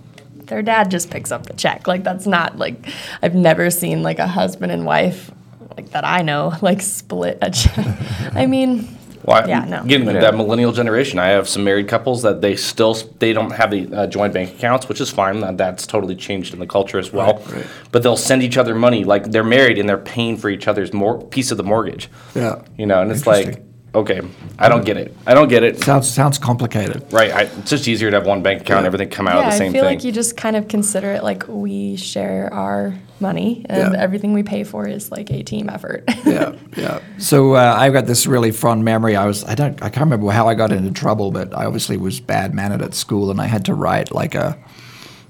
their 0.47 0.61
dad 0.61 0.91
just 0.91 1.09
picks 1.09 1.31
up 1.31 1.45
the 1.45 1.53
check. 1.53 1.87
Like, 1.87 2.03
that's 2.03 2.27
not 2.27 2.57
like, 2.57 2.75
I've 3.21 3.35
never 3.35 3.69
seen 3.69 4.03
like 4.03 4.19
a 4.19 4.27
husband 4.27 4.71
and 4.71 4.85
wife 4.85 5.31
like 5.75 5.89
that 5.91 6.05
I 6.05 6.21
know 6.21 6.53
like 6.61 6.81
split 6.81 7.37
a 7.41 7.51
check. 7.51 7.85
I 8.33 8.45
mean, 8.45 8.87
Well, 9.23 9.47
Yeah, 9.49 9.65
no. 9.65 9.81
Again, 9.81 10.05
Yeah. 10.05 10.21
that 10.21 10.35
millennial 10.35 10.71
generation. 10.71 11.17
I 11.19 11.27
have 11.29 11.49
some 11.49 11.63
married 11.63 11.87
couples 11.87 12.21
that 12.21 12.41
they 12.41 12.55
still 12.55 12.93
they 13.19 13.33
don't 13.33 13.51
have 13.51 13.71
the 13.71 13.91
uh, 13.93 14.07
joint 14.07 14.33
bank 14.33 14.51
accounts, 14.51 14.87
which 14.87 15.01
is 15.01 15.09
fine. 15.09 15.39
That, 15.41 15.57
that's 15.57 15.87
totally 15.87 16.15
changed 16.15 16.53
in 16.53 16.59
the 16.59 16.67
culture 16.67 16.99
as 16.99 17.11
well. 17.11 17.33
Right, 17.39 17.51
right. 17.53 17.65
But 17.91 18.03
they'll 18.03 18.15
send 18.17 18.43
each 18.43 18.55
other 18.57 18.75
money 18.75 19.03
like 19.03 19.31
they're 19.31 19.43
married 19.43 19.79
and 19.79 19.89
they're 19.89 19.97
paying 19.97 20.37
for 20.37 20.49
each 20.49 20.67
other's 20.67 20.93
mor- 20.93 21.21
piece 21.25 21.49
of 21.51 21.57
the 21.57 21.63
mortgage. 21.63 22.09
Yeah. 22.35 22.61
You 22.77 22.85
know, 22.85 23.01
and 23.01 23.11
it's 23.11 23.25
like, 23.25 23.47
Interesting. 23.47 23.64
Okay, 23.95 24.21
I 24.59 24.69
don't 24.69 24.85
get 24.85 24.97
it. 24.97 25.15
I 25.25 25.33
don't 25.33 25.47
get 25.47 25.63
it. 25.63 25.81
Sounds 25.83 26.09
sounds 26.11 26.37
complicated. 26.37 27.11
Right? 27.11 27.31
I, 27.31 27.41
it's 27.43 27.69
just 27.69 27.87
easier 27.87 28.11
to 28.11 28.17
have 28.17 28.27
one 28.27 28.43
bank 28.43 28.61
account, 28.61 28.79
and 28.79 28.83
Yeah. 28.83 28.87
everything 28.87 29.09
come 29.09 29.27
out 29.27 29.35
yeah, 29.37 29.45
of 29.47 29.51
the 29.53 29.57
same 29.57 29.71
thing. 29.71 29.81
I 29.81 29.83
feel 29.83 29.89
thing. 29.89 29.97
like 29.97 30.03
you 30.05 30.11
just 30.11 30.37
kind 30.37 30.55
of 30.55 30.67
consider 30.67 31.11
it 31.11 31.23
like 31.23 31.43
we 31.47 31.95
share 31.95 32.53
our 32.53 32.93
money 33.19 33.65
and 33.69 33.93
Yeah. 33.93 33.99
everything 34.01 34.33
we 34.33 34.43
pay 34.43 34.63
for 34.63 34.87
is 34.87 35.09
like 35.11 35.31
a 35.31 35.41
team 35.43 35.69
effort. 35.69 36.03
yeah, 36.25 36.53
yeah. 36.75 36.99
So 37.17 37.53
uh, 37.55 37.75
I've 37.77 37.93
got 37.93 38.05
this 38.07 38.27
really 38.27 38.51
fond 38.51 38.83
memory. 38.83 39.15
I 39.15 39.25
was 39.25 39.43
I 39.45 39.55
don't 39.55 39.81
I 39.81 39.89
can't 39.89 40.05
remember 40.05 40.29
how 40.31 40.47
I 40.47 40.53
got 40.53 40.71
into 40.71 40.91
trouble, 40.91 41.31
but 41.31 41.55
I 41.57 41.65
obviously 41.65 41.97
was 41.97 42.19
bad 42.19 42.53
mannered 42.53 42.81
at 42.81 42.93
school, 42.93 43.31
and 43.31 43.39
I 43.39 43.45
had 43.45 43.65
to 43.65 43.73
write 43.73 44.11
like 44.11 44.35
a, 44.35 44.57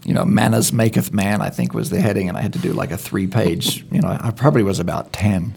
you 0.03 0.13
know, 0.13 0.25
manners 0.25 0.73
maketh 0.73 1.13
man. 1.13 1.41
I 1.41 1.49
think 1.49 1.73
was 1.73 1.89
the 1.91 2.01
heading, 2.01 2.27
and 2.29 2.37
I 2.37 2.41
had 2.41 2.53
to 2.53 2.59
do 2.59 2.73
like 2.73 2.91
a 2.91 2.97
three 2.97 3.27
page. 3.27 3.85
You 3.91 4.01
know, 4.01 4.17
I 4.19 4.31
probably 4.31 4.63
was 4.63 4.79
about 4.79 5.13
ten. 5.13 5.53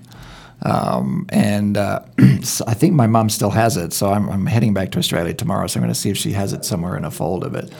Um, 0.62 1.26
and 1.28 1.76
uh, 1.76 2.00
I 2.18 2.74
think 2.74 2.94
my 2.94 3.06
mom 3.06 3.30
still 3.30 3.50
has 3.50 3.76
it, 3.76 3.92
so 3.92 4.10
I'm, 4.10 4.28
I'm 4.28 4.46
heading 4.46 4.74
back 4.74 4.90
to 4.92 4.98
Australia 4.98 5.34
tomorrow. 5.34 5.66
So 5.66 5.78
I'm 5.78 5.82
going 5.82 5.94
to 5.94 5.98
see 5.98 6.10
if 6.10 6.16
she 6.16 6.32
has 6.32 6.52
it 6.52 6.64
somewhere 6.64 6.96
in 6.96 7.04
a 7.04 7.10
folder. 7.10 7.48
But 7.48 7.70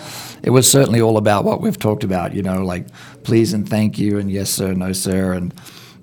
it 0.43 0.51
was 0.51 0.71
certainly 0.71 1.01
all 1.01 1.17
about 1.17 1.45
what 1.45 1.61
we've 1.61 1.79
talked 1.79 2.05
about, 2.05 2.35
you 2.35 2.43
know, 2.43 2.63
like 2.63 2.87
please 3.25 3.53
and 3.53 3.69
thank 3.69 3.99
you, 3.99 4.19
and 4.19 4.31
yes 4.31 4.51
sir, 4.51 4.75
no 4.75 4.93
sir, 4.93 5.33
and 5.33 5.53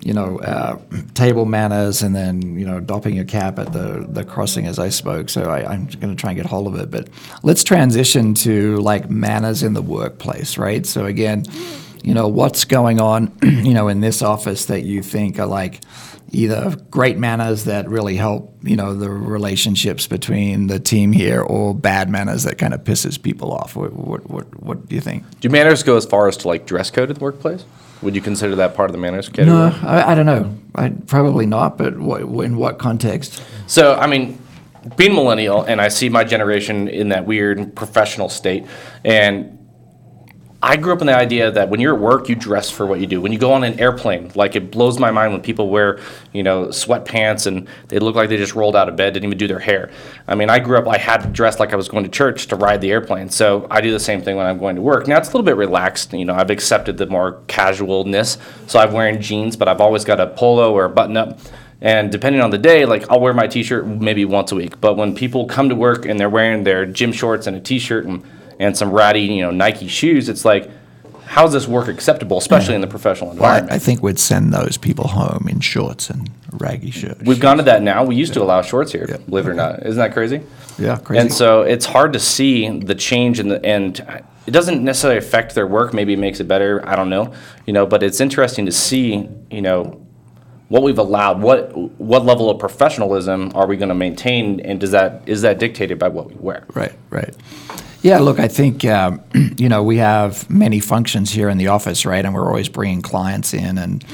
you 0.02 0.12
know, 0.12 0.38
uh, 0.40 0.78
table 1.14 1.46
manners, 1.46 2.02
and 2.02 2.14
then 2.14 2.58
you 2.58 2.66
know, 2.66 2.78
doffing 2.78 3.16
your 3.16 3.24
cap 3.24 3.58
at 3.58 3.72
the 3.72 4.06
the 4.08 4.24
crossing 4.24 4.66
as 4.66 4.78
I 4.78 4.90
spoke. 4.90 5.30
So 5.30 5.44
I, 5.44 5.72
I'm 5.72 5.86
going 5.86 6.14
to 6.14 6.20
try 6.20 6.30
and 6.30 6.36
get 6.36 6.46
hold 6.46 6.66
of 6.66 6.78
it. 6.78 6.90
But 6.90 7.08
let's 7.42 7.64
transition 7.64 8.34
to 8.34 8.76
like 8.78 9.08
manners 9.08 9.62
in 9.62 9.72
the 9.72 9.82
workplace, 9.82 10.58
right? 10.58 10.84
So 10.84 11.06
again, 11.06 11.44
you 12.06 12.14
know, 12.14 12.28
what's 12.28 12.64
going 12.64 13.00
on, 13.00 13.36
you 13.42 13.74
know, 13.74 13.88
in 13.88 14.00
this 14.00 14.22
office 14.22 14.66
that 14.66 14.82
you 14.82 15.02
think 15.02 15.40
are 15.40 15.46
like 15.46 15.80
either 16.30 16.76
great 16.88 17.18
manners 17.18 17.64
that 17.64 17.88
really 17.88 18.14
help, 18.14 18.56
you 18.62 18.76
know, 18.76 18.94
the 18.94 19.10
relationships 19.10 20.06
between 20.06 20.68
the 20.68 20.78
team 20.78 21.10
here, 21.10 21.42
or 21.42 21.74
bad 21.74 22.08
manners 22.08 22.44
that 22.44 22.58
kind 22.58 22.72
of 22.72 22.84
pisses 22.84 23.20
people 23.20 23.52
off. 23.52 23.74
What 23.74 23.92
what 23.92 24.30
what, 24.30 24.62
what 24.62 24.88
do 24.88 24.94
you 24.94 25.00
think? 25.00 25.24
Do 25.40 25.48
manners 25.48 25.82
go 25.82 25.96
as 25.96 26.06
far 26.06 26.28
as 26.28 26.36
to 26.38 26.48
like 26.48 26.64
dress 26.64 26.92
code 26.92 27.10
at 27.10 27.16
the 27.16 27.24
workplace? 27.24 27.64
Would 28.02 28.14
you 28.14 28.22
consider 28.22 28.54
that 28.54 28.76
part 28.76 28.88
of 28.88 28.92
the 28.92 29.00
manners 29.00 29.28
category? 29.28 29.56
No, 29.56 29.76
I, 29.82 30.12
I 30.12 30.14
don't 30.14 30.26
know. 30.26 30.56
I 30.76 30.90
probably 31.08 31.46
not. 31.46 31.76
But 31.76 31.98
what, 31.98 32.22
in 32.22 32.56
what 32.56 32.78
context? 32.78 33.42
So, 33.66 33.96
I 33.96 34.06
mean, 34.06 34.40
being 34.96 35.14
millennial, 35.14 35.64
and 35.64 35.80
I 35.80 35.88
see 35.88 36.08
my 36.08 36.22
generation 36.22 36.86
in 36.86 37.08
that 37.08 37.26
weird 37.26 37.74
professional 37.74 38.28
state, 38.28 38.64
and 39.04 39.55
I 40.62 40.76
grew 40.76 40.92
up 40.94 41.00
in 41.02 41.06
the 41.06 41.16
idea 41.16 41.50
that 41.50 41.68
when 41.68 41.80
you're 41.80 41.94
at 41.94 42.00
work, 42.00 42.28
you 42.28 42.34
dress 42.34 42.70
for 42.70 42.86
what 42.86 42.98
you 42.98 43.06
do. 43.06 43.20
When 43.20 43.30
you 43.30 43.38
go 43.38 43.52
on 43.52 43.62
an 43.62 43.78
airplane, 43.78 44.32
like 44.34 44.56
it 44.56 44.70
blows 44.70 44.98
my 44.98 45.10
mind 45.10 45.32
when 45.32 45.42
people 45.42 45.68
wear, 45.68 46.00
you 46.32 46.42
know, 46.42 46.66
sweatpants 46.68 47.46
and 47.46 47.68
they 47.88 47.98
look 47.98 48.16
like 48.16 48.30
they 48.30 48.38
just 48.38 48.54
rolled 48.54 48.74
out 48.74 48.88
of 48.88 48.96
bed, 48.96 49.12
didn't 49.12 49.26
even 49.26 49.38
do 49.38 49.46
their 49.46 49.58
hair. 49.58 49.90
I 50.26 50.34
mean, 50.34 50.48
I 50.48 50.58
grew 50.58 50.78
up, 50.78 50.88
I 50.88 50.96
had 50.96 51.18
to 51.18 51.28
dress 51.28 51.60
like 51.60 51.72
I 51.72 51.76
was 51.76 51.88
going 51.88 52.04
to 52.04 52.10
church 52.10 52.46
to 52.48 52.56
ride 52.56 52.80
the 52.80 52.90
airplane. 52.90 53.28
So 53.28 53.66
I 53.70 53.82
do 53.82 53.92
the 53.92 54.00
same 54.00 54.22
thing 54.22 54.36
when 54.36 54.46
I'm 54.46 54.58
going 54.58 54.76
to 54.76 54.82
work. 54.82 55.06
Now 55.06 55.18
it's 55.18 55.28
a 55.28 55.32
little 55.32 55.44
bit 55.44 55.56
relaxed. 55.56 56.14
You 56.14 56.24
know, 56.24 56.34
I've 56.34 56.50
accepted 56.50 56.96
the 56.96 57.06
more 57.06 57.42
casualness. 57.48 58.38
So 58.66 58.78
I'm 58.78 58.92
wearing 58.92 59.20
jeans, 59.20 59.56
but 59.56 59.68
I've 59.68 59.80
always 59.82 60.04
got 60.04 60.20
a 60.20 60.26
polo 60.26 60.72
or 60.72 60.86
a 60.86 60.90
button 60.90 61.18
up. 61.18 61.38
And 61.82 62.10
depending 62.10 62.40
on 62.40 62.50
the 62.50 62.58
day, 62.58 62.86
like 62.86 63.10
I'll 63.10 63.20
wear 63.20 63.34
my 63.34 63.46
t-shirt 63.46 63.86
maybe 63.86 64.24
once 64.24 64.52
a 64.52 64.54
week. 64.54 64.80
But 64.80 64.96
when 64.96 65.14
people 65.14 65.44
come 65.44 65.68
to 65.68 65.74
work 65.74 66.06
and 66.06 66.18
they're 66.18 66.30
wearing 66.30 66.64
their 66.64 66.86
gym 66.86 67.12
shorts 67.12 67.46
and 67.46 67.54
a 67.56 67.60
t-shirt 67.60 68.06
and 68.06 68.24
and 68.58 68.76
some 68.76 68.90
ratty, 68.90 69.22
you 69.22 69.42
know, 69.42 69.50
Nike 69.50 69.88
shoes, 69.88 70.28
it's 70.28 70.44
like, 70.44 70.70
how's 71.24 71.52
this 71.52 71.66
work 71.66 71.88
acceptable, 71.88 72.38
especially 72.38 72.74
in 72.74 72.80
the 72.80 72.86
professional 72.86 73.30
Well, 73.30 73.44
I, 73.44 73.46
environment? 73.58 73.72
I 73.72 73.78
think 73.78 74.02
we'd 74.02 74.18
send 74.18 74.52
those 74.52 74.76
people 74.76 75.08
home 75.08 75.48
in 75.48 75.60
shorts 75.60 76.08
and 76.08 76.30
raggy 76.52 76.90
shirts. 76.90 77.22
We've 77.24 77.40
gone 77.40 77.56
to 77.58 77.62
that 77.64 77.82
now. 77.82 78.04
We 78.04 78.16
used 78.16 78.32
to 78.34 78.42
allow 78.42 78.62
shorts 78.62 78.92
here, 78.92 79.06
believe 79.28 79.46
it 79.46 79.50
or 79.50 79.54
not. 79.54 79.84
Isn't 79.84 79.98
that 79.98 80.12
crazy? 80.12 80.42
yeah, 80.78 80.96
crazy. 80.96 81.20
And 81.20 81.32
so 81.32 81.62
it's 81.62 81.86
hard 81.86 82.12
to 82.12 82.18
see 82.20 82.68
the 82.78 82.94
change 82.94 83.40
in 83.40 83.48
the 83.48 83.64
and 83.64 83.98
it 84.46 84.52
doesn't 84.52 84.84
necessarily 84.84 85.18
affect 85.18 85.54
their 85.56 85.66
work. 85.66 85.92
Maybe 85.92 86.12
it 86.12 86.18
makes 86.18 86.38
it 86.38 86.46
better. 86.46 86.86
I 86.88 86.94
don't 86.94 87.10
know. 87.10 87.34
You 87.66 87.72
know, 87.72 87.84
but 87.86 88.02
it's 88.02 88.20
interesting 88.20 88.66
to 88.66 88.72
see. 88.72 89.28
You 89.50 89.62
know. 89.62 90.02
What 90.68 90.82
we've 90.82 90.98
allowed, 90.98 91.42
what 91.42 91.76
what 92.00 92.24
level 92.24 92.50
of 92.50 92.58
professionalism 92.58 93.52
are 93.54 93.68
we 93.68 93.76
going 93.76 93.88
to 93.88 93.94
maintain, 93.94 94.58
and 94.58 94.80
does 94.80 94.90
that 94.90 95.22
is 95.26 95.42
that 95.42 95.60
dictated 95.60 95.96
by 96.00 96.08
what 96.08 96.26
we 96.26 96.34
wear? 96.34 96.64
Right, 96.74 96.92
right. 97.08 97.32
Yeah, 98.02 98.18
look, 98.18 98.38
I 98.38 98.48
think 98.48 98.84
um, 98.84 99.22
you 99.56 99.68
know 99.68 99.82
we 99.82 99.96
have 99.98 100.48
many 100.50 100.80
functions 100.80 101.30
here 101.30 101.48
in 101.48 101.58
the 101.58 101.68
office, 101.68 102.06
right? 102.06 102.24
And 102.24 102.34
we're 102.34 102.48
always 102.48 102.68
bringing 102.68 103.02
clients 103.02 103.54
in, 103.54 103.78
and 103.78 104.04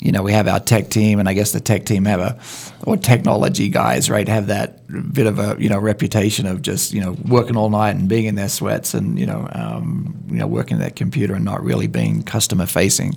you 0.00 0.12
know 0.12 0.22
we 0.22 0.32
have 0.32 0.46
our 0.46 0.60
tech 0.60 0.90
team, 0.90 1.18
and 1.18 1.28
I 1.28 1.32
guess 1.34 1.52
the 1.52 1.60
tech 1.60 1.84
team 1.84 2.04
have 2.04 2.20
a 2.20 2.38
or 2.84 2.96
technology 2.96 3.68
guys, 3.68 4.10
right? 4.10 4.28
Have 4.28 4.48
that 4.48 4.86
bit 5.12 5.26
of 5.26 5.38
a 5.38 5.56
you 5.58 5.68
know 5.68 5.78
reputation 5.78 6.46
of 6.46 6.62
just 6.62 6.92
you 6.92 7.00
know 7.00 7.16
working 7.28 7.56
all 7.56 7.70
night 7.70 7.96
and 7.96 8.08
being 8.08 8.26
in 8.26 8.34
their 8.34 8.48
sweats, 8.48 8.94
and 8.94 9.18
you 9.18 9.26
know 9.26 9.48
um, 9.52 10.14
you 10.28 10.36
know 10.36 10.46
working 10.46 10.78
that 10.78 10.96
computer 10.96 11.34
and 11.34 11.44
not 11.44 11.62
really 11.62 11.86
being 11.86 12.22
customer 12.22 12.66
facing. 12.66 13.14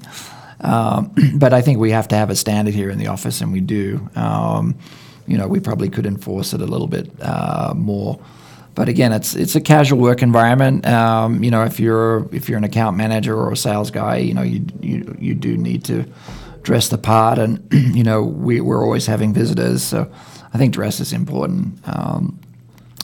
Um, 0.61 1.13
but 1.35 1.53
I 1.53 1.61
think 1.61 1.79
we 1.79 1.91
have 1.91 2.07
to 2.09 2.15
have 2.15 2.29
a 2.29 2.35
standard 2.35 2.73
here 2.73 2.89
in 2.89 2.97
the 2.97 3.07
office, 3.07 3.41
and 3.41 3.51
we 3.51 3.59
do. 3.59 4.09
Um, 4.15 4.75
you 5.27 5.37
know, 5.37 5.47
we 5.47 5.59
probably 5.61 5.89
could 5.89 6.05
enforce 6.05 6.53
it 6.53 6.61
a 6.61 6.65
little 6.65 6.87
bit 6.87 7.09
uh, 7.21 7.73
more. 7.75 8.19
But 8.75 8.89
again, 8.89 9.11
it's 9.11 9.35
it's 9.35 9.55
a 9.55 9.61
casual 9.61 9.99
work 9.99 10.21
environment. 10.21 10.85
Um, 10.87 11.43
you 11.43 11.51
know, 11.51 11.63
if 11.63 11.79
you're 11.79 12.27
if 12.33 12.49
you're 12.49 12.57
an 12.57 12.63
account 12.63 12.97
manager 12.97 13.35
or 13.35 13.51
a 13.51 13.57
sales 13.57 13.91
guy, 13.91 14.17
you 14.17 14.33
know, 14.33 14.41
you 14.41 14.65
you, 14.81 15.15
you 15.19 15.35
do 15.35 15.57
need 15.57 15.83
to 15.85 16.05
dress 16.63 16.87
the 16.87 16.97
part, 16.97 17.37
and 17.37 17.67
you 17.95 18.03
know, 18.03 18.23
we, 18.23 18.61
we're 18.61 18.83
always 18.83 19.05
having 19.05 19.33
visitors, 19.33 19.83
so 19.83 20.11
I 20.53 20.57
think 20.57 20.73
dress 20.73 20.99
is 20.99 21.13
important. 21.13 21.79
Um, 21.85 22.39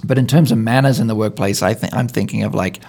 but 0.04 0.18
in 0.18 0.28
terms 0.28 0.52
of 0.52 0.58
manners 0.58 1.00
in 1.00 1.08
the 1.08 1.16
workplace, 1.16 1.62
I 1.62 1.74
think 1.74 1.94
I'm 1.94 2.08
thinking 2.08 2.44
of 2.44 2.56
like, 2.56 2.80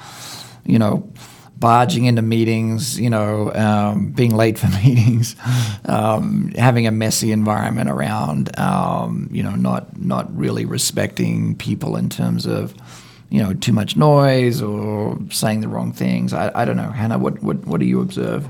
you 0.64 0.78
know, 0.78 1.12
barging 1.60 2.06
into 2.06 2.22
meetings, 2.22 2.98
you 2.98 3.10
know, 3.10 3.52
um, 3.54 4.10
being 4.12 4.34
late 4.34 4.58
for 4.58 4.66
meetings, 4.84 5.36
um, 5.84 6.50
having 6.56 6.86
a 6.86 6.90
messy 6.90 7.30
environment 7.30 7.90
around, 7.90 8.58
um, 8.58 9.28
you 9.30 9.42
know, 9.42 9.54
not 9.54 10.00
not 10.00 10.34
really 10.36 10.64
respecting 10.64 11.54
people 11.56 11.96
in 11.96 12.08
terms 12.08 12.46
of, 12.46 12.74
you 13.28 13.40
know, 13.42 13.52
too 13.52 13.72
much 13.72 13.96
noise 13.96 14.62
or 14.62 15.18
saying 15.30 15.60
the 15.60 15.68
wrong 15.68 15.92
things. 15.92 16.32
I, 16.32 16.50
I 16.54 16.64
don't 16.64 16.78
know, 16.78 16.90
Hannah. 16.90 17.18
What 17.18 17.42
what 17.42 17.64
what 17.66 17.78
do 17.78 17.86
you 17.86 18.00
observe? 18.00 18.48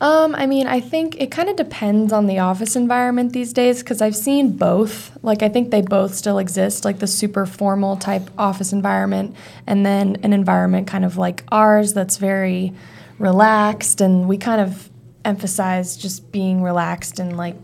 Um, 0.00 0.34
I 0.36 0.46
mean, 0.46 0.68
I 0.68 0.78
think 0.78 1.20
it 1.20 1.30
kind 1.32 1.48
of 1.48 1.56
depends 1.56 2.12
on 2.12 2.26
the 2.26 2.38
office 2.38 2.76
environment 2.76 3.32
these 3.32 3.52
days 3.52 3.80
because 3.80 4.00
I've 4.00 4.14
seen 4.14 4.56
both. 4.56 5.16
Like, 5.24 5.42
I 5.42 5.48
think 5.48 5.70
they 5.70 5.82
both 5.82 6.14
still 6.14 6.38
exist, 6.38 6.84
like 6.84 7.00
the 7.00 7.08
super 7.08 7.46
formal 7.46 7.96
type 7.96 8.30
office 8.38 8.72
environment, 8.72 9.34
and 9.66 9.84
then 9.84 10.16
an 10.22 10.32
environment 10.32 10.86
kind 10.86 11.04
of 11.04 11.16
like 11.16 11.42
ours 11.50 11.94
that's 11.94 12.16
very 12.16 12.72
relaxed. 13.18 14.00
And 14.00 14.28
we 14.28 14.38
kind 14.38 14.60
of 14.60 14.88
emphasize 15.24 15.96
just 15.96 16.30
being 16.30 16.62
relaxed 16.62 17.18
and 17.18 17.36
like 17.36 17.56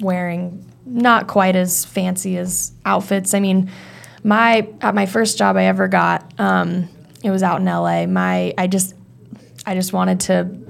wearing 0.00 0.64
not 0.84 1.28
quite 1.28 1.54
as 1.54 1.84
fancy 1.84 2.38
as 2.38 2.72
outfits. 2.84 3.34
I 3.34 3.40
mean, 3.40 3.70
my 4.24 4.68
at 4.80 4.96
my 4.96 5.06
first 5.06 5.38
job 5.38 5.56
I 5.56 5.64
ever 5.66 5.86
got, 5.86 6.32
um, 6.40 6.88
it 7.22 7.30
was 7.30 7.44
out 7.44 7.60
in 7.60 7.66
LA. 7.66 8.06
My 8.06 8.52
I 8.58 8.66
just 8.66 8.94
I 9.64 9.74
just 9.74 9.92
wanted 9.92 10.20
to 10.20 10.67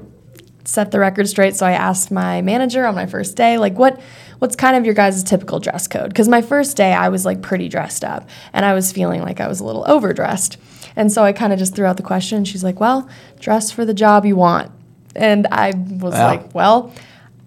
set 0.68 0.90
the 0.90 0.98
record 1.00 1.26
straight. 1.26 1.56
So 1.56 1.64
I 1.66 1.72
asked 1.72 2.10
my 2.10 2.42
manager 2.42 2.84
on 2.84 2.94
my 2.94 3.06
first 3.06 3.36
day, 3.36 3.56
like, 3.56 3.78
what 3.78 3.98
what's 4.38 4.54
kind 4.54 4.76
of 4.76 4.84
your 4.84 4.94
guys' 4.94 5.24
typical 5.24 5.58
dress 5.58 5.88
code? 5.88 6.10
Because 6.10 6.28
my 6.28 6.42
first 6.42 6.76
day 6.76 6.92
I 6.92 7.08
was 7.08 7.24
like 7.24 7.40
pretty 7.42 7.68
dressed 7.68 8.04
up 8.04 8.28
and 8.52 8.64
I 8.64 8.74
was 8.74 8.92
feeling 8.92 9.22
like 9.22 9.40
I 9.40 9.48
was 9.48 9.60
a 9.60 9.64
little 9.64 9.84
overdressed. 9.90 10.58
And 10.94 11.10
so 11.10 11.24
I 11.24 11.32
kind 11.32 11.52
of 11.52 11.58
just 11.58 11.74
threw 11.74 11.86
out 11.86 11.96
the 11.96 12.02
question. 12.02 12.44
She's 12.44 12.62
like, 12.62 12.78
well, 12.80 13.08
dress 13.40 13.70
for 13.70 13.84
the 13.84 13.94
job 13.94 14.24
you 14.26 14.36
want. 14.36 14.70
And 15.16 15.46
I 15.50 15.72
was 15.74 16.12
Wow. 16.14 16.26
like, 16.26 16.54
well, 16.54 16.92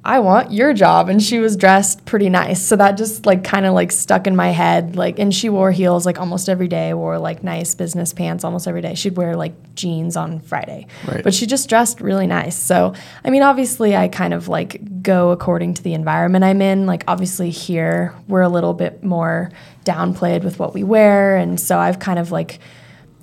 I 0.03 0.19
want 0.19 0.51
your 0.51 0.73
job. 0.73 1.09
And 1.09 1.21
she 1.21 1.39
was 1.39 1.55
dressed 1.55 2.05
pretty 2.05 2.29
nice. 2.29 2.61
So 2.65 2.75
that 2.75 2.97
just 2.97 3.27
like 3.27 3.43
kind 3.43 3.67
of 3.67 3.73
like 3.73 3.91
stuck 3.91 4.25
in 4.25 4.35
my 4.35 4.49
head. 4.49 4.95
Like, 4.95 5.19
and 5.19 5.33
she 5.33 5.47
wore 5.47 5.71
heels 5.71 6.07
like 6.07 6.19
almost 6.19 6.49
every 6.49 6.67
day, 6.67 6.93
wore 6.93 7.19
like 7.19 7.43
nice 7.43 7.75
business 7.75 8.11
pants 8.11 8.43
almost 8.43 8.67
every 8.67 8.81
day. 8.81 8.95
She'd 8.95 9.15
wear 9.15 9.35
like 9.35 9.53
jeans 9.75 10.17
on 10.17 10.39
Friday. 10.39 10.87
Right. 11.07 11.23
But 11.23 11.35
she 11.35 11.45
just 11.45 11.69
dressed 11.69 12.01
really 12.01 12.25
nice. 12.25 12.57
So, 12.57 12.95
I 13.23 13.29
mean, 13.29 13.43
obviously, 13.43 13.95
I 13.95 14.07
kind 14.07 14.33
of 14.33 14.47
like 14.47 15.03
go 15.03 15.29
according 15.29 15.75
to 15.75 15.83
the 15.83 15.93
environment 15.93 16.43
I'm 16.43 16.63
in. 16.63 16.87
Like, 16.87 17.03
obviously, 17.07 17.51
here 17.51 18.15
we're 18.27 18.41
a 18.41 18.49
little 18.49 18.73
bit 18.73 19.03
more 19.03 19.51
downplayed 19.85 20.43
with 20.43 20.57
what 20.57 20.73
we 20.73 20.83
wear. 20.83 21.37
And 21.37 21.59
so 21.59 21.77
I've 21.77 21.99
kind 21.99 22.17
of 22.17 22.31
like, 22.31 22.59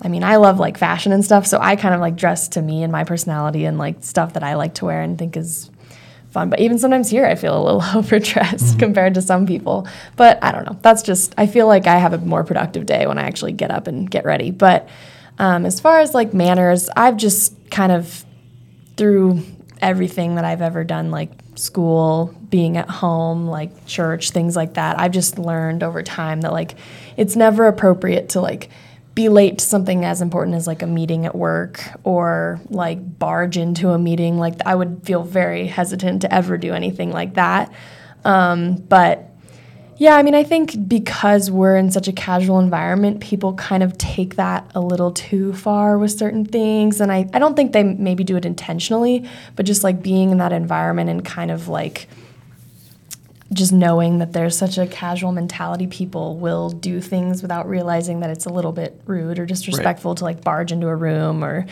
I 0.01 0.07
mean, 0.07 0.23
I 0.23 0.37
love 0.37 0.59
like 0.59 0.77
fashion 0.77 1.11
and 1.11 1.25
stuff. 1.25 1.45
So 1.45 1.59
I 1.59 1.75
kind 1.75 1.93
of 1.93 1.99
like 1.99 2.15
dress 2.15 2.47
to 2.49 2.61
me 2.61 2.83
and 2.83 2.91
my 2.91 3.03
personality 3.03 3.65
and 3.65 3.77
like 3.77 4.01
stuff 4.01 4.31
that 4.33 4.43
I 4.43 4.53
like 4.55 4.75
to 4.75 4.85
wear 4.85 5.01
and 5.01 5.17
think 5.17 5.35
is 5.35 5.69
fun. 6.31 6.49
But 6.49 6.59
even 6.59 6.77
sometimes 6.77 7.09
here, 7.09 7.25
I 7.25 7.35
feel 7.35 7.57
a 7.57 7.63
little 7.63 7.83
overdressed 7.95 8.79
compared 8.79 9.13
to 9.15 9.21
some 9.21 9.45
people. 9.45 9.87
But 10.15 10.43
I 10.43 10.51
don't 10.51 10.65
know. 10.65 10.77
That's 10.81 11.01
just, 11.01 11.33
I 11.37 11.47
feel 11.47 11.67
like 11.67 11.87
I 11.87 11.97
have 11.97 12.13
a 12.13 12.17
more 12.19 12.43
productive 12.43 12.85
day 12.85 13.07
when 13.07 13.17
I 13.17 13.23
actually 13.23 13.53
get 13.53 13.71
up 13.71 13.87
and 13.87 14.09
get 14.09 14.25
ready. 14.25 14.51
But 14.51 14.87
um, 15.37 15.65
as 15.65 15.79
far 15.79 15.99
as 15.99 16.13
like 16.13 16.33
manners, 16.33 16.89
I've 16.95 17.17
just 17.17 17.53
kind 17.71 17.91
of 17.91 18.25
through 18.97 19.41
everything 19.81 20.35
that 20.35 20.45
I've 20.45 20.61
ever 20.61 20.83
done, 20.83 21.09
like 21.09 21.31
school, 21.55 22.35
being 22.49 22.77
at 22.77 22.89
home, 22.89 23.47
like 23.47 23.85
church, 23.85 24.31
things 24.31 24.55
like 24.55 24.73
that, 24.75 24.99
I've 24.99 25.11
just 25.11 25.37
learned 25.37 25.83
over 25.83 26.03
time 26.03 26.41
that 26.41 26.51
like 26.51 26.75
it's 27.17 27.35
never 27.35 27.67
appropriate 27.67 28.29
to 28.29 28.41
like 28.41 28.69
be 29.19 29.27
late 29.27 29.57
to 29.57 29.65
something 29.65 30.05
as 30.05 30.21
important 30.21 30.55
as 30.55 30.65
like 30.65 30.81
a 30.81 30.87
meeting 30.87 31.25
at 31.25 31.35
work 31.35 31.83
or 32.05 32.57
like 32.69 33.19
barge 33.19 33.57
into 33.57 33.89
a 33.89 33.99
meeting. 33.99 34.37
Like 34.37 34.55
I 34.65 34.73
would 34.73 35.01
feel 35.03 35.23
very 35.23 35.67
hesitant 35.67 36.21
to 36.21 36.33
ever 36.33 36.57
do 36.57 36.73
anything 36.73 37.11
like 37.11 37.33
that. 37.33 37.69
Um, 38.23 38.75
but 38.75 39.29
yeah, 39.97 40.15
I 40.15 40.23
mean, 40.23 40.35
I 40.35 40.45
think 40.45 40.87
because 40.87 41.51
we're 41.51 41.75
in 41.75 41.91
such 41.91 42.07
a 42.07 42.13
casual 42.13 42.59
environment, 42.59 43.19
people 43.19 43.55
kind 43.55 43.83
of 43.83 43.97
take 43.97 44.37
that 44.37 44.71
a 44.73 44.79
little 44.79 45.11
too 45.11 45.51
far 45.51 45.97
with 45.97 46.11
certain 46.11 46.45
things. 46.45 47.01
And 47.01 47.11
I, 47.11 47.29
I 47.33 47.39
don't 47.39 47.57
think 47.57 47.73
they 47.73 47.83
maybe 47.83 48.23
do 48.23 48.37
it 48.37 48.45
intentionally, 48.45 49.29
but 49.57 49.65
just 49.65 49.83
like 49.83 50.01
being 50.01 50.31
in 50.31 50.37
that 50.37 50.53
environment 50.53 51.09
and 51.09 51.25
kind 51.25 51.51
of 51.51 51.67
like 51.67 52.07
just 53.51 53.71
knowing 53.71 54.19
that 54.19 54.33
there's 54.33 54.55
such 54.55 54.77
a 54.77 54.85
casual 54.85 55.31
mentality, 55.31 55.87
people 55.87 56.37
will 56.37 56.69
do 56.69 57.01
things 57.01 57.41
without 57.41 57.67
realizing 57.67 58.19
that 58.19 58.29
it's 58.29 58.45
a 58.45 58.49
little 58.49 58.71
bit 58.71 59.01
rude 59.05 59.39
or 59.39 59.45
disrespectful 59.45 60.15
to 60.15 60.23
like 60.23 60.43
barge 60.43 60.71
into 60.71 60.87
a 60.87 60.95
room 60.95 61.43
or 61.43 61.65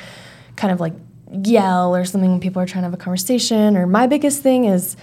kind 0.55 0.73
of 0.73 0.79
like 0.79 0.93
yell 1.31 1.95
or 1.95 2.03
something 2.03 2.31
when 2.31 2.39
people 2.39 2.61
are 2.61 2.65
trying 2.65 2.81
to 2.81 2.87
have 2.87 2.93
a 2.93 2.97
conversation. 2.97 3.77
Or 3.77 3.85
my 3.85 4.07
biggest 4.07 4.41
thing 4.41 4.65
is, 4.65 4.97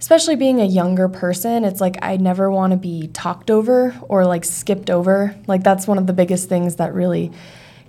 especially 0.00 0.34
being 0.34 0.60
a 0.60 0.64
younger 0.64 1.08
person, 1.08 1.64
it's 1.64 1.80
like 1.80 1.96
I 2.02 2.16
never 2.16 2.50
want 2.50 2.72
to 2.72 2.76
be 2.76 3.08
talked 3.08 3.50
over 3.50 3.94
or 4.08 4.26
like 4.26 4.44
skipped 4.44 4.90
over. 4.90 5.34
Like 5.46 5.62
that's 5.62 5.86
one 5.86 5.98
of 5.98 6.08
the 6.08 6.12
biggest 6.12 6.48
things 6.48 6.76
that 6.76 6.92
really 6.92 7.30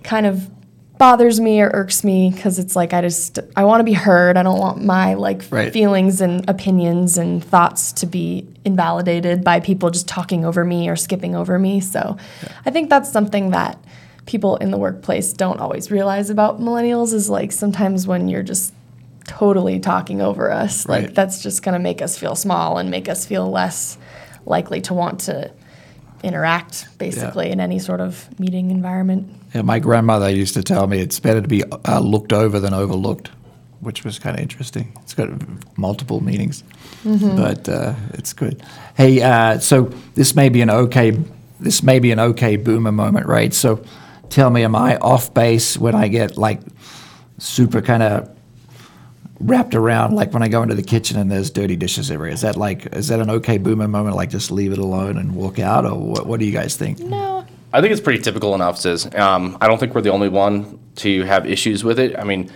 kind 0.04 0.26
of 0.26 0.48
bothers 0.98 1.40
me 1.40 1.60
or 1.60 1.70
irks 1.72 2.02
me 2.04 2.30
because 2.34 2.58
it's 2.58 2.74
like 2.76 2.92
I 2.92 3.00
just 3.00 3.38
I 3.56 3.64
want 3.64 3.80
to 3.80 3.84
be 3.84 3.92
heard. 3.92 4.36
I 4.36 4.42
don't 4.42 4.58
want 4.58 4.84
my 4.84 5.14
like 5.14 5.42
Right. 5.50 5.72
feelings 5.72 6.20
and 6.20 6.48
opinions 6.50 7.16
and 7.16 7.42
thoughts 7.42 7.92
to 7.94 8.06
be 8.06 8.46
invalidated 8.64 9.44
by 9.44 9.60
people 9.60 9.90
just 9.90 10.08
talking 10.08 10.44
over 10.44 10.64
me 10.64 10.88
or 10.88 10.96
skipping 10.96 11.34
over 11.34 11.58
me. 11.58 11.80
So 11.80 12.16
I 12.66 12.70
think 12.70 12.90
that's 12.90 13.10
something 13.10 13.50
that 13.50 13.78
people 14.26 14.56
in 14.56 14.70
the 14.70 14.76
workplace 14.76 15.32
don't 15.32 15.58
always 15.60 15.90
realize 15.90 16.28
about 16.28 16.60
millennials 16.60 17.14
is 17.14 17.30
like 17.30 17.52
sometimes 17.52 18.06
when 18.06 18.28
you're 18.28 18.42
just 18.42 18.74
totally 19.26 19.78
talking 19.80 20.20
over 20.20 20.50
us, 20.50 20.86
like 20.88 21.14
that's 21.14 21.42
just 21.42 21.62
going 21.62 21.74
to 21.74 21.78
make 21.78 22.02
us 22.02 22.18
feel 22.18 22.34
small 22.34 22.78
and 22.78 22.90
make 22.90 23.08
us 23.08 23.24
feel 23.24 23.50
less 23.50 23.96
likely 24.46 24.80
to 24.80 24.94
want 24.94 25.20
to 25.20 25.50
interact 26.22 26.88
basically 26.98 27.50
in 27.50 27.60
any 27.60 27.78
sort 27.78 28.00
of 28.00 28.28
meeting 28.40 28.70
environment. 28.70 29.28
Yeah, 29.54 29.62
my 29.62 29.78
grandmother 29.78 30.28
used 30.28 30.54
to 30.54 30.62
tell 30.62 30.86
me 30.86 30.98
it's 30.98 31.20
better 31.20 31.40
to 31.40 31.48
be 31.48 31.64
uh, 31.64 32.00
looked 32.00 32.32
over 32.32 32.60
than 32.60 32.74
overlooked, 32.74 33.30
which 33.80 34.04
was 34.04 34.18
kind 34.18 34.36
of 34.36 34.42
interesting. 34.42 34.92
It's 35.02 35.14
got 35.14 35.28
multiple 35.78 36.22
meanings, 36.22 36.64
but 37.04 37.68
uh, 37.68 37.94
it's 38.14 38.32
good. 38.32 38.62
Hey, 38.96 39.22
uh, 39.22 39.58
so 39.58 39.90
this 40.14 40.34
may 40.34 40.48
be 40.48 40.60
an 40.60 40.70
okay, 40.70 41.16
this 41.60 41.82
may 41.82 41.98
be 41.98 42.10
an 42.10 42.20
okay 42.20 42.56
boomer 42.56 42.92
moment, 42.92 43.26
right? 43.26 43.54
So, 43.54 43.82
tell 44.28 44.50
me, 44.50 44.64
am 44.64 44.76
I 44.76 44.96
off 44.98 45.32
base 45.32 45.78
when 45.78 45.94
I 45.94 46.08
get 46.08 46.36
like 46.36 46.60
super 47.38 47.80
kind 47.80 48.02
of 48.02 48.37
wrapped 49.40 49.74
around, 49.74 50.14
like 50.14 50.32
when 50.32 50.42
I 50.42 50.48
go 50.48 50.62
into 50.62 50.74
the 50.74 50.82
kitchen 50.82 51.18
and 51.18 51.30
there's 51.30 51.50
dirty 51.50 51.76
dishes 51.76 52.10
everywhere? 52.10 52.32
Is 52.32 52.40
that 52.40 52.56
like, 52.56 52.86
is 52.94 53.08
that 53.08 53.20
an 53.20 53.30
okay 53.30 53.58
boomer 53.58 53.88
moment? 53.88 54.16
Like 54.16 54.30
just 54.30 54.50
leave 54.50 54.72
it 54.72 54.78
alone 54.78 55.16
and 55.16 55.34
walk 55.34 55.58
out, 55.58 55.84
or 55.84 55.94
what? 55.94 56.26
What 56.26 56.40
do 56.40 56.46
you 56.46 56.52
guys 56.52 56.76
think? 56.76 56.98
No. 56.98 57.46
I 57.72 57.80
think 57.80 57.92
it's 57.92 58.00
pretty 58.00 58.22
typical 58.22 58.54
in 58.54 58.60
offices. 58.62 59.06
Um, 59.14 59.58
I 59.60 59.68
don't 59.68 59.78
think 59.78 59.94
we're 59.94 60.00
the 60.00 60.10
only 60.10 60.30
one 60.30 60.78
to 60.96 61.24
have 61.24 61.46
issues 61.46 61.84
with 61.84 61.98
it. 61.98 62.18
I 62.18 62.24
mean, 62.24 62.50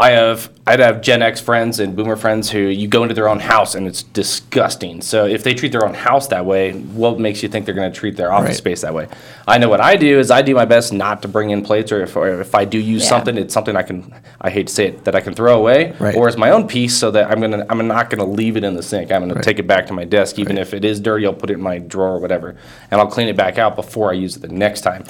I 0.00 0.10
have 0.10 0.50
I'd 0.64 0.78
have 0.80 1.00
Gen 1.00 1.22
X 1.22 1.40
friends 1.40 1.80
and 1.80 1.96
Boomer 1.96 2.14
friends 2.14 2.50
who 2.50 2.58
you 2.60 2.86
go 2.86 3.02
into 3.02 3.14
their 3.14 3.28
own 3.28 3.40
house 3.40 3.74
and 3.74 3.86
it's 3.86 4.02
disgusting. 4.04 5.00
So 5.02 5.24
if 5.26 5.42
they 5.42 5.54
treat 5.54 5.72
their 5.72 5.84
own 5.84 5.94
house 5.94 6.28
that 6.28 6.44
way, 6.46 6.72
what 6.72 7.18
makes 7.18 7.42
you 7.42 7.48
think 7.48 7.64
they're 7.66 7.74
going 7.74 7.90
to 7.90 7.98
treat 7.98 8.16
their 8.16 8.30
office 8.30 8.48
Right. 8.48 8.56
space 8.56 8.82
that 8.82 8.94
way? 8.94 9.08
I 9.48 9.56
know 9.58 9.68
what 9.70 9.80
I 9.80 9.96
do 9.96 10.18
is 10.18 10.30
I 10.30 10.42
do 10.42 10.54
my 10.54 10.66
best 10.66 10.92
not 10.92 11.22
to 11.22 11.28
bring 11.28 11.50
in 11.50 11.62
plates, 11.62 11.90
or 11.90 12.02
if, 12.02 12.14
or 12.16 12.40
if 12.40 12.54
I 12.54 12.64
do 12.66 12.78
use 12.78 13.02
Yeah. 13.04 13.08
something, 13.08 13.36
it's 13.38 13.54
something 13.54 13.74
I 13.76 13.82
can 13.82 14.14
I 14.40 14.50
hate 14.50 14.66
to 14.68 14.72
say 14.72 14.88
it 14.88 15.04
that 15.04 15.14
I 15.16 15.20
can 15.20 15.32
throw 15.34 15.56
away, 15.58 15.94
Right. 15.98 16.14
or 16.14 16.28
it's 16.28 16.36
my 16.36 16.50
own 16.50 16.68
piece, 16.68 16.94
so 16.96 17.10
that 17.12 17.30
I'm 17.30 17.40
gonna 17.40 17.64
I'm 17.68 17.88
not 17.88 18.10
gonna 18.10 18.26
leave 18.26 18.56
it 18.58 18.62
in 18.64 18.74
the 18.76 18.82
sink. 18.82 19.10
I'm 19.10 19.22
gonna 19.22 19.34
Right. 19.34 19.42
take 19.42 19.58
it 19.58 19.66
back 19.66 19.86
to 19.88 19.94
my 19.94 20.04
desk, 20.04 20.38
even 20.38 20.56
Right. 20.56 20.62
if 20.62 20.74
it 20.74 20.84
is 20.84 21.00
dirty. 21.00 21.26
I'll 21.26 21.32
put 21.32 21.50
it 21.50 21.54
in 21.54 21.62
my 21.62 21.78
drawer 21.78 22.10
or 22.16 22.18
whatever, 22.20 22.54
and 22.90 23.00
I'll 23.00 23.06
clean 23.08 23.28
it 23.28 23.36
back 23.36 23.58
out 23.58 23.74
before 23.74 24.10
I 24.10 24.14
use 24.14 24.36
it 24.36 24.42
the 24.42 24.48
next 24.48 24.82
time. 24.82 25.02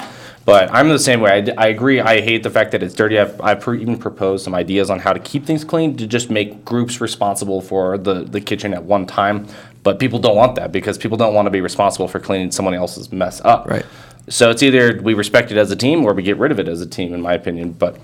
But 0.48 0.72
I'm 0.72 0.88
the 0.88 0.98
same 0.98 1.20
way. 1.20 1.30
I, 1.30 1.40
d- 1.42 1.52
I 1.58 1.66
agree. 1.66 2.00
I 2.00 2.22
hate 2.22 2.42
the 2.42 2.48
fact 2.48 2.70
that 2.72 2.82
it's 2.82 2.94
dirty. 2.94 3.18
I've, 3.18 3.38
I've 3.38 3.60
pr- 3.60 3.74
even 3.74 3.98
proposed 3.98 4.44
some 4.44 4.54
ideas 4.54 4.88
on 4.88 4.98
how 4.98 5.12
to 5.12 5.20
keep 5.20 5.44
things 5.44 5.62
clean 5.62 5.94
to 5.98 6.06
just 6.06 6.30
make 6.30 6.64
groups 6.64 7.02
responsible 7.02 7.60
for 7.60 7.98
the, 7.98 8.24
the 8.24 8.40
kitchen 8.40 8.72
at 8.72 8.82
one 8.82 9.04
time. 9.04 9.46
But 9.82 9.98
people 9.98 10.18
don't 10.18 10.36
want 10.36 10.54
that 10.54 10.72
because 10.72 10.96
people 10.96 11.18
don't 11.18 11.34
want 11.34 11.44
to 11.44 11.50
be 11.50 11.60
responsible 11.60 12.08
for 12.08 12.18
cleaning 12.18 12.50
someone 12.50 12.72
else's 12.72 13.12
mess 13.12 13.42
up. 13.44 13.68
Right. 13.68 13.84
So 14.30 14.48
it's 14.48 14.62
either 14.62 15.02
we 15.02 15.12
respect 15.12 15.52
it 15.52 15.58
as 15.58 15.70
a 15.70 15.76
team 15.76 16.02
or 16.02 16.14
we 16.14 16.22
get 16.22 16.38
rid 16.38 16.50
of 16.50 16.58
it 16.58 16.66
as 16.66 16.80
a 16.80 16.86
team, 16.86 17.12
in 17.12 17.20
my 17.20 17.34
opinion. 17.34 17.72
But 17.72 17.98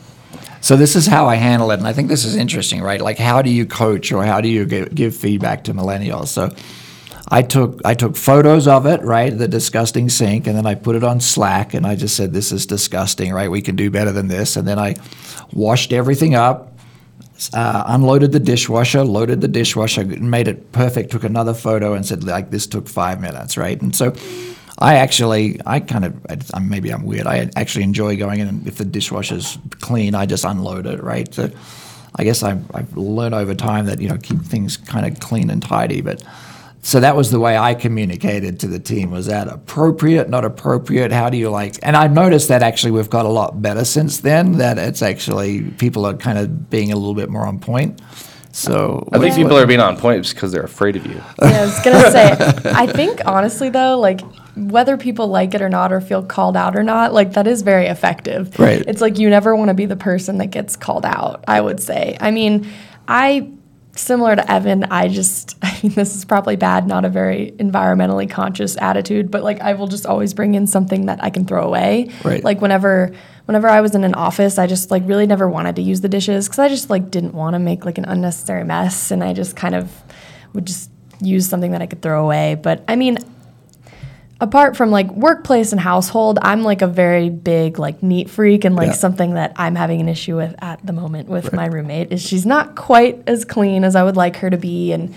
So 0.60 0.76
this 0.76 0.96
is 0.96 1.06
how 1.06 1.26
I 1.26 1.36
handle 1.36 1.70
it, 1.70 1.78
and 1.78 1.86
I 1.86 1.94
think 1.94 2.10
this 2.10 2.26
is 2.26 2.36
interesting, 2.36 2.82
right? 2.82 3.00
Like, 3.00 3.16
how 3.16 3.40
do 3.40 3.48
you 3.48 3.64
coach 3.64 4.12
or 4.12 4.22
how 4.22 4.42
do 4.42 4.48
you 4.48 4.66
give, 4.66 4.94
give 4.94 5.16
feedback 5.16 5.64
to 5.64 5.72
millennials? 5.72 6.26
So, 6.28 6.54
I 7.28 7.42
took 7.42 7.80
I 7.84 7.94
took 7.94 8.16
photos 8.16 8.68
of 8.68 8.86
it, 8.86 9.00
right, 9.02 9.36
the 9.36 9.48
disgusting 9.48 10.08
sink, 10.10 10.46
and 10.46 10.56
then 10.56 10.66
I 10.66 10.74
put 10.74 10.94
it 10.94 11.04
on 11.04 11.20
Slack, 11.20 11.72
and 11.74 11.86
I 11.86 11.96
just 11.96 12.16
said, 12.16 12.32
"This 12.32 12.52
is 12.52 12.66
disgusting, 12.66 13.32
right? 13.32 13.50
We 13.50 13.62
can 13.62 13.76
do 13.76 13.90
better 13.90 14.12
than 14.12 14.28
this." 14.28 14.56
And 14.56 14.68
then 14.68 14.78
I 14.78 14.96
washed 15.52 15.92
everything 15.92 16.34
up, 16.34 16.76
uh, 17.54 17.84
unloaded 17.86 18.32
the 18.32 18.40
dishwasher, 18.40 19.04
loaded 19.04 19.40
the 19.40 19.48
dishwasher, 19.48 20.04
made 20.04 20.48
it 20.48 20.72
perfect. 20.72 21.12
Took 21.12 21.24
another 21.24 21.54
photo 21.54 21.94
and 21.94 22.04
said, 22.04 22.24
"Like 22.24 22.50
this 22.50 22.66
took 22.66 22.88
five 22.88 23.20
minutes, 23.20 23.56
right?" 23.56 23.80
And 23.80 23.94
so. 23.94 24.14
I 24.76 24.96
actually, 24.96 25.60
I 25.64 25.78
kind 25.78 26.04
of, 26.04 26.60
maybe 26.60 26.92
I'm 26.92 27.04
weird. 27.04 27.28
I 27.28 27.48
actually 27.54 27.84
enjoy 27.84 28.16
going 28.16 28.40
in, 28.40 28.48
and 28.48 28.66
if 28.66 28.76
the 28.76 28.84
dishwasher's 28.84 29.56
clean, 29.78 30.16
I 30.16 30.26
just 30.26 30.44
unload 30.44 30.86
it, 30.86 31.00
right? 31.00 31.32
So 31.32 31.48
I 32.16 32.24
guess 32.24 32.42
I've, 32.42 32.64
I've 32.74 32.96
learned 32.96 33.36
over 33.36 33.54
time 33.54 33.86
that, 33.86 34.00
you 34.00 34.08
know, 34.08 34.16
keep 34.16 34.40
things 34.40 34.76
kind 34.76 35.06
of 35.06 35.20
clean 35.20 35.48
and 35.48 35.62
tidy. 35.62 36.00
But 36.00 36.24
so 36.84 37.00
that 37.00 37.16
was 37.16 37.30
the 37.30 37.40
way 37.40 37.56
I 37.56 37.72
communicated 37.74 38.60
to 38.60 38.66
the 38.66 38.78
team. 38.78 39.10
Was 39.10 39.24
that 39.26 39.48
appropriate, 39.48 40.28
not 40.28 40.44
appropriate? 40.44 41.12
How 41.12 41.30
do 41.30 41.38
you 41.38 41.48
like? 41.48 41.76
And 41.82 41.96
I 41.96 42.08
noticed 42.08 42.48
that 42.48 42.62
actually 42.62 42.90
we've 42.90 43.08
got 43.08 43.24
a 43.24 43.30
lot 43.30 43.62
better 43.62 43.86
since 43.86 44.18
then, 44.20 44.58
that 44.58 44.76
it's 44.76 45.00
actually, 45.00 45.62
people 45.78 46.04
are 46.04 46.12
kind 46.12 46.36
of 46.36 46.68
being 46.68 46.92
a 46.92 46.96
little 46.96 47.14
bit 47.14 47.30
more 47.30 47.46
on 47.46 47.58
point. 47.58 48.02
So 48.52 49.08
I 49.12 49.18
think 49.18 49.30
what- 49.32 49.42
people 49.42 49.56
are 49.58 49.66
being 49.66 49.80
on 49.80 49.96
point 49.96 50.28
because 50.28 50.52
they're 50.52 50.62
afraid 50.62 50.94
of 50.96 51.06
you. 51.06 51.14
Yeah, 51.42 51.62
I 51.62 51.64
was 51.64 51.80
gonna 51.80 52.10
say. 52.10 52.30
I 52.66 52.86
think 52.86 53.22
honestly 53.24 53.70
though, 53.70 53.98
like 53.98 54.20
whether 54.54 54.98
people 54.98 55.28
like 55.28 55.54
it 55.54 55.62
or 55.62 55.70
not, 55.70 55.90
or 55.90 56.02
feel 56.02 56.22
called 56.22 56.54
out 56.56 56.76
or 56.76 56.82
not, 56.82 57.14
like 57.14 57.32
that 57.32 57.46
is 57.46 57.62
very 57.62 57.86
effective. 57.86 58.56
Right. 58.58 58.84
It's 58.86 59.00
like 59.00 59.18
you 59.18 59.30
never 59.30 59.56
want 59.56 59.68
to 59.70 59.74
be 59.74 59.86
the 59.86 59.96
person 59.96 60.36
that 60.38 60.48
gets 60.48 60.76
called 60.76 61.06
out. 61.06 61.42
I 61.48 61.62
would 61.62 61.80
say. 61.80 62.16
I 62.20 62.30
mean, 62.30 62.70
I 63.08 63.50
similar 63.96 64.36
to 64.36 64.50
Evan. 64.50 64.84
I 64.84 65.08
just. 65.08 65.56
I 65.62 65.78
mean, 65.82 65.92
this 65.92 66.14
is 66.14 66.24
probably 66.24 66.56
bad. 66.56 66.86
Not 66.86 67.04
a 67.04 67.08
very 67.08 67.52
environmentally 67.58 68.30
conscious 68.30 68.76
attitude, 68.80 69.30
but 69.30 69.42
like 69.42 69.60
I 69.60 69.74
will 69.74 69.88
just 69.88 70.06
always 70.06 70.34
bring 70.34 70.54
in 70.54 70.66
something 70.66 71.06
that 71.06 71.22
I 71.22 71.30
can 71.30 71.44
throw 71.46 71.66
away. 71.66 72.10
Right. 72.24 72.42
Like 72.42 72.60
whenever. 72.60 73.12
Whenever 73.46 73.68
I 73.68 73.82
was 73.82 73.94
in 73.94 74.04
an 74.04 74.14
office, 74.14 74.56
I 74.56 74.66
just 74.66 74.90
like 74.90 75.02
really 75.04 75.26
never 75.26 75.46
wanted 75.46 75.76
to 75.76 75.82
use 75.82 76.00
the 76.00 76.08
dishes 76.08 76.46
because 76.46 76.58
I 76.58 76.70
just 76.70 76.88
like 76.88 77.10
didn't 77.10 77.34
want 77.34 77.52
to 77.52 77.58
make 77.58 77.84
like 77.84 77.98
an 77.98 78.06
unnecessary 78.06 78.64
mess, 78.64 79.10
and 79.10 79.22
I 79.22 79.34
just 79.34 79.54
kind 79.54 79.74
of 79.74 79.92
would 80.54 80.66
just 80.66 80.90
use 81.20 81.46
something 81.46 81.72
that 81.72 81.82
I 81.82 81.86
could 81.86 82.00
throw 82.00 82.24
away. 82.24 82.54
But 82.54 82.82
I 82.88 82.96
mean, 82.96 83.18
apart 84.44 84.76
from 84.76 84.90
like 84.90 85.10
workplace 85.10 85.72
and 85.72 85.80
household, 85.80 86.38
I'm 86.42 86.62
like 86.62 86.82
a 86.82 86.86
very 86.86 87.30
big 87.30 87.78
like 87.78 88.02
neat 88.02 88.28
freak 88.28 88.64
and 88.64 88.76
like 88.76 88.88
Yeah. 88.88 88.92
something 88.92 89.34
that 89.34 89.52
I'm 89.56 89.74
having 89.74 90.00
an 90.00 90.08
issue 90.08 90.36
with 90.36 90.54
at 90.62 90.84
the 90.86 90.92
moment 90.92 91.28
with 91.28 91.52
my 91.52 91.66
roommate 91.66 92.12
is 92.12 92.20
she's 92.22 92.44
not 92.46 92.76
quite 92.76 93.22
as 93.26 93.44
clean 93.44 93.84
as 93.84 93.96
I 93.96 94.02
would 94.04 94.16
like 94.16 94.36
her 94.36 94.50
to 94.50 94.58
be 94.58 94.92
and 94.92 95.14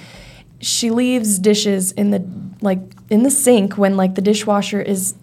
she 0.61 0.89
leaves 0.89 1.37
dishes 1.39 1.91
in 1.91 2.09
the 2.11 2.25
like 2.61 2.79
in 3.09 3.23
the 3.23 3.29
sink 3.29 3.77
when 3.77 3.97
like 3.97 4.15
the 4.15 4.21
dishwasher 4.21 4.81
is 4.81 5.13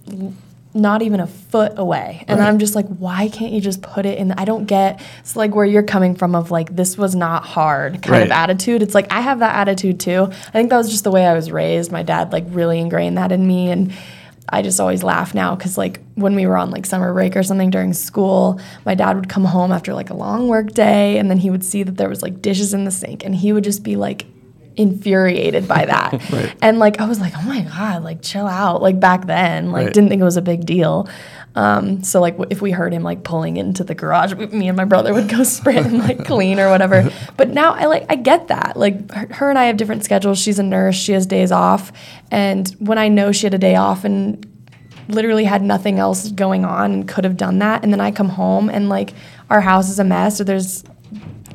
not 0.76 1.02
even 1.02 1.20
a 1.20 1.26
foot 1.26 1.72
away. 1.76 2.24
And 2.26 2.40
Right. 2.40 2.48
i'm 2.48 2.58
just 2.58 2.74
like 2.74 2.86
why 2.88 3.28
can't 3.28 3.52
you 3.52 3.60
just 3.60 3.80
put 3.80 4.04
it 4.06 4.18
in 4.18 4.32
i 4.32 4.44
don't 4.44 4.64
get 4.64 5.00
it's 5.20 5.36
like 5.36 5.54
where 5.54 5.64
you're 5.64 5.84
coming 5.84 6.16
from 6.16 6.34
of 6.34 6.50
like 6.50 6.74
this 6.74 6.98
was 6.98 7.14
not 7.14 7.44
hard 7.44 8.02
kind 8.02 8.24
of 8.24 8.30
attitude. 8.32 8.82
It's 8.82 8.94
like 8.94 9.10
i 9.12 9.20
have 9.20 9.38
that 9.38 9.54
attitude 9.54 10.00
too. 10.00 10.28
I 10.30 10.50
think 10.50 10.70
that 10.70 10.76
was 10.76 10.90
just 10.90 11.04
the 11.04 11.10
way 11.12 11.24
i 11.26 11.32
was 11.34 11.50
raised. 11.52 11.92
My 11.92 12.02
dad 12.02 12.32
like 12.32 12.44
really 12.48 12.80
ingrained 12.80 13.16
that 13.18 13.30
in 13.32 13.46
me. 13.46 13.70
And 13.70 13.92
I 14.48 14.60
just 14.62 14.78
always 14.78 15.02
laugh 15.02 15.34
now 15.34 15.54
because 15.54 15.78
like 15.78 16.00
when 16.16 16.34
we 16.34 16.46
were 16.46 16.56
on 16.56 16.70
like 16.70 16.84
summer 16.86 17.12
break 17.14 17.34
or 17.36 17.42
something 17.42 17.70
during 17.70 17.92
school, 17.94 18.60
my 18.84 18.94
dad 18.94 19.16
would 19.16 19.28
come 19.28 19.44
home 19.44 19.72
after 19.72 19.94
like 19.94 20.10
a 20.10 20.14
long 20.14 20.48
work 20.48 20.72
day. 20.72 21.16
And 21.18 21.30
then 21.30 21.38
he 21.38 21.50
would 21.50 21.64
see 21.64 21.82
that 21.82 21.96
there 21.96 22.08
was 22.10 22.20
like 22.20 22.42
dishes 22.42 22.74
in 22.74 22.84
the 22.84 22.90
sink. 22.90 23.24
And 23.24 23.34
he 23.34 23.52
would 23.54 23.64
just 23.64 23.82
be 23.82 23.96
like 23.96 24.26
infuriated 24.76 25.66
by 25.68 25.84
that. 25.86 26.20
Right. 26.32 26.54
And 26.62 26.78
like 26.78 27.00
I 27.00 27.06
was 27.06 27.20
like, 27.20 27.32
oh 27.36 27.42
my 27.42 27.62
god, 27.62 28.02
like 28.02 28.22
chill 28.22 28.46
out. 28.46 28.82
Like 28.82 28.98
back 28.98 29.26
then, 29.26 29.70
like 29.72 29.86
Right. 29.86 29.94
didn't 29.94 30.08
think 30.08 30.20
it 30.20 30.24
was 30.24 30.36
a 30.36 30.42
big 30.42 30.64
deal. 30.66 31.08
Um, 31.56 32.02
so 32.02 32.20
like 32.20 32.34
w- 32.34 32.48
if 32.50 32.60
we 32.60 32.72
heard 32.72 32.92
him 32.92 33.02
like 33.04 33.22
pulling 33.22 33.56
into 33.56 33.84
the 33.84 33.94
garage, 33.94 34.34
we- 34.34 34.46
me 34.46 34.66
and 34.68 34.76
my 34.76 34.84
brother 34.84 35.14
would 35.14 35.28
go 35.28 35.42
sprint 35.56 35.86
and 35.86 35.98
like 35.98 36.24
clean 36.24 36.58
or 36.58 36.68
whatever. 36.70 37.10
But 37.36 37.50
now 37.50 37.72
I 37.74 37.84
like 37.86 38.06
I 38.08 38.16
get 38.16 38.48
that. 38.48 38.76
Like 38.76 39.10
her, 39.12 39.28
her 39.34 39.50
and 39.50 39.58
I 39.58 39.64
have 39.66 39.76
different 39.76 40.04
schedules. 40.04 40.38
She's 40.38 40.58
a 40.58 40.62
nurse. 40.64 40.96
She 40.96 41.12
has 41.12 41.26
days 41.26 41.52
off, 41.52 41.92
and 42.30 42.68
when 42.80 42.98
I 42.98 43.08
know 43.08 43.30
she 43.32 43.46
had 43.46 43.54
a 43.54 43.58
day 43.58 43.76
off 43.76 44.04
and 44.04 44.44
literally 45.08 45.44
had 45.44 45.62
nothing 45.62 45.98
else 45.98 46.30
going 46.32 46.64
on 46.64 46.92
and 46.92 47.08
could 47.08 47.24
have 47.24 47.36
done 47.36 47.58
that, 47.58 47.84
and 47.84 47.92
then 47.92 48.00
I 48.00 48.10
come 48.10 48.30
home 48.30 48.68
and 48.70 48.88
like 48.88 49.12
our 49.50 49.60
house 49.60 49.90
is 49.90 49.98
a 49.98 50.04
mess 50.04 50.40
or 50.40 50.44
there's 50.44 50.82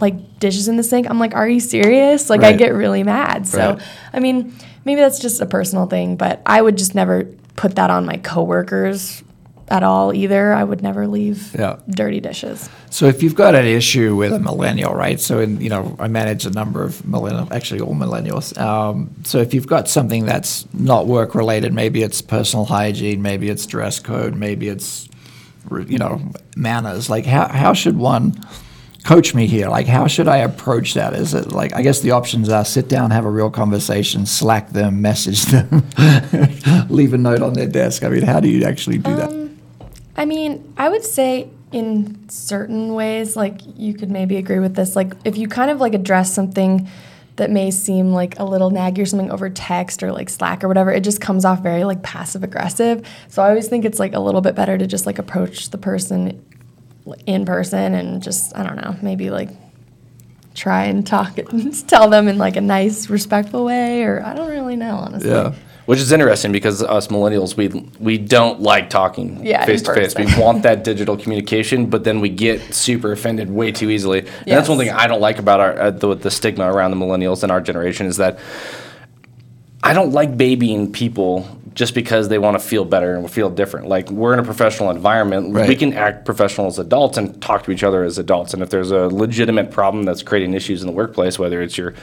like 0.01 0.39
dishes 0.39 0.67
in 0.67 0.77
the 0.77 0.83
sink. 0.83 1.09
I'm 1.09 1.19
like, 1.19 1.35
are 1.35 1.47
you 1.47 1.59
serious? 1.59 2.29
Like 2.29 2.41
I 2.41 2.53
get 2.53 2.73
really 2.73 3.03
mad. 3.03 3.47
So 3.47 3.73
Right. 3.73 3.81
I 4.13 4.19
mean, 4.19 4.53
maybe 4.85 5.01
that's 5.01 5.19
just 5.19 5.41
a 5.41 5.45
personal 5.45 5.85
thing, 5.87 6.15
but 6.15 6.41
I 6.45 6.61
would 6.61 6.77
just 6.77 6.95
never 6.95 7.25
put 7.55 7.75
that 7.75 7.89
on 7.89 8.05
my 8.05 8.17
coworkers 8.17 9.23
at 9.67 9.83
all 9.83 10.13
either. 10.13 10.51
I 10.53 10.63
would 10.63 10.81
never 10.81 11.05
leave 11.07 11.55
Yeah. 11.57 11.75
dirty 11.89 12.19
dishes. 12.19 12.67
So 12.89 13.05
if 13.05 13.21
you've 13.21 13.35
got 13.35 13.53
an 13.53 13.65
issue 13.65 14.15
with 14.15 14.31
a 14.33 14.39
millennial, 14.39 14.95
right? 14.95 15.19
So 15.19 15.39
in 15.39 15.61
you 15.61 15.69
know, 15.69 15.95
I 15.99 16.07
manage 16.07 16.45
a 16.45 16.49
number 16.49 16.83
of 16.83 17.05
millennial, 17.05 17.47
actually 17.51 17.81
all 17.81 17.93
millennials. 17.93 18.57
Um, 18.59 19.11
so 19.25 19.37
if 19.39 19.53
you've 19.53 19.67
got 19.67 19.87
something 19.87 20.25
that's 20.25 20.65
not 20.73 21.05
work 21.05 21.35
related, 21.35 21.71
maybe 21.73 22.01
it's 22.01 22.19
personal 22.21 22.65
hygiene, 22.65 23.21
maybe 23.21 23.47
it's 23.49 23.65
dress 23.67 23.99
code, 23.99 24.35
maybe 24.35 24.69
it's 24.69 25.07
you 25.87 25.99
know 25.99 26.19
manners. 26.55 27.09
Like 27.11 27.25
how 27.27 27.47
how 27.49 27.73
should 27.73 27.97
one 27.97 28.33
coach 29.03 29.33
me 29.33 29.47
here? 29.47 29.69
Like 29.69 29.87
how 29.87 30.07
should 30.07 30.27
I 30.27 30.37
approach 30.37 30.93
that? 30.93 31.13
Is 31.13 31.33
it 31.33 31.51
like 31.51 31.73
I 31.73 31.81
guess 31.81 32.01
the 32.01 32.11
options 32.11 32.49
are 32.49 32.65
sit 32.65 32.87
down, 32.87 33.11
have 33.11 33.25
a 33.25 33.29
real 33.29 33.49
conversation, 33.49 34.25
Slack 34.25 34.69
them, 34.69 35.01
message 35.01 35.45
them, 35.45 35.87
leave 36.89 37.13
a 37.13 37.17
note 37.17 37.41
on 37.41 37.53
their 37.53 37.67
desk. 37.67 38.03
I 38.03 38.09
mean, 38.09 38.23
how 38.23 38.39
do 38.39 38.49
you 38.49 38.65
actually 38.65 38.97
do 38.97 39.15
that? 39.15 39.29
Um, 39.29 39.57
I 40.15 40.25
mean, 40.25 40.73
I 40.77 40.89
would 40.89 41.03
say 41.03 41.49
in 41.71 42.27
certain 42.29 42.93
ways, 42.93 43.35
like 43.35 43.61
you 43.77 43.93
could 43.93 44.09
maybe 44.09 44.37
agree 44.37 44.59
with 44.59 44.75
this. 44.75 44.95
Like 44.95 45.13
if 45.23 45.37
you 45.37 45.47
kind 45.47 45.71
of 45.71 45.79
like 45.79 45.93
address 45.93 46.33
something 46.33 46.89
that 47.35 47.49
may 47.49 47.71
seem 47.71 48.11
like 48.11 48.37
a 48.37 48.43
little 48.43 48.69
naggy 48.69 48.99
or 48.99 49.05
something 49.05 49.31
over 49.31 49.49
text 49.49 50.03
or 50.03 50.11
like 50.11 50.29
Slack 50.29 50.63
or 50.63 50.67
whatever, 50.67 50.91
it 50.91 51.03
just 51.03 51.21
comes 51.21 51.45
off 51.45 51.63
very 51.63 51.85
like 51.85 52.03
passive 52.03 52.43
aggressive. 52.43 53.07
So 53.29 53.41
I 53.41 53.49
always 53.49 53.67
think 53.67 53.85
it's 53.85 53.99
like 53.99 54.13
a 54.13 54.19
little 54.19 54.41
bit 54.41 54.55
better 54.55 54.77
to 54.77 54.85
just 54.85 55.05
like 55.05 55.19
approach 55.19 55.69
the 55.69 55.77
person 55.77 56.43
in 57.25 57.45
person 57.45 57.93
and 57.93 58.21
just 58.21 58.55
I 58.57 58.63
don't 58.63 58.77
know, 58.77 58.95
maybe 59.01 59.29
like 59.29 59.49
try 60.55 60.85
and 60.85 61.05
talk 61.05 61.37
and 61.37 61.87
tell 61.87 62.09
them 62.09 62.27
in 62.27 62.37
like 62.37 62.55
a 62.55 62.61
nice, 62.61 63.09
respectful 63.09 63.65
way, 63.65 64.03
or 64.03 64.23
I 64.23 64.33
don't 64.33 64.49
really 64.49 64.75
know 64.75 64.95
honestly. 64.95 65.29
Yeah. 65.29 65.53
Which 65.85 65.99
is 65.99 66.11
interesting 66.11 66.51
because 66.51 66.83
us 66.83 67.07
millennials, 67.07 67.57
we 67.57 67.69
we 67.99 68.19
don't 68.19 68.61
like 68.61 68.91
talking 68.91 69.43
Yeah, 69.43 69.65
face 69.65 69.81
to 69.81 69.93
face. 69.95 70.15
We 70.15 70.25
want 70.39 70.61
that 70.61 70.83
digital 70.91 71.17
communication, 71.17 71.87
but 71.87 72.03
then 72.03 72.19
we 72.19 72.29
get 72.29 72.75
super 72.75 73.11
offended 73.11 73.49
way 73.49 73.71
too 73.71 73.89
easily. 73.89 74.19
And 74.19 74.29
that's 74.45 74.69
one 74.69 74.77
thing 74.77 74.91
I 74.91 75.07
don't 75.07 75.19
like 75.19 75.39
about 75.39 75.59
our 75.59 75.79
uh, 75.79 75.89
the, 75.89 76.13
the 76.13 76.29
stigma 76.29 76.71
around 76.71 76.91
the 76.91 76.97
millennials 76.97 77.41
and 77.41 77.51
our 77.51 77.59
generation 77.59 78.05
is 78.05 78.17
that 78.17 78.37
I 79.81 79.93
don't 79.93 80.11
like 80.11 80.37
babying 80.37 80.91
people 80.91 81.47
just 81.79 81.95
because 81.95 82.27
they 82.27 82.37
want 82.37 82.59
to 82.59 82.67
feel 82.67 82.83
better 82.83 83.15
and 83.15 83.31
feel 83.31 83.49
different. 83.49 83.87
Like 83.87 84.11
we're 84.11 84.33
in 84.33 84.39
a 84.39 84.43
professional 84.43 84.89
environment, 84.89 85.51
we 85.51 85.77
can 85.77 85.93
act 85.93 86.25
professional 86.25 86.67
as 86.67 86.77
adults 86.77 87.17
and 87.17 87.41
talk 87.41 87.63
to 87.63 87.71
each 87.71 87.83
other 87.83 88.03
as 88.03 88.17
adults. 88.17 88.53
And 88.53 88.61
if 88.61 88.69
there's 88.69 88.91
a 88.91 89.07
legitimate 89.07 89.71
problem 89.71 90.03
that's 90.03 90.21
creating 90.21 90.53
issues 90.53 90.81
in 90.81 90.87
the 90.87 90.91
workplace, 90.91 91.39
whether 91.39 91.61
it's 91.61 91.77
your 91.77 91.93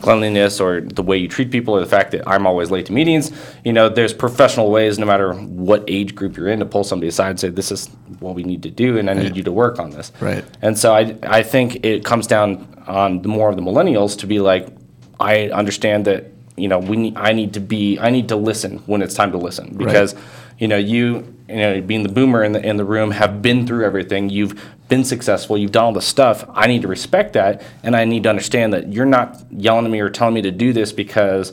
cleanliness 0.00 0.58
or 0.58 0.80
the 0.80 1.02
way 1.02 1.18
you 1.18 1.28
treat 1.28 1.50
people 1.50 1.74
or 1.76 1.80
the 1.80 1.86
fact 1.86 2.12
that 2.12 2.26
I'm 2.26 2.46
always 2.46 2.70
late 2.70 2.86
to 2.86 2.94
meetings, 2.94 3.30
you 3.62 3.74
know, 3.74 3.90
there's 3.90 4.14
professional 4.14 4.70
ways, 4.70 4.98
no 4.98 5.04
matter 5.04 5.34
what 5.34 5.84
age 5.86 6.14
group 6.14 6.38
you're 6.38 6.48
in, 6.48 6.60
to 6.60 6.64
pull 6.64 6.82
somebody 6.82 7.08
aside 7.08 7.28
and 7.28 7.38
say, 7.38 7.50
"This 7.50 7.70
is 7.70 7.88
what 8.20 8.34
we 8.34 8.42
need 8.42 8.62
to 8.62 8.70
do, 8.70 8.96
and 8.96 9.10
I 9.10 9.12
need 9.12 9.36
you 9.36 9.42
to 9.42 9.52
work 9.52 9.78
on 9.78 9.90
this." 9.90 10.12
Right. 10.18 10.46
And 10.62 10.78
so 10.78 10.94
I, 10.94 11.14
I 11.24 11.42
think 11.42 11.84
it 11.84 12.06
comes 12.06 12.26
down 12.26 12.84
on 12.86 13.20
the 13.20 13.28
more 13.28 13.50
of 13.50 13.56
the 13.56 13.62
millennials 13.62 14.18
to 14.20 14.26
be 14.26 14.40
like, 14.40 14.68
I 15.20 15.50
understand 15.50 16.06
that 16.06 16.32
you 16.56 16.68
know 16.68 16.78
we 16.78 16.96
need, 16.96 17.16
I 17.16 17.32
need 17.32 17.54
to 17.54 17.60
be 17.60 17.98
I 17.98 18.10
need 18.10 18.28
to 18.28 18.36
listen 18.36 18.78
when 18.86 19.02
it's 19.02 19.14
time 19.14 19.32
to 19.32 19.38
listen. 19.38 19.76
Because 19.76 20.14
you 20.58 20.68
know 20.68 20.76
you 20.76 21.34
you 21.48 21.56
know 21.56 21.80
being 21.80 22.02
the 22.02 22.08
boomer 22.08 22.42
in 22.42 22.52
the 22.52 22.66
in 22.66 22.76
the 22.76 22.84
room 22.84 23.10
have 23.12 23.42
been 23.42 23.66
through 23.66 23.84
everything 23.84 24.30
you've 24.30 24.60
been 24.88 25.04
successful 25.04 25.58
you've 25.58 25.72
done 25.72 25.84
all 25.84 25.92
the 25.92 26.00
stuff 26.00 26.44
I 26.50 26.66
need 26.66 26.82
to 26.82 26.88
respect 26.88 27.34
that 27.34 27.62
and 27.82 27.94
I 27.96 28.04
need 28.04 28.22
to 28.24 28.28
understand 28.28 28.72
that 28.72 28.92
you're 28.92 29.06
not 29.06 29.44
yelling 29.50 29.84
at 29.84 29.90
me 29.90 30.00
or 30.00 30.10
telling 30.10 30.34
me 30.34 30.42
to 30.42 30.50
do 30.50 30.72
this 30.72 30.92
because 30.92 31.52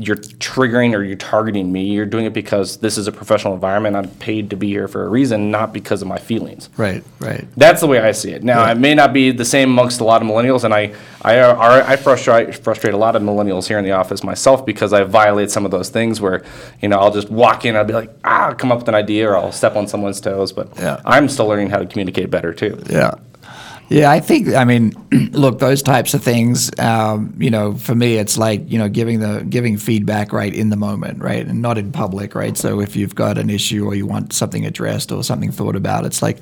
you're 0.00 0.16
triggering 0.16 0.94
or 0.94 1.02
you're 1.02 1.16
targeting 1.16 1.70
me 1.72 1.84
you're 1.84 2.06
doing 2.06 2.24
it 2.24 2.32
because 2.32 2.76
this 2.78 2.96
is 2.98 3.06
a 3.06 3.12
professional 3.12 3.54
environment 3.54 3.96
I'm 3.96 4.08
paid 4.08 4.50
to 4.50 4.56
be 4.56 4.68
here 4.68 4.88
for 4.88 5.04
a 5.04 5.08
reason 5.08 5.50
not 5.50 5.72
because 5.72 6.02
of 6.02 6.08
my 6.08 6.18
feelings 6.18 6.68
Right, 6.76 7.02
right. 7.20 7.46
that's 7.56 7.80
the 7.80 7.86
way 7.86 7.98
I 8.00 8.12
see 8.12 8.32
it. 8.32 8.42
Now, 8.44 8.70
it 8.70 8.76
may 8.78 8.94
not 8.94 9.12
be 9.12 9.30
the 9.30 9.44
same 9.44 9.70
amongst 9.70 10.00
a 10.00 10.04
lot 10.04 10.22
of 10.22 10.28
millennials, 10.28 10.64
and 10.64 10.72
I, 10.72 10.92
I, 11.22 11.40
are, 11.40 11.82
I 11.82 11.96
frustrate, 11.96 12.54
frustrate 12.56 12.94
a 12.94 12.96
lot 12.96 13.16
of 13.16 13.22
millennials 13.22 13.66
here 13.66 13.78
in 13.78 13.84
the 13.84 13.92
office 13.92 14.22
myself 14.22 14.64
because 14.64 14.92
I 14.92 15.02
violate 15.04 15.50
some 15.50 15.64
of 15.64 15.70
those 15.70 15.88
things 15.88 16.20
where, 16.20 16.44
you 16.80 16.88
know, 16.88 16.98
I'll 16.98 17.12
just 17.12 17.30
walk 17.30 17.64
in, 17.64 17.74
I'll 17.76 17.84
be 17.84 17.92
like, 17.94 18.10
ah, 18.24 18.54
come 18.54 18.70
up 18.70 18.78
with 18.78 18.88
an 18.88 18.94
idea, 18.94 19.28
or 19.28 19.36
I'll 19.36 19.52
step 19.52 19.74
on 19.76 19.86
someone's 19.88 20.20
toes. 20.20 20.52
But 20.52 20.68
Yeah. 20.78 21.00
I'm 21.04 21.28
still 21.28 21.46
learning 21.46 21.70
how 21.70 21.78
to 21.78 21.86
communicate 21.86 22.30
better 22.30 22.52
too. 22.52 22.80
Yeah. 22.88 23.14
Yeah, 23.88 24.10
I 24.10 24.20
think. 24.20 24.48
I 24.54 24.64
mean, 24.64 24.92
look, 25.32 25.60
those 25.60 25.82
types 25.82 26.12
of 26.14 26.22
things. 26.22 26.70
Um, 26.78 27.34
you 27.38 27.50
know, 27.50 27.74
for 27.74 27.94
me, 27.94 28.16
it's 28.16 28.36
like 28.36 28.70
you 28.70 28.78
know, 28.78 28.88
giving 28.88 29.20
the 29.20 29.44
giving 29.48 29.78
feedback 29.78 30.32
right 30.32 30.54
in 30.54 30.68
the 30.70 30.76
moment, 30.76 31.22
right, 31.22 31.46
and 31.46 31.62
not 31.62 31.78
in 31.78 31.92
public, 31.92 32.34
right. 32.34 32.56
So 32.56 32.80
if 32.80 32.96
you've 32.96 33.14
got 33.14 33.38
an 33.38 33.48
issue 33.48 33.86
or 33.86 33.94
you 33.94 34.06
want 34.06 34.32
something 34.32 34.66
addressed 34.66 35.10
or 35.10 35.24
something 35.24 35.52
thought 35.52 35.76
about, 35.76 36.04
it's 36.04 36.20
like, 36.20 36.38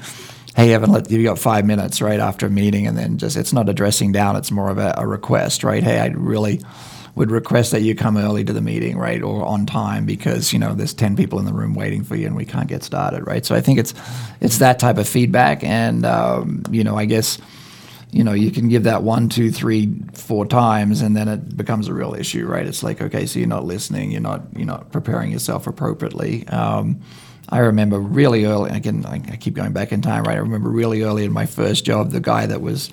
hey, 0.57 0.75
Evan, 0.75 0.91
let 0.91 1.09
you 1.11 1.23
got 1.23 1.39
five 1.39 1.65
minutes, 1.65 2.03
right, 2.03 2.19
after 2.19 2.47
a 2.47 2.51
meeting, 2.51 2.87
and 2.89 2.99
then 2.99 3.17
just 3.19 3.37
it's 3.37 3.53
not 3.53 3.69
addressing 3.69 4.11
down. 4.11 4.35
It's 4.35 4.51
more 4.51 4.71
of 4.71 4.79
a, 4.79 4.95
a 4.97 5.07
request, 5.07 5.63
right. 5.63 5.85
Hey, 5.85 6.01
I 6.01 6.09
really 6.09 6.63
would 7.16 7.31
request 7.31 7.72
that 7.72 7.81
you 7.81 7.94
come 7.94 8.18
early 8.18 8.44
to 8.44 8.52
the 8.52 8.61
meeting, 8.61 8.98
right, 8.98 9.22
or 9.22 9.44
on 9.44 9.64
time 9.66 10.05
because 10.05 10.52
you 10.52 10.59
know 10.59 10.74
there's 10.74 10.94
ten 10.94 11.16
people 11.16 11.38
in 11.38 11.46
the 11.46 11.52
room 11.52 11.74
waiting 11.74 12.05
for 12.05 12.14
you 12.14 12.26
and 12.26 12.37
we 12.37 12.44
can't 12.44 12.68
get 12.68 12.85
started, 12.85 13.26
right? 13.26 13.44
So 13.44 13.55
I 13.57 13.61
think 13.62 13.79
it's 13.79 13.94
it's 14.40 14.59
that 14.59 14.79
type 14.79 14.98
of 14.98 15.09
feedback, 15.09 15.64
and 15.64 16.05
um, 16.05 16.62
you 16.70 16.85
know, 16.85 16.96
I 16.96 17.07
guess 17.07 17.38
you 18.12 18.22
know 18.22 18.35
you 18.35 18.50
can 18.50 18.68
give 18.68 18.85
that 18.85 19.02
one, 19.02 19.31
two, 19.31 19.50
three, 19.50 19.92
four 20.12 20.46
times, 20.46 21.00
and 21.00 21.16
then 21.16 21.26
it 21.26 21.57
becomes 21.57 21.88
a 21.88 21.94
real 21.94 22.14
issue, 22.14 22.46
right? 22.46 22.66
It's 22.66 22.83
like 22.83 23.00
okay, 23.00 23.24
so 23.24 23.38
you're 23.38 23.48
not 23.48 23.64
listening, 23.64 24.12
you're 24.12 24.20
not 24.20 24.42
you're 24.55 24.66
not 24.66 24.92
preparing 24.92 25.33
yourself 25.33 25.66
appropriately. 25.66 26.46
Um, 26.48 27.00
I 27.48 27.59
remember 27.59 27.98
really 27.98 28.44
early. 28.44 28.70
Again, 28.72 29.07
I 29.07 29.22
I 29.33 29.37
keep 29.37 29.55
going 29.55 29.72
back 29.72 29.90
in 29.90 30.02
time, 30.02 30.24
right? 30.24 30.37
I 30.37 30.40
remember 30.40 30.68
really 30.68 31.00
early 31.02 31.24
in 31.24 31.33
my 31.33 31.46
first 31.46 31.87
job, 31.87 32.11
the 32.11 32.20
guy 32.20 32.44
that 32.44 32.61
was 32.61 32.90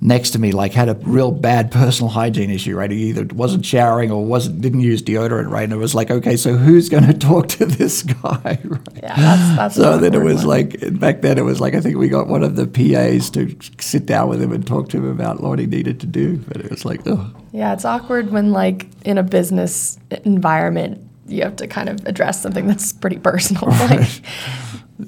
next 0.00 0.30
to 0.30 0.38
me 0.38 0.52
like 0.52 0.72
had 0.72 0.88
a 0.88 0.94
real 1.02 1.30
bad 1.30 1.70
personal 1.70 2.10
hygiene 2.10 2.50
issue, 2.50 2.76
right? 2.76 2.90
He 2.90 3.10
either 3.10 3.24
wasn't 3.34 3.64
showering 3.64 4.10
or 4.10 4.24
wasn't 4.24 4.60
didn't 4.60 4.80
use 4.80 5.02
deodorant, 5.02 5.50
right? 5.50 5.64
And 5.64 5.72
it 5.72 5.76
was 5.76 5.94
like, 5.94 6.10
okay, 6.10 6.36
so 6.36 6.54
who's 6.56 6.88
going 6.88 7.04
to 7.06 7.14
talk 7.14 7.48
to 7.48 7.66
this 7.66 8.02
guy, 8.02 8.58
right? 8.64 8.80
Yeah, 8.96 9.14
that's 9.16 9.56
that's. 9.56 9.74
So 9.76 9.98
then 9.98 10.14
it 10.14 10.22
was 10.22 10.38
one. 10.38 10.46
like 10.46 10.98
back 11.00 11.20
then 11.22 11.38
it 11.38 11.44
was 11.44 11.60
like 11.60 11.74
I 11.74 11.80
think 11.80 11.96
we 11.96 12.08
got 12.08 12.26
one 12.28 12.42
of 12.42 12.56
the 12.56 12.66
PAs 12.66 13.30
to 13.30 13.56
sit 13.80 14.06
down 14.06 14.28
with 14.28 14.42
him 14.42 14.52
and 14.52 14.66
talk 14.66 14.88
to 14.90 14.96
him 14.98 15.06
about 15.08 15.40
what 15.40 15.58
he 15.58 15.66
needed 15.66 16.00
to 16.00 16.06
do, 16.06 16.36
but 16.38 16.58
it 16.58 16.70
was 16.70 16.84
like, 16.84 17.00
oh, 17.06 17.30
Yeah, 17.52 17.72
it's 17.72 17.84
awkward 17.84 18.30
when 18.30 18.52
like 18.52 18.88
in 19.04 19.18
a 19.18 19.22
business 19.22 19.98
environment 20.24 21.00
you 21.26 21.42
have 21.42 21.56
to 21.56 21.66
kind 21.66 21.88
of 21.88 22.04
address 22.06 22.42
something 22.42 22.66
that's 22.66 22.92
pretty 22.92 23.18
personal, 23.18 23.66
like 23.68 24.06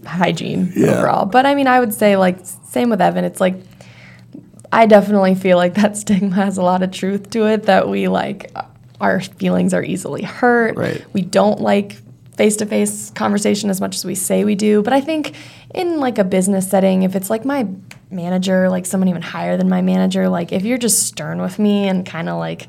hygiene 0.04 0.72
Yeah. 0.74 0.98
overall. 0.98 1.26
But 1.26 1.46
I 1.46 1.54
mean, 1.54 1.66
I 1.66 1.80
would 1.80 1.94
say 1.94 2.16
like 2.16 2.38
same 2.44 2.90
with 2.90 3.00
Evan. 3.00 3.24
It's 3.24 3.40
like 3.40 3.54
I 4.72 4.86
definitely 4.86 5.34
feel 5.34 5.56
like 5.56 5.74
that 5.74 5.96
stigma 5.96 6.34
has 6.34 6.58
a 6.58 6.62
lot 6.62 6.82
of 6.82 6.90
truth 6.90 7.30
to 7.30 7.46
it. 7.46 7.64
That 7.64 7.88
we 7.88 8.08
like 8.08 8.52
our 9.00 9.20
feelings 9.20 9.74
are 9.74 9.82
easily 9.82 10.22
hurt. 10.22 10.76
Right. 10.76 11.04
We 11.12 11.22
don't 11.22 11.60
like 11.60 11.96
face 12.36 12.56
to 12.56 12.66
face 12.66 13.10
conversation 13.10 13.70
as 13.70 13.80
much 13.80 13.96
as 13.96 14.04
we 14.04 14.14
say 14.14 14.44
we 14.44 14.54
do. 14.54 14.82
But 14.82 14.92
I 14.92 15.00
think 15.00 15.34
in 15.74 16.00
like 16.00 16.18
a 16.18 16.24
business 16.24 16.68
setting, 16.68 17.02
if 17.02 17.16
it's 17.16 17.30
like 17.30 17.44
my 17.44 17.66
manager, 18.10 18.68
like 18.68 18.86
someone 18.86 19.08
even 19.08 19.22
higher 19.22 19.56
than 19.56 19.68
my 19.68 19.82
manager, 19.82 20.28
like 20.28 20.52
if 20.52 20.64
you're 20.64 20.78
just 20.78 21.02
stern 21.04 21.40
with 21.40 21.58
me 21.58 21.88
and 21.88 22.04
kind 22.04 22.28
of 22.28 22.38
like 22.38 22.68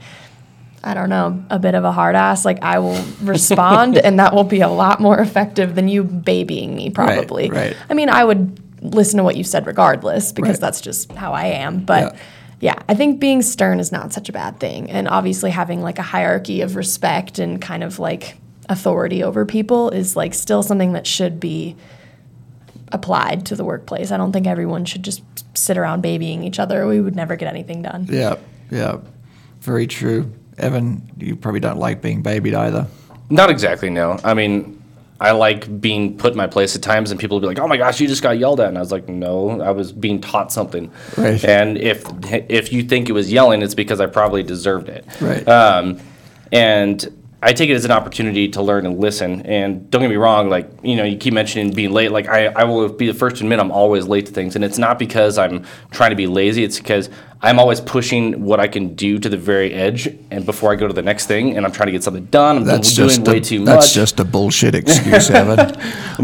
I 0.84 0.94
don't 0.94 1.10
know, 1.10 1.44
a 1.50 1.60
bit 1.60 1.76
of 1.76 1.84
a 1.84 1.92
hard 1.92 2.16
ass, 2.16 2.46
like 2.46 2.64
I 2.64 2.80
will 2.80 3.04
respond 3.22 3.98
and 3.98 4.20
that 4.20 4.34
will 4.34 4.46
be 4.46 4.62
a 4.62 4.70
lot 4.70 5.02
more 5.02 5.20
effective 5.20 5.76
than 5.76 5.88
you 5.88 6.04
babying 6.04 6.76
me 6.76 6.90
probably. 6.90 7.50
right. 7.50 7.76
I 7.90 7.94
mean, 7.94 8.10
I 8.10 8.24
would 8.24 8.62
listen 8.82 9.18
to 9.18 9.24
what 9.24 9.36
you 9.36 9.44
said 9.44 9.66
regardless 9.68 10.32
because 10.32 10.52
Right. 10.52 10.60
that's 10.62 10.82
just 10.82 11.12
how 11.14 11.34
I 11.34 11.46
am, 11.46 11.80
but 11.80 12.14
Yeah. 12.14 12.20
yeah, 12.76 12.84
I 12.90 12.94
think 12.94 13.20
being 13.20 13.42
stern 13.42 13.80
is 13.80 13.92
not 13.92 14.14
such 14.14 14.30
a 14.30 14.32
bad 14.34 14.60
thing. 14.60 14.90
And 14.92 15.08
obviously 15.08 15.52
having 15.52 15.82
like 15.82 16.00
a 16.00 16.04
hierarchy 16.04 16.62
of 16.62 16.76
respect 16.76 17.40
and 17.40 17.60
kind 17.62 17.84
of 17.84 18.00
like 18.00 18.38
authority 18.70 19.24
over 19.24 19.46
people 19.46 19.90
is 19.92 20.16
like 20.16 20.34
still 20.34 20.62
something 20.62 20.94
that 20.94 21.08
should 21.08 21.40
be 21.40 21.76
applied 22.92 23.46
to 23.48 23.56
the 23.56 23.64
workplace. 23.64 24.12
I 24.12 24.18
don't 24.18 24.32
think 24.32 24.48
everyone 24.48 24.86
should 24.86 25.04
just 25.04 25.22
sit 25.58 25.78
around 25.78 26.02
babying 26.02 26.44
each 26.44 26.60
other. 26.60 26.88
We 26.88 27.02
would 27.02 27.16
never 27.16 27.36
get 27.36 27.48
anything 27.50 27.82
done. 27.82 28.08
yeah, 28.10 28.36
yeah, 28.72 28.98
very 29.62 29.88
true. 29.88 30.32
Evan, 30.58 31.02
you 31.18 31.36
probably 31.36 31.60
don't 31.60 31.78
like 31.78 32.02
being 32.02 32.22
babied 32.22 32.54
either. 32.56 32.88
Not 33.30 33.50
exactly, 33.50 33.90
no. 33.90 34.18
I 34.24 34.34
mean, 34.34 34.77
I 35.20 35.32
like 35.32 35.82
being 35.82 36.18
put 36.18 36.34
in 36.34 36.38
my 36.38 36.48
place 36.48 36.76
at 36.76 36.82
times, 36.82 37.12
and 37.12 37.20
people 37.20 37.38
will 37.38 37.42
be 37.42 37.48
like, 37.48 37.60
"Oh 37.60 37.68
my 37.68 37.78
gosh, 37.78 38.00
you 38.00 38.08
just 38.08 38.22
got 38.22 38.38
yelled 38.38 38.60
at," 38.60 38.68
and 38.70 38.78
I 38.78 38.82
was 38.82 38.92
like, 38.92 39.10
"No, 39.10 39.62
I 39.62 39.72
was 39.72 39.92
being 39.92 40.22
taught 40.22 40.52
something." 40.52 40.92
Right. 41.18 41.44
And 41.44 41.78
if 41.78 42.04
if 42.50 42.72
you 42.72 42.84
think 42.84 43.10
it 43.10 43.14
was 43.14 43.32
yelling, 43.32 43.62
it's 43.62 43.76
because 43.76 44.00
I 44.00 44.06
probably 44.06 44.44
deserved 44.44 44.90
it. 44.90 45.06
Right. 45.20 45.48
Um, 45.48 46.00
and 46.52 47.17
I 47.42 47.54
take 47.54 47.70
it 47.70 47.74
as 47.74 47.86
an 47.86 47.92
opportunity 47.92 48.50
to 48.50 48.64
learn 48.64 48.88
and 48.88 49.00
listen. 49.00 49.44
And 49.44 49.92
don't 49.92 50.02
get 50.02 50.10
me 50.10 50.16
wrong, 50.16 50.50
like 50.50 50.70
you 50.82 50.96
know, 50.96 51.04
you 51.04 51.18
keep 51.18 51.34
mentioning 51.34 51.72
being 51.72 51.92
late. 51.92 52.12
Like 52.12 52.28
I, 52.28 52.48
I 52.48 52.64
will 52.64 52.90
be 52.90 53.06
the 53.08 53.14
first 53.14 53.38
to 53.38 53.44
admit 53.44 53.60
I'm 53.60 53.72
always 53.72 54.08
late 54.08 54.26
to 54.26 54.32
things, 54.32 54.56
and 54.56 54.66
it's 54.66 54.80
not 54.80 54.98
because 54.98 55.38
I'm 55.38 55.64
trying 55.92 56.10
to 56.10 56.16
be 56.16 56.26
lazy. 56.26 56.64
It's 56.64 56.80
because 56.80 57.10
I'm 57.42 57.60
always 57.60 57.80
pushing 57.80 58.44
what 58.44 58.60
I 58.60 58.68
can 58.68 58.96
do 58.96 59.20
to 59.20 59.30
the 59.30 59.38
very 59.38 59.72
edge, 59.72 60.08
and 60.32 60.46
before 60.48 60.72
I 60.72 60.76
go 60.76 60.88
to 60.88 60.94
the 60.94 61.04
next 61.04 61.28
thing, 61.28 61.56
and 61.56 61.64
I'm 61.64 61.72
trying 61.72 61.88
to 61.88 61.92
get 61.92 62.04
something 62.04 62.26
done. 62.26 62.58
I'm 62.58 62.64
That's 62.64 62.96
doing 62.96 63.10
just 63.10 63.22
way 63.22 63.38
a, 63.38 63.42
too 63.42 63.64
that's 63.64 63.68
much. 63.68 63.76
That's 63.76 63.94
just 63.94 64.20
a 64.20 64.26
bullshit 64.26 64.74
excuse, 64.76 65.30
Evan. 65.30 65.78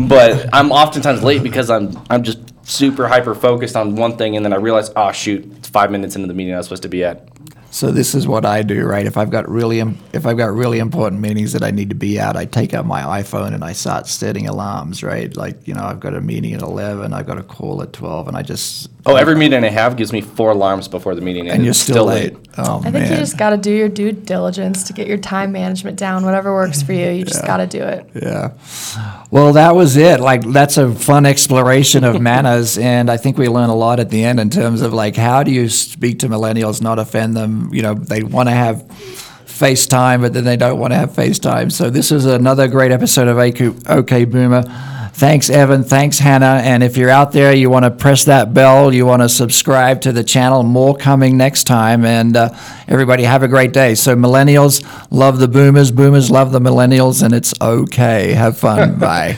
but 0.08 0.49
I'm 0.52 0.71
oftentimes 0.71 1.21
late 1.21 1.43
because 1.43 1.69
I'm 1.69 1.95
I'm 2.10 2.23
just 2.23 2.39
super 2.67 3.08
hyper 3.08 3.36
focused 3.36 3.76
on 3.76 3.95
one 3.95 4.17
thing, 4.17 4.36
and 4.36 4.43
then 4.43 4.52
I 4.52 4.56
realize, 4.56 4.89
oh 4.95 5.12
shoot, 5.12 5.45
it's 5.58 5.69
five 5.69 5.91
minutes 5.91 6.15
into 6.15 6.28
the 6.28 6.34
meeting 6.34 6.56
I 6.56 6.58
was 6.58 6.65
supposed 6.65 6.84
to 6.84 6.89
be 6.89 7.04
at. 7.04 7.28
So 7.73 7.91
this 7.91 8.13
is 8.13 8.27
what 8.27 8.45
I 8.45 8.62
do, 8.62 8.86
right? 8.86 9.07
If 9.07 9.17
I've 9.17 9.31
got 9.31 9.49
really 9.49 9.79
if 9.79 10.27
I've 10.27 10.38
got 10.38 10.53
really 10.53 10.77
important 10.77 11.23
meetings 11.23 11.53
that 11.53 11.63
I 11.63 11.71
need 11.71 11.89
to 11.89 11.95
be 11.95 12.19
at, 12.19 12.38
I 12.38 12.45
take 12.45 12.71
out 12.75 12.86
my 12.86 13.01
iPhone 13.01 13.55
and 13.55 13.63
I 13.63 13.73
start 13.73 14.05
setting 14.05 14.47
alarms, 14.47 15.01
right? 15.01 15.36
Like 15.36 15.67
you 15.67 15.73
know, 15.73 15.83
I've 15.83 15.99
got 15.99 16.13
a 16.13 16.21
meeting 16.21 16.53
at 16.53 16.62
eleven, 16.62 17.13
I've 17.13 17.25
got 17.25 17.39
a 17.39 17.43
call 17.43 17.81
at 17.81 17.91
twelve, 17.91 18.27
and 18.27 18.38
I 18.38 18.43
just 18.43 18.91
Oh, 19.06 19.16
every 19.16 19.36
meeting 19.36 19.63
I 19.66 19.70
have 19.70 19.98
gives 19.98 20.13
me 20.13 20.22
four 20.22 20.52
alarms 20.52 20.88
before 20.88 21.13
the 21.13 21.20
meeting, 21.20 21.48
and, 21.48 21.56
and 21.56 21.63
you're 21.63 21.72
it's 21.72 21.80
still, 21.80 22.06
late. 22.06 22.38
Oh 22.58 22.80
I 22.80 22.84
man, 22.84 22.94
think 22.94 23.10
you 23.10 23.18
just 23.18 23.38
got 23.38 23.50
to 23.50 23.58
do 23.58 23.72
your 23.72 23.89
due 23.89 24.13
diligence 24.13 24.84
to 24.86 24.94
get 24.94 25.08
your 25.08 25.18
time 25.18 25.52
management 25.52 25.98
down. 25.98 26.24
Whatever 26.24 26.54
works 26.54 26.82
for 26.82 26.94
you, 26.94 27.10
you 27.10 27.26
just 27.26 27.46
got 27.46 27.58
to 27.58 27.68
do 27.68 27.84
it. 27.84 28.10
Yeah. 28.16 28.54
Well, 29.30 29.54
that 29.54 29.76
was 29.76 29.98
it. 29.98 30.22
Like 30.22 30.44
that's 30.44 30.78
a 30.78 30.94
fun 30.94 31.26
exploration 31.26 32.06
of 32.06 32.22
manners, 32.22 32.78
and 32.78 33.10
I 33.10 33.18
think 33.18 33.38
we 33.38 33.50
learn 33.50 33.70
a 33.70 33.76
lot 33.76 34.00
at 34.00 34.10
the 34.10 34.24
end 34.24 34.39
in 34.39 34.50
terms 34.50 34.82
of 34.82 34.94
like 34.94 35.18
how 35.18 35.44
do 35.44 35.52
you 35.52 35.68
speak 35.68 36.20
to 36.20 36.30
millennials, 36.30 36.82
not 36.82 36.98
offend 36.98 37.36
them. 37.36 37.74
You 37.74 37.82
know, 37.82 37.96
they 37.96 38.24
want 38.24 38.48
to 38.48 38.56
have 38.56 38.84
FaceTime, 39.46 40.22
but 40.22 40.34
then 40.34 40.46
they 40.46 40.58
don't 40.58 40.80
want 40.80 40.94
to 40.94 40.98
have 40.98 41.12
FaceTime. 41.12 41.72
So 41.72 41.89
this 41.89 42.12
is 42.12 42.26
another 42.26 42.70
great 42.70 42.92
episode 42.92 43.28
of 43.28 43.38
OK, 43.38 43.74
OK 43.88 44.26
Boomer. 44.26 44.63
Thanks, 45.13 45.52
Evan. 45.52 45.84
Thanks, 45.84 46.17
Hannah. 46.17 46.60
And 46.63 46.82
if 46.82 46.97
you're 46.97 47.12
out 47.12 47.32
there, 47.34 47.54
you 47.54 47.69
want 47.69 47.86
to 47.86 47.91
press 47.91 48.26
that 48.26 48.54
bell, 48.54 48.91
you 48.91 49.06
want 49.06 49.21
to 49.21 49.30
subscribe 49.30 50.02
to 50.02 50.12
the 50.12 50.23
channel. 50.23 50.63
More 50.63 50.95
coming 50.95 51.38
next 51.38 51.65
time. 51.65 52.04
And 52.04 52.36
uh, 52.36 52.49
everybody, 52.88 53.23
have 53.23 53.43
a 53.43 53.47
great 53.47 53.73
day. 53.73 53.93
So, 53.93 54.15
millennials 54.15 54.84
love 55.12 55.38
the 55.38 55.47
boomers, 55.47 55.91
boomers 55.91 56.32
love 56.32 56.52
the 56.52 56.60
millennials, 56.60 57.23
and 57.23 57.34
it's 57.34 57.54
okay. 57.62 58.34
Have 58.34 58.58
fun. 58.58 58.97
Bye. 58.99 59.38